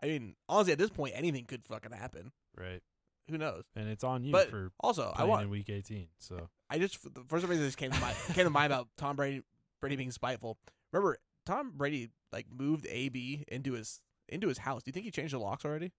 I 0.01 0.05
mean, 0.07 0.35
honestly, 0.47 0.73
at 0.73 0.77
this 0.77 0.91
point, 0.91 1.13
anything 1.15 1.45
could 1.45 1.63
fucking 1.65 1.91
happen. 1.91 2.31
Right. 2.55 2.81
Who 3.29 3.37
knows? 3.37 3.63
And 3.75 3.89
it's 3.89 4.03
on 4.03 4.23
you 4.23 4.31
But 4.31 4.49
for 4.49 4.71
Also, 4.79 5.13
I 5.15 5.25
want. 5.25 5.43
in 5.43 5.49
Week 5.49 5.69
18. 5.69 6.07
So 6.17 6.49
I 6.69 6.79
just 6.79 7.01
the 7.13 7.23
first 7.27 7.45
reason 7.45 7.63
this 7.63 7.75
came 7.75 7.91
to 7.91 7.99
mind 7.99 8.15
came 8.33 8.45
to 8.45 8.49
mind 8.49 8.71
about 8.71 8.87
Tom 8.97 9.15
Brady 9.15 9.43
Brady 9.81 9.95
being 9.95 10.11
spiteful. 10.11 10.57
Remember, 10.91 11.17
Tom 11.45 11.71
Brady 11.75 12.09
like 12.31 12.47
moved 12.51 12.85
AB 12.89 13.43
into 13.47 13.73
his 13.73 14.01
into 14.29 14.47
his 14.47 14.59
house. 14.59 14.83
Do 14.83 14.89
you 14.89 14.93
think 14.93 15.05
he 15.05 15.11
changed 15.11 15.33
the 15.33 15.39
locks 15.39 15.65
already? 15.65 15.91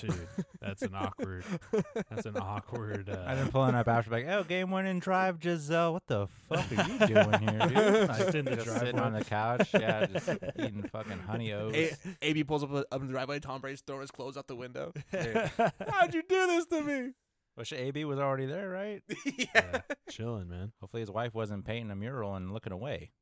Dude, 0.00 0.28
that's 0.60 0.82
an 0.82 0.94
awkward. 0.94 1.44
That's 2.10 2.26
an 2.26 2.36
awkward. 2.36 3.08
Uh, 3.08 3.24
I've 3.26 3.38
been 3.38 3.48
pulling 3.52 3.74
up 3.74 3.86
after 3.86 4.10
like, 4.10 4.26
oh, 4.26 4.42
game 4.42 4.70
winning 4.70 4.98
drive, 4.98 5.38
Gisele. 5.38 5.92
What 5.92 6.06
the 6.06 6.26
fuck 6.48 6.64
are 6.72 6.88
you 6.90 6.98
doing 7.06 7.40
here, 7.40 7.68
dude? 7.68 8.08
Just 8.16 8.34
in 8.34 8.44
the 8.46 8.56
just 8.56 8.78
sitting 8.78 8.98
on 8.98 9.12
the 9.12 9.24
couch, 9.24 9.68
yeah, 9.74 10.06
just 10.06 10.28
eating 10.58 10.82
fucking 10.90 11.20
honey 11.20 11.52
oats. 11.52 11.76
A- 11.76 11.96
AB 12.22 12.44
pulls 12.44 12.64
up 12.64 12.72
up 12.72 12.86
in 13.00 13.06
the 13.06 13.12
driveway. 13.12 13.38
Tom 13.38 13.60
Brady's 13.60 13.80
throwing 13.80 14.00
his 14.02 14.10
clothes 14.10 14.36
out 14.36 14.48
the 14.48 14.56
window. 14.56 14.92
Dude. 15.12 15.50
How'd 15.88 16.14
you 16.14 16.22
do 16.28 16.46
this 16.48 16.66
to 16.66 16.82
me? 16.82 17.12
Wish 17.56 17.72
AB 17.72 18.04
was 18.04 18.18
already 18.18 18.46
there, 18.46 18.68
right? 18.68 19.02
yeah, 19.38 19.80
chilling, 20.10 20.48
man. 20.48 20.72
Hopefully 20.80 21.00
his 21.00 21.10
wife 21.10 21.32
wasn't 21.34 21.64
painting 21.64 21.90
a 21.90 21.96
mural 21.96 22.34
and 22.34 22.52
looking 22.52 22.72
away. 22.72 23.12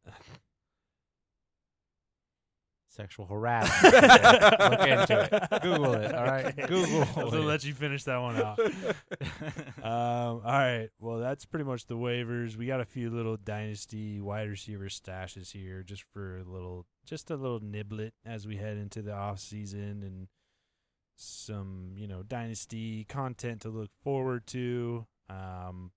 Sexual 2.95 3.27
harassment. 3.27 3.93
Look 3.95 4.89
into 4.89 5.29
it. 5.33 5.63
Google 5.63 5.95
it. 5.95 6.15
All 6.15 6.25
right. 6.25 6.55
Google 6.69 7.05
gonna 7.17 7.41
it. 7.41 7.45
let 7.45 7.65
you 7.65 7.75
finish 7.75 8.05
that 8.05 8.19
one 8.19 8.37
out. 8.37 8.59
Um, 9.85 10.41
all 10.41 10.59
right. 10.59 10.89
Well, 10.99 11.19
that's 11.19 11.45
pretty 11.45 11.65
much 11.65 11.87
the 11.87 11.97
waivers. 11.97 12.57
We 12.57 12.67
got 12.67 12.81
a 12.81 12.87
few 12.87 13.11
little 13.11 13.37
dynasty 13.37 14.19
wide 14.21 14.49
receiver 14.49 14.87
stashes 14.87 15.53
here, 15.53 15.83
just 15.83 16.05
for 16.13 16.39
a 16.39 16.45
little, 16.45 16.87
just 17.05 17.31
a 17.31 17.37
little 17.37 17.61
niblet 17.61 18.13
as 18.25 18.47
we 18.47 18.57
head 18.57 18.79
into 18.79 19.03
the 19.03 19.13
off 19.13 19.41
season 19.41 20.03
and 20.03 20.29
some, 21.17 21.93
you 21.97 22.07
know, 22.07 22.23
dynasty 22.23 23.05
content 23.05 23.61
to 23.63 23.69
look 23.69 23.91
forward 24.03 24.47
to. 24.49 25.07
Um, 25.29 25.91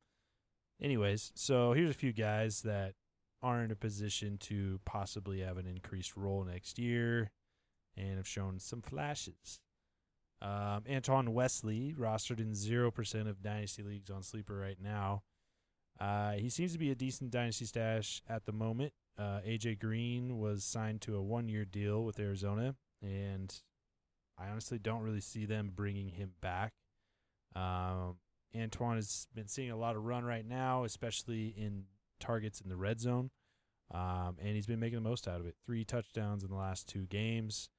anyways, 0.81 1.31
so 1.35 1.71
here's 1.71 1.91
a 1.91 1.95
few 1.95 2.11
guys 2.11 2.63
that 2.63 2.95
are 3.41 3.63
in 3.63 3.71
a 3.71 3.75
position 3.75 4.37
to 4.37 4.79
possibly 4.85 5.41
have 5.41 5.57
an 5.57 5.67
increased 5.67 6.15
role 6.15 6.43
next 6.43 6.79
year 6.79 7.31
and 7.95 8.17
have 8.17 8.27
shown 8.27 8.59
some 8.59 8.81
flashes. 8.81 9.59
Um, 10.41 10.83
Antoine 10.89 11.33
Wesley, 11.33 11.95
rostered 11.97 12.39
in 12.39 12.51
0% 12.51 13.27
of 13.27 13.41
Dynasty 13.41 13.83
leagues 13.83 14.09
on 14.09 14.21
Sleeper 14.21 14.55
right 14.55 14.77
now. 14.81 15.23
Uh, 15.99 16.33
he 16.33 16.49
seems 16.49 16.73
to 16.73 16.77
be 16.77 16.91
a 16.91 16.95
decent 16.95 17.31
Dynasty 17.31 17.65
stash 17.65 18.21
at 18.29 18.45
the 18.45 18.51
moment. 18.51 18.93
Uh, 19.17 19.39
AJ 19.47 19.79
Green 19.79 20.37
was 20.37 20.63
signed 20.63 21.01
to 21.01 21.15
a 21.15 21.21
one 21.21 21.49
year 21.49 21.65
deal 21.65 22.03
with 22.03 22.19
Arizona, 22.19 22.75
and 23.01 23.53
I 24.37 24.49
honestly 24.49 24.77
don't 24.77 25.01
really 25.01 25.21
see 25.21 25.45
them 25.45 25.71
bringing 25.73 26.09
him 26.09 26.33
back. 26.39 26.73
Um, 27.55 28.17
Antoine 28.55 28.97
has 28.97 29.27
been 29.33 29.47
seeing 29.47 29.71
a 29.71 29.77
lot 29.77 29.95
of 29.95 30.05
run 30.05 30.23
right 30.23 30.45
now, 30.47 30.83
especially 30.83 31.47
in 31.57 31.85
targets 32.19 32.61
in 32.61 32.69
the 32.69 32.77
red 32.77 32.99
zone. 32.99 33.31
Um, 33.93 34.35
and 34.39 34.49
he's 34.49 34.67
been 34.67 34.79
making 34.79 35.01
the 35.01 35.09
most 35.09 35.27
out 35.27 35.39
of 35.39 35.45
it. 35.45 35.55
Three 35.65 35.85
touchdowns 35.85 36.43
in 36.43 36.49
the 36.49 36.55
last 36.55 36.87
two 36.87 37.05
games. 37.05 37.69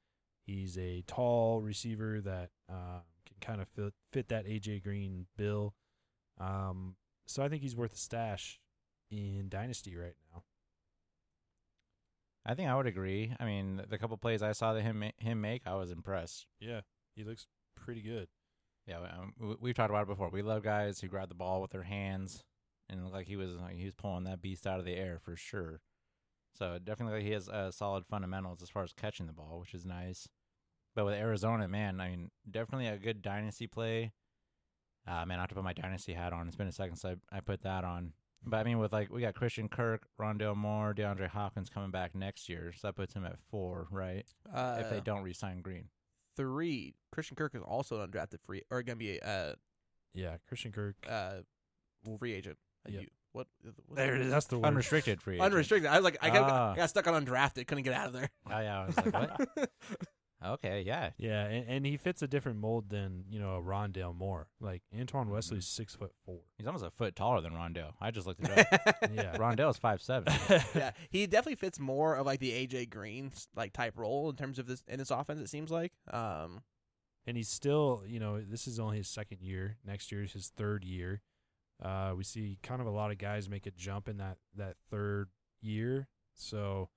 He's 0.47 0.79
a 0.79 1.03
tall 1.07 1.61
receiver 1.61 2.21
that 2.23 2.51
uh, 2.71 3.01
can 3.27 3.37
kind 3.41 3.61
of 3.61 3.69
fit, 3.69 3.93
fit 4.13 4.29
that 4.29 4.47
AJ 4.47 4.83
Green 4.83 5.27
bill. 5.37 5.75
Um, 6.39 6.97
so 7.27 7.43
I 7.43 7.49
think 7.49 7.63
he's 7.63 7.77
worth 7.77 7.93
a 7.93 7.99
stash 7.99 8.59
in 9.11 9.49
Dynasty 9.51 9.97
right 9.97 10.15
now. 10.33 10.45
I 12.47 12.55
think 12.55 12.71
I 12.71 12.77
would 12.77 12.87
agree. 12.87 13.35
I 13.39 13.45
mean, 13.45 13.83
the 13.91 13.99
couple 13.99 14.17
plays 14.17 14.43
I 14.43 14.53
saw 14.53 14.73
that 14.73 14.81
him 14.83 15.05
him 15.19 15.41
make, 15.43 15.67
I 15.67 15.75
was 15.75 15.91
impressed. 15.91 16.47
Yeah, 16.61 16.81
he 17.15 17.23
looks 17.23 17.47
pretty 17.77 18.01
good. 18.01 18.29
Yeah, 18.87 19.01
um, 19.01 19.59
we've 19.61 19.75
talked 19.75 19.91
about 19.91 20.05
it 20.05 20.09
before. 20.09 20.31
We 20.31 20.41
love 20.41 20.63
guys 20.63 20.99
who 20.99 21.09
grab 21.09 21.29
the 21.29 21.35
ball 21.35 21.61
with 21.61 21.73
their 21.73 21.83
hands, 21.83 22.43
and 22.89 23.01
it 23.01 23.03
looked 23.03 23.15
like 23.15 23.27
he 23.29 23.37
was 23.37 23.55
like 23.57 23.77
he 23.77 23.85
was 23.85 23.95
pulling 23.95 24.25
that 24.25 24.41
beast 24.43 24.67
out 24.67 24.79
of 24.79 24.85
the 24.85 24.95
air 24.97 25.19
for 25.23 25.37
sure. 25.37 25.81
So 26.53 26.79
definitely 26.83 27.23
he 27.23 27.31
has 27.33 27.49
uh, 27.49 27.71
solid 27.71 28.05
fundamentals 28.07 28.63
as 28.63 28.71
far 28.71 28.83
as 28.83 28.93
catching 28.93 29.27
the 29.27 29.33
ball, 29.33 29.59
which 29.61 29.75
is 29.75 29.87
nice. 29.87 30.29
But 30.97 31.05
with 31.05 31.15
Arizona, 31.15 31.69
man, 31.69 32.01
I 32.01 32.09
mean, 32.11 32.31
definitely 32.51 32.89
a 32.89 32.97
good 32.99 33.23
dynasty 33.23 33.67
play. 33.67 34.13
Uh, 35.07 35.25
man, 35.25 35.39
I 35.39 35.43
have 35.43 35.49
to 35.51 35.55
put 35.55 35.65
my 35.65 35.73
dynasty 35.73 36.13
hat 36.15 36.33
on. 36.33 36.47
It's 36.49 36.57
been 36.57 36.67
a 36.67 36.73
second 36.73 36.97
since 36.97 37.17
I, 37.33 37.37
I 37.37 37.41
put 37.41 37.63
that 37.63 37.85
on. 37.85 38.13
But 38.45 38.59
I 38.59 38.65
mean, 38.65 38.79
with 38.79 38.93
like 38.93 39.13
we 39.13 39.21
got 39.21 39.35
Christian 39.35 39.69
Kirk, 39.69 40.07
Rondale 40.21 40.57
Moore, 40.57 40.95
DeAndre 40.95 41.29
Hopkins 41.29 41.69
coming 41.71 41.91
back 41.91 42.15
next 42.15 42.49
year, 42.49 42.73
so 42.77 42.89
that 42.89 42.95
puts 42.97 43.15
him 43.15 43.25
at 43.25 43.39
four, 43.51 43.89
right? 43.91 44.27
Uh, 44.53 44.79
if 44.81 44.91
they 44.91 45.01
don't 45.01 45.23
re-sign 45.23 45.61
Green. 45.61 45.89
three, 46.37 46.95
Christian 47.13 47.37
Kirk 47.37 47.55
is 47.55 47.63
also 47.63 48.01
an 48.01 48.11
undrafted 48.11 48.41
free 48.45 48.63
or 48.71 48.83
gonna 48.83 48.97
be 48.97 49.19
a 49.19 49.25
uh, 49.25 49.53
Yeah, 50.15 50.37
Christian 50.47 50.73
Kirk. 50.73 50.97
uh, 51.09 51.39
free 52.19 52.33
agent. 52.33 52.59
A 52.89 52.93
Yep. 52.93 53.03
you- 53.03 53.09
what? 53.33 53.47
what- 53.87 53.97
there 53.97 54.15
it 54.17 54.23
is. 54.23 54.31
That's 54.31 54.47
the 54.47 54.59
word. 54.59 54.67
Unrestricted 54.67 55.23
free 55.23 55.35
agent. 55.37 55.53
Unrestricted. 55.53 55.91
I 55.91 55.97
was 55.97 56.05
like, 56.05 56.17
I 56.23 56.31
got, 56.31 56.51
Ah. 56.51 56.73
I 56.73 56.77
got 56.77 56.91
stuck 56.91 57.07
on 57.07 57.25
undrafted. 57.25 57.67
Couldn't 57.67 57.85
get 57.85 57.93
out 57.95 58.07
of 58.09 58.13
there. 58.15 58.31
Oh 58.47 58.59
yeah, 58.59 58.81
I 58.83 58.87
was 58.87 58.97
like, 58.97 59.13
what? 59.13 59.71
okay, 60.45 60.83
yeah. 60.87 61.11
Yeah, 61.19 61.45
and, 61.45 61.69
and 61.69 61.87
he 61.87 61.97
fits 61.97 62.23
a 62.23 62.27
different 62.27 62.59
mold 62.59 62.89
than 62.91 63.25
you 63.29 63.39
know 63.39 63.57
a 63.57 63.63
Rondale 63.63 64.17
Moore. 64.17 64.49
Like 64.61 64.83
Antoine 64.99 65.29
Wesley's 65.31 65.67
six 65.67 65.95
foot 65.95 66.13
four. 66.25 66.41
He's 66.57 66.67
almost 66.67 66.85
a 66.85 66.91
foot 66.91 67.15
taller 67.17 67.41
than 67.41 67.53
Rondale. 67.53 67.93
I 68.01 68.11
just 68.11 68.27
looked 68.27 68.41
it 68.49 68.51
up. 68.59 68.97
Yeah, 69.13 69.37
Rondale's 69.37 69.77
five 69.79 70.01
seven. 70.01 70.33
yeah, 70.75 70.93
he 71.11 71.27
definitely 71.27 71.57
fits 71.57 71.79
more 71.79 72.15
of 72.17 72.25
like 72.27 72.41
the 72.41 72.53
AJ 72.67 72.91
Green 72.91 73.33
like 73.55 73.73
type 73.73 73.99
role 73.99 74.31
in 74.31 74.37
terms 74.37 74.59
of 74.59 74.67
this 74.67 74.83
in 74.89 74.99
this 74.99 75.11
offense. 75.11 75.41
It 75.41 75.49
seems 75.49 75.71
like. 75.71 75.93
Um, 76.13 76.63
and 77.27 77.37
he's 77.37 77.51
still, 77.51 78.05
you 78.07 78.19
know, 78.19 78.41
this 78.41 78.67
is 78.67 78.81
only 78.81 78.97
his 78.99 79.09
second 79.09 79.43
year. 79.43 79.77
Next 79.85 80.11
year 80.11 80.23
is 80.23 80.33
his 80.33 80.49
third 80.57 80.83
year. 80.83 81.21
Uh, 81.83 82.13
we 82.17 82.25
see 82.25 82.59
kind 82.63 82.81
of 82.81 82.87
a 82.87 82.91
lot 82.91 83.11
of 83.11 83.19
guys 83.19 83.49
make 83.49 83.67
a 83.67 83.71
jump 83.71 84.09
in 84.09 84.17
that 84.19 84.39
that 84.57 84.77
third 84.91 85.29
year. 85.61 86.09
So, 86.35 86.89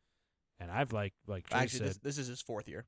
and 0.60 0.72
I've 0.72 0.91
like 0.94 1.13
like 1.28 1.48
Trey 1.50 1.60
actually, 1.60 1.80
said, 1.80 1.88
this, 1.89 1.98
this 1.98 2.17
is 2.17 2.28
his 2.28 2.41
fourth 2.41 2.67
year. 2.67 2.86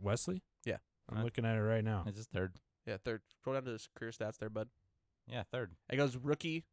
Wesley. 0.00 0.42
Yeah. 0.64 0.78
I'm 1.10 1.18
Uh, 1.18 1.22
looking 1.24 1.44
at 1.44 1.56
it 1.56 1.60
right 1.62 1.84
now. 1.84 2.04
It's 2.06 2.16
his 2.16 2.26
third. 2.26 2.56
Yeah, 2.86 2.96
third. 3.04 3.22
Scroll 3.40 3.54
down 3.54 3.64
to 3.64 3.72
his 3.72 3.88
career 3.96 4.10
stats 4.12 4.38
there, 4.38 4.50
bud. 4.50 4.68
Yeah, 5.28 5.42
third. 5.52 5.72
It 5.90 5.96
goes 5.96 6.16
rookie, 6.16 6.64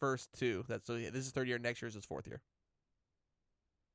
first 0.00 0.30
two. 0.36 0.64
That's 0.68 0.86
so. 0.86 0.96
Yeah, 0.96 1.10
this 1.10 1.24
is 1.26 1.32
third 1.32 1.48
year. 1.48 1.58
Next 1.58 1.80
year 1.80 1.88
is 1.88 1.94
his 1.94 2.04
fourth 2.04 2.26
year. 2.26 2.42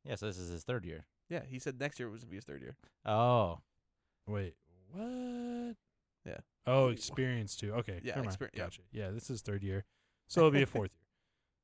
Yeah, 0.04 0.16
so 0.16 0.26
this 0.28 0.38
is 0.38 0.50
his 0.50 0.64
third 0.64 0.86
year. 0.86 1.06
Yeah, 1.30 1.42
he 1.48 1.60
said 1.60 1.80
next 1.80 2.00
year 2.00 2.10
was 2.10 2.22
gonna 2.24 2.32
be 2.32 2.38
his 2.38 2.46
third 2.46 2.62
year. 2.62 2.76
Oh, 3.06 3.60
Wait, 4.28 4.56
what? 4.92 5.76
Yeah. 6.26 6.38
Oh, 6.66 6.88
experience 6.90 7.56
too. 7.56 7.74
Okay. 7.74 8.00
Yeah, 8.04 8.16
never 8.16 8.28
mind. 8.28 8.38
exper- 8.40 8.50
yeah. 8.54 8.64
Gotcha. 8.64 8.82
Yeah, 8.92 9.10
this 9.12 9.30
is 9.30 9.42
third 9.42 9.64
year, 9.64 9.84
so 10.28 10.42
it'll 10.42 10.52
be 10.52 10.62
a 10.62 10.66
fourth 10.68 10.92
year. 10.92 11.08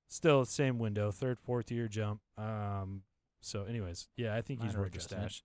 Still 0.10 0.44
same 0.46 0.80
window, 0.80 1.12
third, 1.12 1.40
fourth 1.40 1.72
year 1.72 1.88
jump. 1.88 2.22
Um. 2.38 3.04
So, 3.42 3.64
anyways, 3.64 4.10
yeah, 4.18 4.36
I 4.36 4.42
think 4.42 4.62
he's 4.62 4.76
worth 4.76 4.94
a 4.96 5.00
stash. 5.00 5.44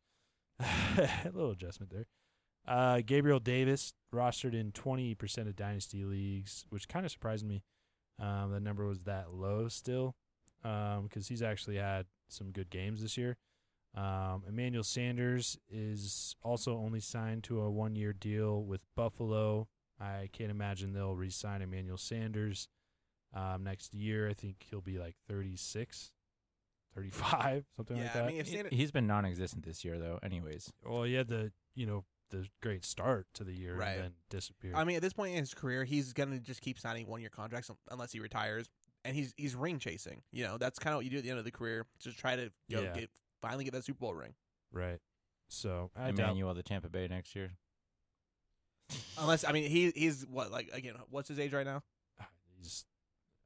a 0.60 1.30
little 1.32 1.52
adjustment 1.52 1.92
there. 1.92 2.06
Uh, 2.66 3.00
Gabriel 3.04 3.38
Davis 3.40 3.92
rostered 4.12 4.54
in 4.58 4.72
twenty 4.72 5.14
percent 5.14 5.48
of 5.48 5.54
dynasty 5.54 6.04
leagues, 6.04 6.64
which 6.70 6.88
kind 6.88 7.04
of 7.06 7.12
surprised 7.12 7.46
me. 7.46 7.62
Um, 8.20 8.50
the 8.52 8.60
number 8.60 8.84
was 8.86 9.04
that 9.04 9.32
low 9.32 9.68
still, 9.68 10.16
um, 10.64 11.04
because 11.04 11.28
he's 11.28 11.42
actually 11.42 11.76
had 11.76 12.06
some 12.28 12.50
good 12.52 12.70
games 12.70 13.02
this 13.02 13.16
year. 13.18 13.36
Um, 13.94 14.42
Emmanuel 14.48 14.82
Sanders 14.82 15.56
is 15.70 16.34
also 16.42 16.76
only 16.76 17.00
signed 17.00 17.44
to 17.44 17.60
a 17.60 17.70
one 17.70 17.94
year 17.94 18.12
deal 18.12 18.62
with 18.64 18.80
Buffalo. 18.96 19.68
I 20.00 20.28
can't 20.32 20.50
imagine 20.50 20.92
they'll 20.92 21.14
re 21.14 21.30
sign 21.30 21.62
Emmanuel 21.62 21.96
Sanders 21.96 22.68
um, 23.32 23.62
next 23.64 23.94
year. 23.94 24.28
I 24.28 24.34
think 24.34 24.66
he'll 24.68 24.80
be 24.80 24.98
like 24.98 25.14
36, 25.28 26.10
35, 26.94 27.64
something 27.76 27.96
Yeah, 27.96 28.02
like 28.04 28.14
I 28.16 28.18
that. 28.18 28.26
mean, 28.26 28.36
if 28.38 28.46
He- 28.48 28.52
Sanders, 28.54 28.72
he's 28.74 28.90
been 28.90 29.06
non-existent 29.06 29.64
this 29.64 29.84
year, 29.84 29.98
though. 29.98 30.18
Anyways, 30.22 30.72
well, 30.84 31.04
he 31.04 31.14
had 31.14 31.28
the, 31.28 31.52
you 31.74 31.86
know, 31.86 32.04
the 32.30 32.48
great 32.62 32.84
start 32.84 33.26
to 33.34 33.44
the 33.44 33.52
year 33.52 33.76
Right. 33.76 33.90
and 33.92 34.02
then 34.02 34.12
disappear. 34.30 34.72
I 34.74 34.84
mean, 34.84 34.96
at 34.96 35.02
this 35.02 35.12
point 35.12 35.32
in 35.34 35.38
his 35.40 35.54
career, 35.54 35.84
he's 35.84 36.12
gonna 36.12 36.40
just 36.40 36.60
keep 36.62 36.78
signing 36.78 37.06
one 37.06 37.20
year 37.20 37.30
contracts 37.30 37.70
unless 37.90 38.12
he 38.12 38.18
retires, 38.18 38.68
and 39.04 39.14
he's 39.14 39.32
he's 39.36 39.54
ring 39.54 39.78
chasing. 39.78 40.22
You 40.32 40.44
know, 40.44 40.58
that's 40.58 40.78
kind 40.80 40.94
of 40.94 40.98
what 40.98 41.04
you 41.04 41.10
do 41.12 41.18
at 41.18 41.22
the 41.22 41.30
end 41.30 41.38
of 41.38 41.44
the 41.44 41.52
career. 41.52 41.86
Just 42.00 42.18
try 42.18 42.34
to 42.34 42.50
go 42.70 42.82
Yeah. 42.82 42.92
get 42.94 43.10
finally 43.44 43.64
get 43.64 43.72
that 43.74 43.84
Super 43.84 43.98
Bowl 44.00 44.14
ring. 44.14 44.34
right. 44.72 44.98
So 45.48 45.90
I 45.94 46.10
doubt 46.10 46.30
Emmanuel, 46.30 46.54
the 46.54 46.62
Tampa 46.62 46.88
Bay 46.88 47.06
next 47.06 47.36
year. 47.36 47.52
Unless 49.18 49.44
I 49.44 49.52
mean, 49.52 49.70
he 49.70 49.92
he's 49.94 50.26
what 50.28 50.50
like 50.50 50.70
again, 50.72 50.94
what's 51.10 51.28
his 51.28 51.38
age 51.38 51.52
right 51.52 51.66
now? 51.66 51.82
he's 52.58 52.84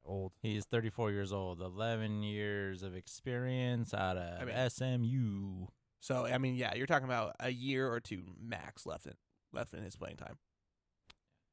old. 0.05 0.31
He's 0.41 0.65
34 0.65 1.11
years 1.11 1.31
old, 1.33 1.61
11 1.61 2.23
years 2.23 2.83
of 2.83 2.95
experience 2.95 3.93
out 3.93 4.17
of 4.17 4.41
I 4.41 4.45
mean- 4.45 4.69
SMU. 4.69 5.67
So 5.99 6.25
I 6.25 6.37
mean, 6.37 6.55
yeah, 6.55 6.73
you're 6.75 6.87
talking 6.87 7.05
about 7.07 7.35
a 7.39 7.49
year 7.51 7.91
or 7.91 7.99
two 7.99 8.23
max 8.41 8.85
left 8.85 9.05
in 9.05 9.13
left 9.51 9.73
in 9.73 9.83
his 9.83 9.95
playing 9.97 10.15
time. 10.17 10.37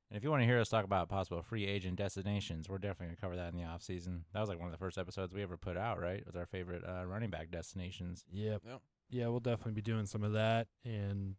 And 0.09 0.17
if 0.17 0.23
you 0.23 0.31
want 0.31 0.43
to 0.43 0.47
hear 0.47 0.61
us 0.61 0.69
talk 0.69 0.85
about 0.85 1.09
possible 1.09 1.43
free 1.43 1.67
agent 1.67 1.97
destinations, 1.97 2.69
we're 2.69 2.79
definitely 2.79 3.07
going 3.07 3.17
to 3.17 3.21
cover 3.21 3.37
that 3.37 3.53
in 3.53 3.59
the 3.59 3.65
off 3.65 3.83
season. 3.83 4.25
That 4.33 4.41
was 4.41 4.49
like 4.49 4.59
one 4.59 4.69
of 4.69 4.73
the 4.73 4.79
first 4.79 4.99
episodes 4.99 5.35
we 5.35 5.43
ever 5.43 5.57
put 5.57 5.77
out, 5.77 6.01
right? 6.01 6.19
It 6.19 6.27
was 6.27 6.37
our 6.37 6.47
favorite 6.47 6.85
uh, 6.85 7.07
running 7.07 7.31
back 7.31 7.51
destinations. 7.51 8.25
Yep. 8.31 8.63
Yep. 8.65 8.81
Yeah, 9.11 9.29
we'll 9.29 9.41
definitely 9.41 9.73
be 9.73 9.83
doing 9.83 10.07
some 10.07 10.23
of 10.23 10.33
that. 10.33 10.69
And 10.85 11.35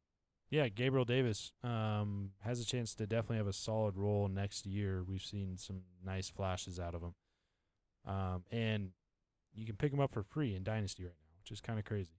yeah, 0.50 0.68
Gabriel 0.68 1.06
Davis 1.06 1.54
um, 1.64 2.32
has 2.42 2.60
a 2.60 2.66
chance 2.66 2.94
to 2.96 3.08
definitely 3.08 3.38
have 3.38 3.48
a 3.48 3.54
solid 3.54 3.98
role 3.98 4.28
next 4.28 4.66
year. 4.66 5.04
We've 5.04 5.24
seen 5.24 5.58
some 5.58 5.82
nice 6.06 6.30
flashes 6.30 6.80
out 6.80 6.96
of 6.96 7.02
him. 7.02 7.16
Um, 8.06 8.44
and 8.52 8.92
you 9.54 9.66
can 9.66 9.76
pick 9.76 9.92
him 9.92 10.00
up 10.00 10.12
for 10.12 10.24
free 10.24 10.56
in 10.56 10.64
Dynasty 10.64 11.04
right 11.04 11.16
now, 11.20 11.42
which 11.42 11.52
is 11.52 11.62
kind 11.62 11.80
of 11.80 11.86
crazy. 11.86 12.16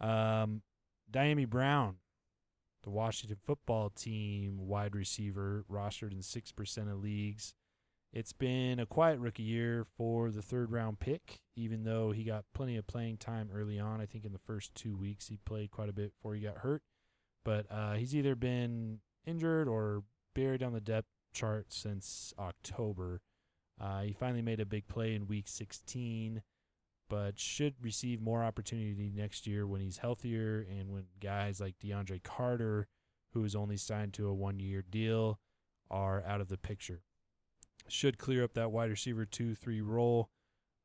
Um, 0.00 0.62
Dyami 1.10 1.48
Brown, 1.48 1.96
the 2.82 2.90
Washington 2.90 3.38
football 3.44 3.90
team 3.90 4.66
wide 4.66 4.94
receiver, 4.94 5.64
rostered 5.70 6.12
in 6.12 6.18
6% 6.18 6.92
of 6.92 7.02
leagues. 7.02 7.54
It's 8.12 8.32
been 8.32 8.80
a 8.80 8.86
quiet 8.86 9.20
rookie 9.20 9.42
year 9.42 9.84
for 9.96 10.30
the 10.30 10.40
third 10.40 10.72
round 10.72 10.98
pick, 10.98 11.40
even 11.56 11.84
though 11.84 12.10
he 12.12 12.24
got 12.24 12.44
plenty 12.54 12.76
of 12.76 12.86
playing 12.86 13.18
time 13.18 13.50
early 13.54 13.78
on. 13.78 14.00
I 14.00 14.06
think 14.06 14.24
in 14.24 14.32
the 14.32 14.38
first 14.38 14.74
two 14.74 14.96
weeks 14.96 15.28
he 15.28 15.36
played 15.36 15.70
quite 15.70 15.90
a 15.90 15.92
bit 15.92 16.12
before 16.14 16.34
he 16.34 16.40
got 16.40 16.58
hurt. 16.58 16.82
But 17.44 17.66
uh, 17.70 17.94
he's 17.94 18.16
either 18.16 18.34
been 18.34 19.00
injured 19.26 19.68
or 19.68 20.04
buried 20.34 20.62
on 20.62 20.72
the 20.72 20.80
depth 20.80 21.08
chart 21.34 21.66
since 21.72 22.32
October. 22.38 23.20
Uh, 23.80 24.02
he 24.02 24.12
finally 24.12 24.42
made 24.42 24.60
a 24.60 24.66
big 24.66 24.88
play 24.88 25.14
in 25.14 25.28
week 25.28 25.46
16, 25.46 26.42
but 27.08 27.38
should 27.38 27.74
receive 27.80 28.20
more 28.20 28.44
opportunity 28.44 29.10
next 29.14 29.46
year 29.46 29.66
when 29.66 29.80
he's 29.80 29.98
healthier 29.98 30.66
and 30.68 30.92
when 30.92 31.04
guys 31.20 31.60
like 31.60 31.78
DeAndre 31.78 32.22
Carter, 32.22 32.86
who 33.32 33.44
is 33.44 33.56
only 33.56 33.76
signed 33.76 34.12
to 34.14 34.28
a 34.28 34.34
one 34.34 34.58
year 34.58 34.82
deal, 34.88 35.38
are 35.90 36.22
out 36.26 36.40
of 36.40 36.48
the 36.48 36.58
picture 36.58 37.02
should 37.88 38.18
clear 38.18 38.44
up 38.44 38.54
that 38.54 38.70
wide 38.70 38.90
receiver 38.90 39.24
two 39.24 39.54
three 39.54 39.80
role 39.80 40.30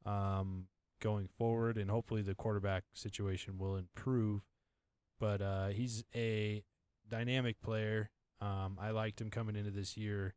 um, 0.06 0.66
going 1.02 1.28
forward, 1.38 1.78
and 1.78 1.90
hopefully 1.90 2.22
the 2.22 2.36
quarterback 2.36 2.84
situation 2.94 3.58
will 3.58 3.76
improve. 3.76 4.42
But 5.20 5.42
uh, 5.42 5.68
he's 5.68 6.04
a 6.16 6.64
dynamic 7.10 7.62
player. 7.62 8.10
Um, 8.42 8.78
I 8.82 8.92
liked 8.92 9.22
him 9.22 9.30
coming 9.30 9.56
into 9.56 9.72
this 9.72 9.96
year. 9.96 10.34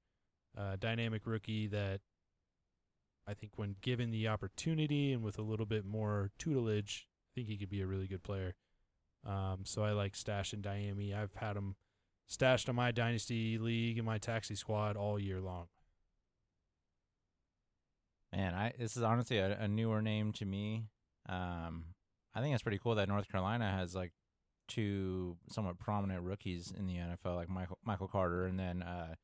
Uh, 0.57 0.77
dynamic 0.79 1.23
rookie 1.27 1.67
that 1.67 2.01
think, 3.39 3.53
when 3.57 3.77
given 3.81 4.11
the 4.11 4.29
opportunity 4.29 5.13
and 5.13 5.23
with 5.23 5.39
a 5.39 5.43
little 5.43 5.67
bit 5.67 5.85
more 5.85 6.31
tutelage, 6.39 7.07
I 7.09 7.29
think 7.35 7.49
he 7.49 7.57
could 7.57 7.71
be 7.71 7.81
a 7.81 7.87
really 7.87 8.07
good 8.07 8.23
player. 8.23 8.55
Um, 9.25 9.61
so 9.65 9.83
I 9.83 9.93
like 9.93 10.15
Stash 10.15 10.53
and 10.53 10.63
Dyami. 10.63 11.15
I've 11.17 11.35
had 11.35 11.57
him 11.57 11.77
stashed 12.27 12.69
on 12.69 12.77
my 12.77 12.91
dynasty 12.91 13.59
league 13.59 13.99
and 13.99 14.07
my 14.07 14.19
taxi 14.19 14.55
squad 14.55 14.97
all 14.97 15.19
year 15.19 15.41
long. 15.41 15.67
Man, 18.33 18.55
I 18.55 18.73
this 18.79 18.97
is 18.97 19.03
honestly 19.03 19.39
a, 19.39 19.59
a 19.59 19.69
newer 19.69 20.03
name 20.03 20.33
to 20.35 20.45
me. 20.45 20.89
Um, 21.29 21.87
I 22.35 22.41
think 22.41 22.55
it's 22.55 22.63
pretty 22.63 22.79
cool 22.79 22.95
that 22.97 23.09
North 23.09 23.29
Carolina 23.31 23.71
has 23.71 23.95
like 23.95 24.13
two 24.69 25.37
somewhat 25.49 25.79
prominent 25.79 26.23
rookies 26.23 26.73
in 26.77 26.87
the 26.87 26.97
NFL, 26.97 27.37
like 27.37 27.49
Michael 27.49 27.79
Michael 27.85 28.09
Carter 28.09 28.45
and 28.47 28.59
then 28.59 28.83
uh, 28.83 29.15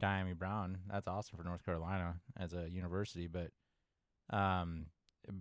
Dyami 0.00 0.36
Brown. 0.36 0.78
That's 0.90 1.06
awesome 1.06 1.36
for 1.38 1.44
North 1.44 1.64
Carolina 1.64 2.16
as 2.36 2.52
a 2.52 2.68
university. 2.70 3.26
But 3.26 3.50
um, 4.36 4.86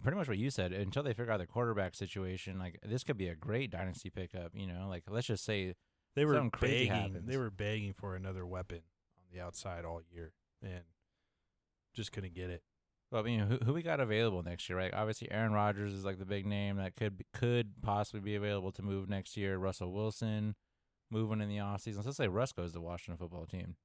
pretty 0.01 0.17
much 0.17 0.27
what 0.27 0.37
you 0.37 0.49
said. 0.49 0.71
Until 0.73 1.03
they 1.03 1.13
figure 1.13 1.31
out 1.31 1.39
the 1.39 1.47
quarterback 1.47 1.95
situation, 1.95 2.59
like 2.59 2.79
this 2.83 3.03
could 3.03 3.17
be 3.17 3.27
a 3.27 3.35
great 3.35 3.71
dynasty 3.71 4.09
pickup. 4.09 4.51
You 4.53 4.67
know, 4.67 4.87
like 4.89 5.03
let's 5.09 5.27
just 5.27 5.43
say 5.45 5.73
They 6.15 6.25
were 6.25 6.49
crazy 6.51 6.87
begging. 6.87 6.91
happens. 6.91 7.27
They 7.27 7.37
were 7.37 7.49
begging 7.51 7.93
for 7.93 8.15
another 8.15 8.45
weapon 8.45 8.81
on 9.17 9.25
the 9.33 9.41
outside 9.41 9.85
all 9.85 10.01
year, 10.11 10.33
and 10.61 10.83
just 11.93 12.11
couldn't 12.11 12.33
get 12.35 12.49
it. 12.49 12.63
Well, 13.11 13.21
I 13.21 13.25
mean, 13.25 13.41
who, 13.41 13.57
who 13.63 13.73
we 13.73 13.83
got 13.83 13.99
available 13.99 14.41
next 14.41 14.67
year, 14.67 14.77
right? 14.77 14.91
Obviously, 14.91 15.29
Aaron 15.31 15.51
Rodgers 15.53 15.93
is 15.93 16.03
like 16.03 16.17
the 16.17 16.25
big 16.25 16.47
name 16.47 16.77
that 16.77 16.95
could 16.95 17.15
be, 17.17 17.25
could 17.31 17.73
possibly 17.83 18.21
be 18.21 18.35
available 18.35 18.71
to 18.71 18.81
move 18.81 19.07
next 19.07 19.37
year. 19.37 19.57
Russell 19.57 19.93
Wilson 19.93 20.55
moving 21.11 21.39
in 21.39 21.47
the 21.47 21.57
offseason. 21.57 22.03
Let's 22.03 22.17
say 22.17 22.27
Russ 22.27 22.51
goes 22.53 22.69
to 22.69 22.73
the 22.73 22.81
Washington 22.81 23.17
football 23.19 23.45
team, 23.45 23.75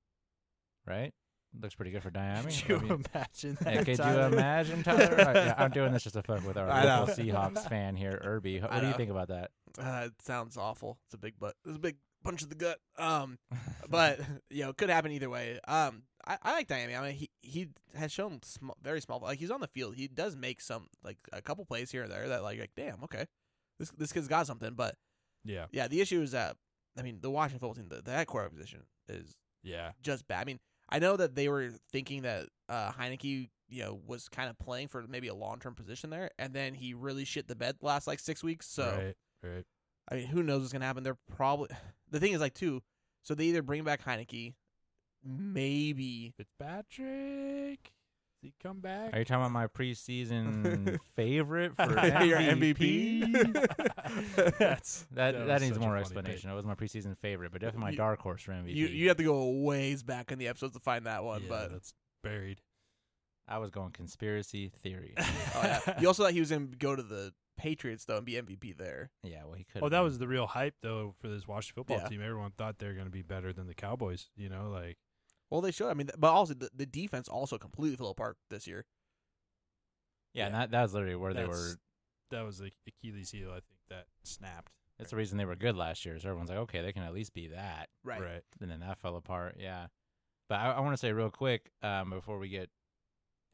right? 0.89 1.12
Looks 1.61 1.74
pretty 1.74 1.91
good 1.93 2.03
for 2.03 2.11
Dyami. 2.11 2.45
Could 2.66 2.68
you 2.68 2.76
I 2.76 2.80
mean, 2.80 3.05
imagine 3.14 3.59
that? 3.62 3.84
could 3.86 3.99
you 3.99 4.05
imagine, 4.05 4.82
Tyler? 4.82 5.32
Yeah, 5.34 5.55
I'm 5.57 5.70
doing 5.70 5.93
this 5.93 6.03
just 6.03 6.14
to 6.14 6.22
fuck 6.22 6.47
with 6.47 6.57
our 6.59 6.68
I 6.70 6.84
know. 6.84 7.01
local 7.01 7.14
Seahawks 7.14 7.68
fan 7.68 7.97
here, 7.97 8.20
Irby. 8.22 8.61
What 8.61 8.70
I 8.72 8.80
do 8.80 8.86
you 8.86 8.93
know. 8.93 8.97
think 8.99 9.11
about 9.11 9.28
that? 9.28 9.51
Uh, 9.78 10.03
it 10.07 10.12
sounds 10.22 10.57
awful. 10.57 10.99
It's 11.07 11.14
a 11.14 11.18
big 11.18 11.39
butt. 11.39 11.55
It's 11.64 11.76
a 11.76 11.80
big 11.80 11.97
punch 12.22 12.43
in 12.43 12.51
the 12.51 12.55
gut. 12.55 12.78
Um, 12.99 13.39
but 13.89 14.20
you 14.51 14.64
know, 14.64 14.70
it 14.70 14.76
could 14.76 14.91
happen 14.91 15.11
either 15.12 15.30
way. 15.30 15.59
Um, 15.66 16.03
I, 16.26 16.36
I 16.43 16.53
like 16.53 16.68
Dyami. 16.68 16.99
I 16.99 17.03
mean, 17.07 17.14
he 17.14 17.30
he 17.41 17.68
has 17.97 18.12
shown 18.12 18.41
sm- 18.45 18.70
very 18.82 19.01
small. 19.01 19.18
Like 19.20 19.39
he's 19.39 19.51
on 19.51 19.61
the 19.61 19.68
field. 19.68 19.95
He 19.97 20.07
does 20.07 20.36
make 20.36 20.61
some 20.61 20.89
like 21.03 21.16
a 21.32 21.41
couple 21.41 21.64
plays 21.64 21.91
here 21.91 22.03
and 22.03 22.12
there 22.12 22.28
that 22.28 22.43
like, 22.43 22.61
like 22.61 22.72
damn, 22.76 23.03
okay, 23.05 23.24
this 23.78 23.91
this 23.93 24.12
kid's 24.12 24.28
got 24.28 24.47
something. 24.47 24.74
But 24.74 24.97
Yeah, 25.45 25.64
yeah, 25.72 25.89
the 25.89 26.03
issue 26.03 26.20
is 26.20 26.32
that 26.32 26.57
I 26.99 27.03
mean, 27.03 27.20
the 27.22 27.30
Washington 27.30 27.61
football 27.61 27.74
team, 27.74 27.89
the, 27.89 28.03
the 28.03 28.11
head 28.11 28.26
quarterback 28.26 28.55
position 28.55 28.82
is 29.09 29.34
yeah, 29.62 29.93
just 30.03 30.28
bad. 30.28 30.43
I 30.43 30.45
mean, 30.45 30.59
I 30.89 30.99
know 30.99 31.16
that 31.16 31.34
they 31.34 31.49
were 31.49 31.70
thinking 31.93 32.22
that 32.22 32.47
uh, 32.68 32.93
Heinicke, 32.93 33.49
you 33.68 33.82
know, 33.82 34.01
was 34.07 34.28
kind 34.28 34.49
of 34.49 34.59
playing 34.59 34.89
for 34.89 35.05
maybe 35.09 35.28
a 35.28 35.34
long 35.34 35.59
term 35.59 35.74
position 35.74 36.11
there, 36.11 36.30
and 36.39 36.53
then 36.55 36.74
he 36.74 36.95
really 36.95 37.24
shit 37.24 37.49
the 37.49 37.55
bed 37.55 37.76
the 37.80 37.86
last 37.86 38.07
like 38.07 38.20
six 38.20 38.43
weeks. 38.43 38.66
So 38.66 38.84
right, 38.84 39.51
right. 39.51 39.64
I 40.11 40.14
mean, 40.16 40.26
who 40.26 40.43
knows 40.43 40.61
what's 40.61 40.72
gonna 40.72 40.86
happen? 40.86 41.03
They're 41.03 41.18
probably 41.34 41.68
the 42.11 42.20
thing 42.20 42.32
is 42.32 42.41
like 42.41 42.55
too. 42.55 42.82
So 43.22 43.34
they 43.34 43.45
either 43.47 43.62
bring 43.62 43.84
back 43.84 44.03
Heinicke, 44.05 44.55
maybe 45.24 46.32
Fitzpatrick, 46.36 47.93
he 48.41 48.53
come 48.62 48.80
back? 48.80 49.14
Are 49.14 49.18
you 49.18 49.24
talking 49.24 49.43
about 49.43 49.53
my 49.53 49.66
preseason 49.66 50.99
favorite 51.16 51.74
for 51.76 51.82
Your 52.24 52.39
MVP? 52.39 53.32
That's 54.59 55.07
That 55.12 55.32
that 55.32 55.47
that, 55.47 55.61
needs 55.61 55.78
more 55.78 55.91
funny 55.91 56.01
explanation. 56.01 56.51
It 56.51 56.55
was 56.55 56.64
my 56.64 56.74
preseason 56.74 57.16
favorite, 57.16 57.53
but 57.53 57.61
definitely 57.61 57.82
my 57.84 57.91
You- 57.91 57.97
dark 57.97 58.20
horse 58.20 58.43
for 58.43 58.53
MVP. 58.53 58.74
you 58.74 58.86
you 58.86 59.09
have 59.09 59.16
to 59.18 59.24
go 59.24 59.49
ways 59.51 60.03
back 60.03 60.30
in 60.32 60.39
the 60.39 60.49
episodes 60.49 60.74
to 60.74 60.80
find 60.80 61.07
that 61.07 61.24
one. 61.24 61.43
yeah, 61.43 61.49
but 61.49 61.72
that's 61.72 61.95
buried. 62.22 62.61
I 63.47 63.59
was 63.59 63.70
going 63.70 63.93
conspiracy 63.93 64.70
theory. 64.82 65.14
oh 65.18 65.24
yeah, 65.62 66.01
you 66.01 66.07
also 66.09 66.22
thought 66.24 66.32
he 66.32 66.41
was 66.41 66.51
gonna 66.51 66.66
go 66.66 66.95
to 66.95 67.03
the 67.03 67.32
Patriots 67.57 68.05
though 68.05 68.18
and 68.18 68.26
be 68.26 68.34
MVP 68.34 68.76
there. 68.76 69.11
yeah, 69.24 69.43
well, 69.45 69.55
he 69.55 69.64
could. 69.64 69.82
Oh, 69.82 69.89
that 69.89 70.01
was 70.01 70.18
the 70.18 70.28
real 70.28 70.47
hype 70.47 70.74
though 70.82 71.14
for 71.18 71.28
this 71.28 71.49
Washington 71.49 71.80
football 71.82 71.99
Yeah. 72.03 72.09
team. 72.09 72.22
Everyone 72.22 72.53
thought 72.53 72.78
they 72.78 72.86
were 72.86 72.93
going 72.93 73.07
to 73.07 73.11
be 73.11 73.22
better 73.22 73.53
than 73.53 73.66
the 73.66 73.74
Cowboys. 73.74 74.28
You 74.36 74.49
know, 74.49 74.68
like 74.70 74.97
Well, 75.51 75.61
they 75.61 75.70
should. 75.70 75.88
I 75.88 75.94
mean, 75.94 76.11
but 76.18 76.30
also 76.30 76.55
the, 76.55 76.70
the 76.74 76.86
defense 76.86 77.28
also 77.28 77.57
completely 77.59 77.96
fell 77.96 78.11
apart 78.11 78.36
this 78.51 78.66
year. 78.66 78.84
yeah, 80.34 80.46
and 80.46 80.55
that 80.55 80.70
that 80.70 80.82
was 80.82 80.94
literally 80.94 81.16
where 81.16 81.32
they 81.34 81.40
that's- 81.40 81.59
were. 81.59 81.76
that 82.30 82.44
was 82.44 82.59
the 82.59 82.70
Achilles 82.86 83.30
heel. 83.30 83.51
I 83.51 83.55
think 83.61 83.80
that 83.88 84.07
snapped. 84.24 84.72
That's 84.99 85.11
the 85.11 85.16
reason 85.16 85.38
they 85.38 85.44
were 85.44 85.55
good 85.57 85.76
last 85.76 86.05
year. 86.05 86.18
So 86.18 86.28
everyone's 86.28 86.51
like, 86.51 86.59
okay, 86.59 86.82
they 86.82 86.92
can 86.92 87.05
at 87.05 87.14
least 87.14 87.32
be 87.32 87.46
that. 87.49 87.88
Right. 88.03 88.20
right. 88.20 88.42
And 88.61 88.68
then 88.70 88.80
that 88.80 88.99
fell 88.99 89.14
apart. 89.16 89.57
Yeah, 89.59 89.86
but 90.49 90.57
I, 90.57 90.72
I 90.72 90.80
want 90.80 90.92
to 90.92 90.96
say 90.99 91.12
real 91.12 91.30
quick 91.30 91.70
um, 91.82 92.11
before 92.11 92.38
we 92.38 92.49
get 92.49 92.68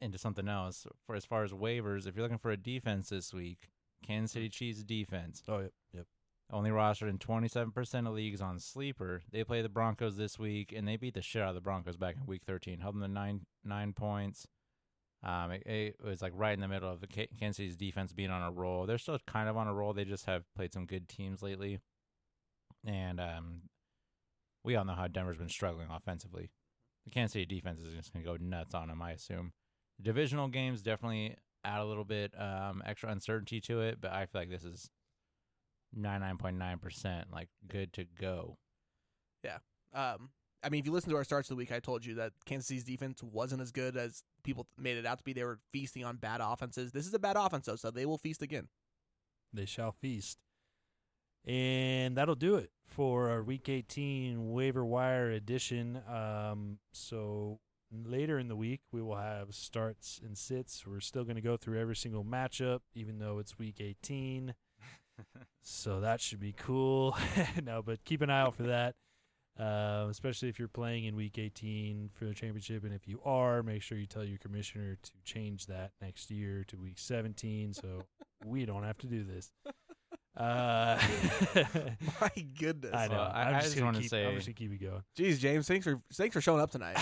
into 0.01 0.17
something 0.17 0.47
else. 0.47 0.87
For 1.05 1.15
as 1.15 1.23
far 1.23 1.43
as 1.43 1.51
waivers, 1.51 2.07
if 2.07 2.15
you're 2.15 2.23
looking 2.23 2.39
for 2.39 2.51
a 2.51 2.57
defense 2.57 3.09
this 3.09 3.31
week, 3.33 3.69
Kansas 4.05 4.31
City 4.33 4.49
Chiefs 4.49 4.83
defense 4.83 5.41
Oh 5.47 5.59
yep, 5.59 5.71
yep. 5.93 6.05
Only 6.51 6.69
rostered 6.69 7.09
in 7.09 7.17
27% 7.17 8.07
of 8.07 8.13
leagues 8.13 8.41
on 8.41 8.59
sleeper. 8.59 9.23
They 9.31 9.43
play 9.43 9.61
the 9.61 9.69
Broncos 9.69 10.15
this 10.17 10.37
week, 10.37 10.73
and 10.75 10.87
they 10.87 10.95
beat 10.95 11.15
the 11.15 11.21
shit 11.21 11.41
out 11.41 11.49
of 11.49 11.55
the 11.55 11.61
Broncos 11.61 11.97
back 11.97 12.15
in 12.17 12.25
Week 12.25 12.43
13, 12.45 12.79
held 12.79 12.95
them 12.95 13.01
to 13.01 13.07
nine 13.07 13.41
nine 13.63 13.93
points. 13.93 14.47
Um, 15.23 15.51
it, 15.51 15.63
it 15.65 15.95
was 16.03 16.21
like 16.21 16.33
right 16.35 16.53
in 16.53 16.59
the 16.59 16.67
middle 16.67 16.91
of 16.91 17.01
the 17.01 17.07
Ka- 17.07 17.33
Kansas 17.39 17.57
City's 17.57 17.75
defense 17.75 18.13
being 18.13 18.29
on 18.29 18.43
a 18.43 18.51
roll. 18.51 18.85
They're 18.85 18.99
still 18.99 19.17
kind 19.25 19.49
of 19.49 19.57
on 19.57 19.67
a 19.67 19.73
roll. 19.73 19.93
They 19.93 20.05
just 20.05 20.27
have 20.27 20.43
played 20.55 20.71
some 20.71 20.85
good 20.85 21.09
teams 21.09 21.41
lately, 21.41 21.79
and 22.85 23.19
um, 23.19 23.61
we 24.63 24.75
all 24.75 24.85
know 24.85 24.93
how 24.93 25.07
Denver's 25.07 25.37
been 25.37 25.49
struggling 25.49 25.87
offensively. 25.89 26.51
The 27.05 27.11
Kansas 27.11 27.33
City 27.33 27.45
defense 27.45 27.81
is 27.81 27.93
just 27.93 28.13
gonna 28.13 28.25
go 28.25 28.37
nuts 28.39 28.75
on 28.75 28.89
them, 28.89 29.01
I 29.01 29.11
assume. 29.11 29.53
Divisional 29.99 30.47
games 30.47 30.83
definitely 30.83 31.35
add 31.63 31.81
a 31.81 31.85
little 31.85 32.03
bit 32.03 32.39
um, 32.39 32.83
extra 32.85 33.09
uncertainty 33.09 33.59
to 33.61 33.81
it, 33.81 33.99
but 33.99 34.11
I 34.11 34.27
feel 34.27 34.41
like 34.41 34.51
this 34.51 34.63
is 34.63 34.91
99.9% 35.97 37.25
like 37.31 37.49
good 37.67 37.93
to 37.93 38.05
go. 38.19 38.57
Yeah. 39.43 39.57
Um, 39.93 40.29
I 40.63 40.69
mean, 40.69 40.79
if 40.79 40.85
you 40.87 40.91
listen 40.91 41.11
to 41.11 41.15
our 41.15 41.23
starts 41.23 41.49
of 41.49 41.55
the 41.55 41.59
week, 41.59 41.71
I 41.71 41.79
told 41.79 42.05
you 42.05 42.15
that 42.15 42.33
Kansas 42.45 42.67
City's 42.67 42.83
defense 42.83 43.21
wasn't 43.21 43.61
as 43.61 43.71
good 43.71 43.95
as 43.95 44.23
people 44.43 44.67
made 44.77 44.97
it 44.97 45.05
out 45.05 45.19
to 45.19 45.23
be. 45.23 45.31
They 45.31 45.43
were 45.43 45.59
feasting 45.71 46.03
on 46.03 46.17
bad 46.17 46.41
offenses. 46.41 46.91
This 46.91 47.05
is 47.05 47.13
a 47.13 47.19
bad 47.19 47.35
offense, 47.37 47.67
though, 47.67 47.75
so 47.75 47.91
they 47.91 48.05
will 48.05 48.17
feast 48.17 48.41
again. 48.41 48.67
They 49.53 49.65
shall 49.65 49.91
feast. 49.91 50.39
And 51.45 52.17
that'll 52.17 52.35
do 52.35 52.55
it 52.55 52.71
for 52.87 53.29
our 53.29 53.43
Week 53.43 53.69
18 53.69 54.51
waiver 54.51 54.83
wire 54.83 55.29
edition. 55.29 56.01
Um, 56.11 56.79
so 56.91 57.59
later 57.91 58.39
in 58.39 58.47
the 58.47 58.55
week, 58.55 58.81
we 58.91 59.01
will 59.01 59.17
have 59.17 59.53
starts 59.53 60.19
and 60.23 60.35
sits. 60.35 60.85
We're 60.87 60.99
still 60.99 61.23
going 61.23 61.35
to 61.35 61.41
go 61.41 61.57
through 61.57 61.79
every 61.79 61.95
single 61.95 62.23
matchup, 62.23 62.79
even 62.95 63.19
though 63.19 63.37
it's 63.37 63.59
Week 63.59 63.79
18. 63.79 64.55
So 65.61 65.99
that 66.01 66.21
should 66.21 66.39
be 66.39 66.53
cool. 66.53 67.17
no, 67.63 67.81
but 67.81 68.03
keep 68.05 68.21
an 68.21 68.29
eye 68.29 68.41
out 68.41 68.55
for 68.55 68.63
that. 68.63 68.95
Uh, 69.57 70.07
especially 70.09 70.49
if 70.49 70.59
you're 70.59 70.67
playing 70.67 71.05
in 71.05 71.15
week 71.15 71.37
18 71.37 72.09
for 72.13 72.25
the 72.25 72.33
championship. 72.33 72.83
And 72.83 72.93
if 72.93 73.07
you 73.07 73.21
are, 73.23 73.63
make 73.63 73.81
sure 73.81 73.97
you 73.97 74.05
tell 74.05 74.25
your 74.25 74.37
commissioner 74.37 74.97
to 75.01 75.11
change 75.23 75.67
that 75.67 75.91
next 76.01 76.29
year 76.29 76.65
to 76.67 76.75
week 76.77 76.97
17 76.97 77.73
so 77.73 78.03
we 78.45 78.65
don't 78.65 78.83
have 78.83 78.97
to 78.97 79.07
do 79.07 79.23
this. 79.23 79.51
Uh, 80.35 80.99
My 82.21 82.31
goodness. 82.59 82.93
I 82.93 83.07
know. 83.07 83.13
Well, 83.15 83.31
I- 83.33 83.43
I'm 83.43 83.47
I 83.55 83.59
just 83.59 83.67
just 83.67 83.75
gonna 83.77 83.85
wanna 83.97 84.03
say- 84.03 84.27
I'm 84.27 84.35
just 84.35 84.47
gonna 84.47 84.55
keep 84.55 84.73
it 84.73 84.81
going. 84.83 85.01
Jeez, 85.17 85.39
James, 85.39 85.65
thanks 85.69 85.85
for 85.85 86.01
thanks 86.13 86.33
for 86.33 86.41
showing 86.41 86.59
up 86.61 86.71
tonight. 86.71 86.97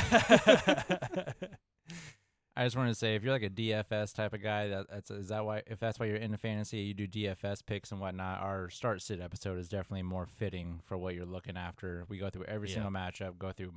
I 2.55 2.65
just 2.65 2.75
wanted 2.77 2.89
to 2.91 2.95
say, 2.95 3.15
if 3.15 3.23
you're 3.23 3.33
like 3.33 3.41
a 3.43 3.49
DFS 3.49 4.13
type 4.13 4.33
of 4.33 4.43
guy, 4.43 4.67
that, 4.67 4.85
that's 4.89 5.09
is 5.09 5.29
that 5.29 5.43
why? 5.43 5.63
If 5.65 5.79
that's 5.79 5.99
why 5.99 6.05
you're 6.05 6.17
into 6.17 6.37
fantasy, 6.37 6.79
you 6.79 6.93
do 6.93 7.07
DFS 7.07 7.65
picks 7.65 7.91
and 7.91 7.99
whatnot. 7.99 8.41
Our 8.41 8.69
start 8.69 9.01
sit 9.01 9.19
episode 9.19 9.57
is 9.57 9.69
definitely 9.69 10.03
more 10.03 10.27
fitting 10.27 10.81
for 10.85 10.95
what 10.97 11.15
you're 11.15 11.25
looking 11.25 11.57
after. 11.57 12.05
We 12.07 12.19
go 12.19 12.29
through 12.29 12.45
every 12.45 12.69
Yeah. 12.69 12.75
single 12.75 12.91
matchup, 12.91 13.39
go 13.39 13.51
through 13.51 13.73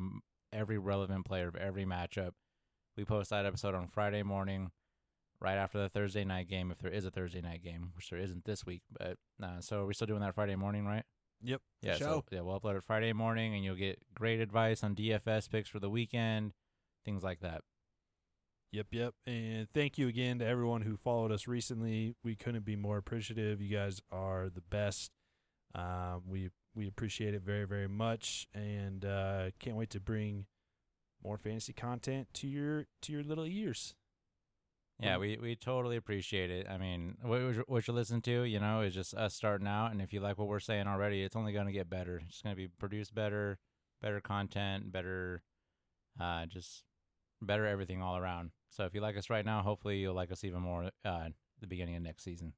every 0.53 0.77
relevant 0.79 1.25
player 1.25 1.49
of 1.49 1.57
every 1.57 1.87
matchup. 1.87 2.33
We 2.99 3.05
post 3.07 3.31
that 3.31 3.47
episode 3.47 3.75
on 3.75 3.87
Friday 3.89 4.23
morning, 4.23 4.71
right 5.41 5.57
after 5.57 5.79
the 5.79 5.89
Thursday 5.89 6.25
night 6.25 6.49
game, 6.49 6.71
if 6.71 6.79
there 6.79 6.93
is 6.93 7.05
a 7.07 7.11
Thursday 7.11 7.41
night 7.41 7.63
game, 7.63 7.93
which 7.97 8.11
there 8.11 8.19
isn't 8.19 8.45
this 8.45 8.67
week. 8.67 8.83
But 8.91 9.17
uh, 9.43 9.61
so 9.61 9.87
we're 9.87 9.93
still 9.95 10.07
doing 10.07 10.21
that 10.21 10.35
Friday 10.35 10.57
morning, 10.57 10.85
right? 10.87 11.05
Yep. 11.43 11.61
Yeah, 11.83 11.97
so 11.97 12.25
yeah, 12.31 12.41
we'll 12.43 12.59
upload 12.61 12.77
it 12.77 12.85
Friday 12.85 13.13
morning, 13.15 13.55
and 13.55 13.65
you'll 13.65 13.75
get 13.75 13.99
great 14.15 14.41
advice 14.41 14.83
on 14.85 14.95
DFS 14.95 15.51
picks 15.51 15.69
for 15.71 15.79
the 15.79 15.91
weekend, 15.91 16.53
things 17.05 17.23
like 17.23 17.41
that. 17.41 17.63
Yep, 18.77 18.89
yep. 18.91 19.15
And 19.27 19.69
thank 19.73 19.97
you 19.97 20.07
again 20.07 20.39
to 20.41 20.45
everyone 20.45 20.83
who 20.83 20.99
followed 20.99 21.33
us 21.33 21.49
recently. 21.49 22.15
We 22.23 22.37
couldn't 22.37 22.67
be 22.67 22.77
more 22.77 22.99
appreciative. 22.99 23.59
You 23.59 23.75
guys 23.75 24.03
are 24.13 24.51
the 24.55 24.61
best. 24.61 25.13
Um, 25.75 26.25
we 26.29 26.51
we 26.75 26.87
appreciate 26.87 27.33
it 27.33 27.41
very, 27.41 27.65
very 27.65 27.89
much, 27.89 28.47
and 28.53 29.03
uh, 29.03 29.47
can't 29.59 29.79
wait 29.79 29.89
to 29.91 30.01
bring 30.01 30.45
more 31.25 31.39
fantasy 31.39 31.73
content 31.73 32.29
to 32.35 32.47
your 32.47 32.85
to 33.01 33.13
your 33.13 33.23
little 33.23 33.47
ears. 33.47 33.95
Yeah, 35.01 35.17
we, 35.17 35.39
we 35.41 35.57
totally 35.57 35.97
appreciate 35.97 36.51
it. 36.51 36.67
I 36.69 36.77
mean, 36.77 37.17
what, 37.23 37.69
what 37.69 37.89
you 37.89 37.95
listen 37.95 38.21
to, 38.23 38.43
you 38.43 38.61
know, 38.61 38.83
is 38.83 38.95
just 38.95 39.15
us 39.15 39.35
starting 39.35 39.67
out. 39.67 39.91
And 39.93 40.03
if 40.03 40.13
you 40.13 40.21
like 40.21 40.37
what 40.37 40.49
we're 40.49 40.61
saying 40.61 40.87
already, 40.87 41.23
it's 41.23 41.37
only 41.37 41.53
going 41.55 41.67
to 41.67 41.73
get 41.73 41.89
better. 41.89 42.23
It's 42.29 42.43
going 42.43 42.55
to 42.55 42.57
be 42.57 42.69
produced 42.69 43.15
better, 43.15 43.59
better 44.03 44.21
content, 44.21 44.93
better, 44.93 45.43
uh, 46.19 46.47
just 46.47 46.85
better 47.43 47.67
everything 47.67 48.01
all 48.01 48.17
around. 48.17 48.53
So 48.69 48.85
if 48.85 48.95
you 48.95 49.01
like 49.01 49.17
us 49.17 49.31
right 49.31 49.45
now, 49.45 49.63
hopefully 49.63 49.99
you'll 49.99 50.15
like 50.15 50.33
us 50.33 50.45
even 50.45 50.61
more 50.61 50.91
uh, 51.05 51.29
the 51.61 51.67
beginning 51.67 51.97
of 51.97 52.03
next 52.03 52.25
season. 52.25 52.53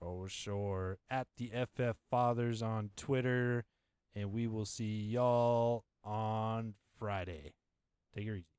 For 0.00 0.28
sure. 0.28 0.98
At 1.10 1.28
the 1.36 1.52
FF 1.74 1.96
Fathers 2.10 2.62
on 2.62 2.90
Twitter, 2.96 3.64
and 4.14 4.32
we 4.32 4.46
will 4.48 4.64
see 4.64 5.02
y'all 5.02 5.84
on 6.02 6.74
Friday. 6.98 7.54
Take 8.14 8.26
it 8.26 8.30
easy. 8.30 8.51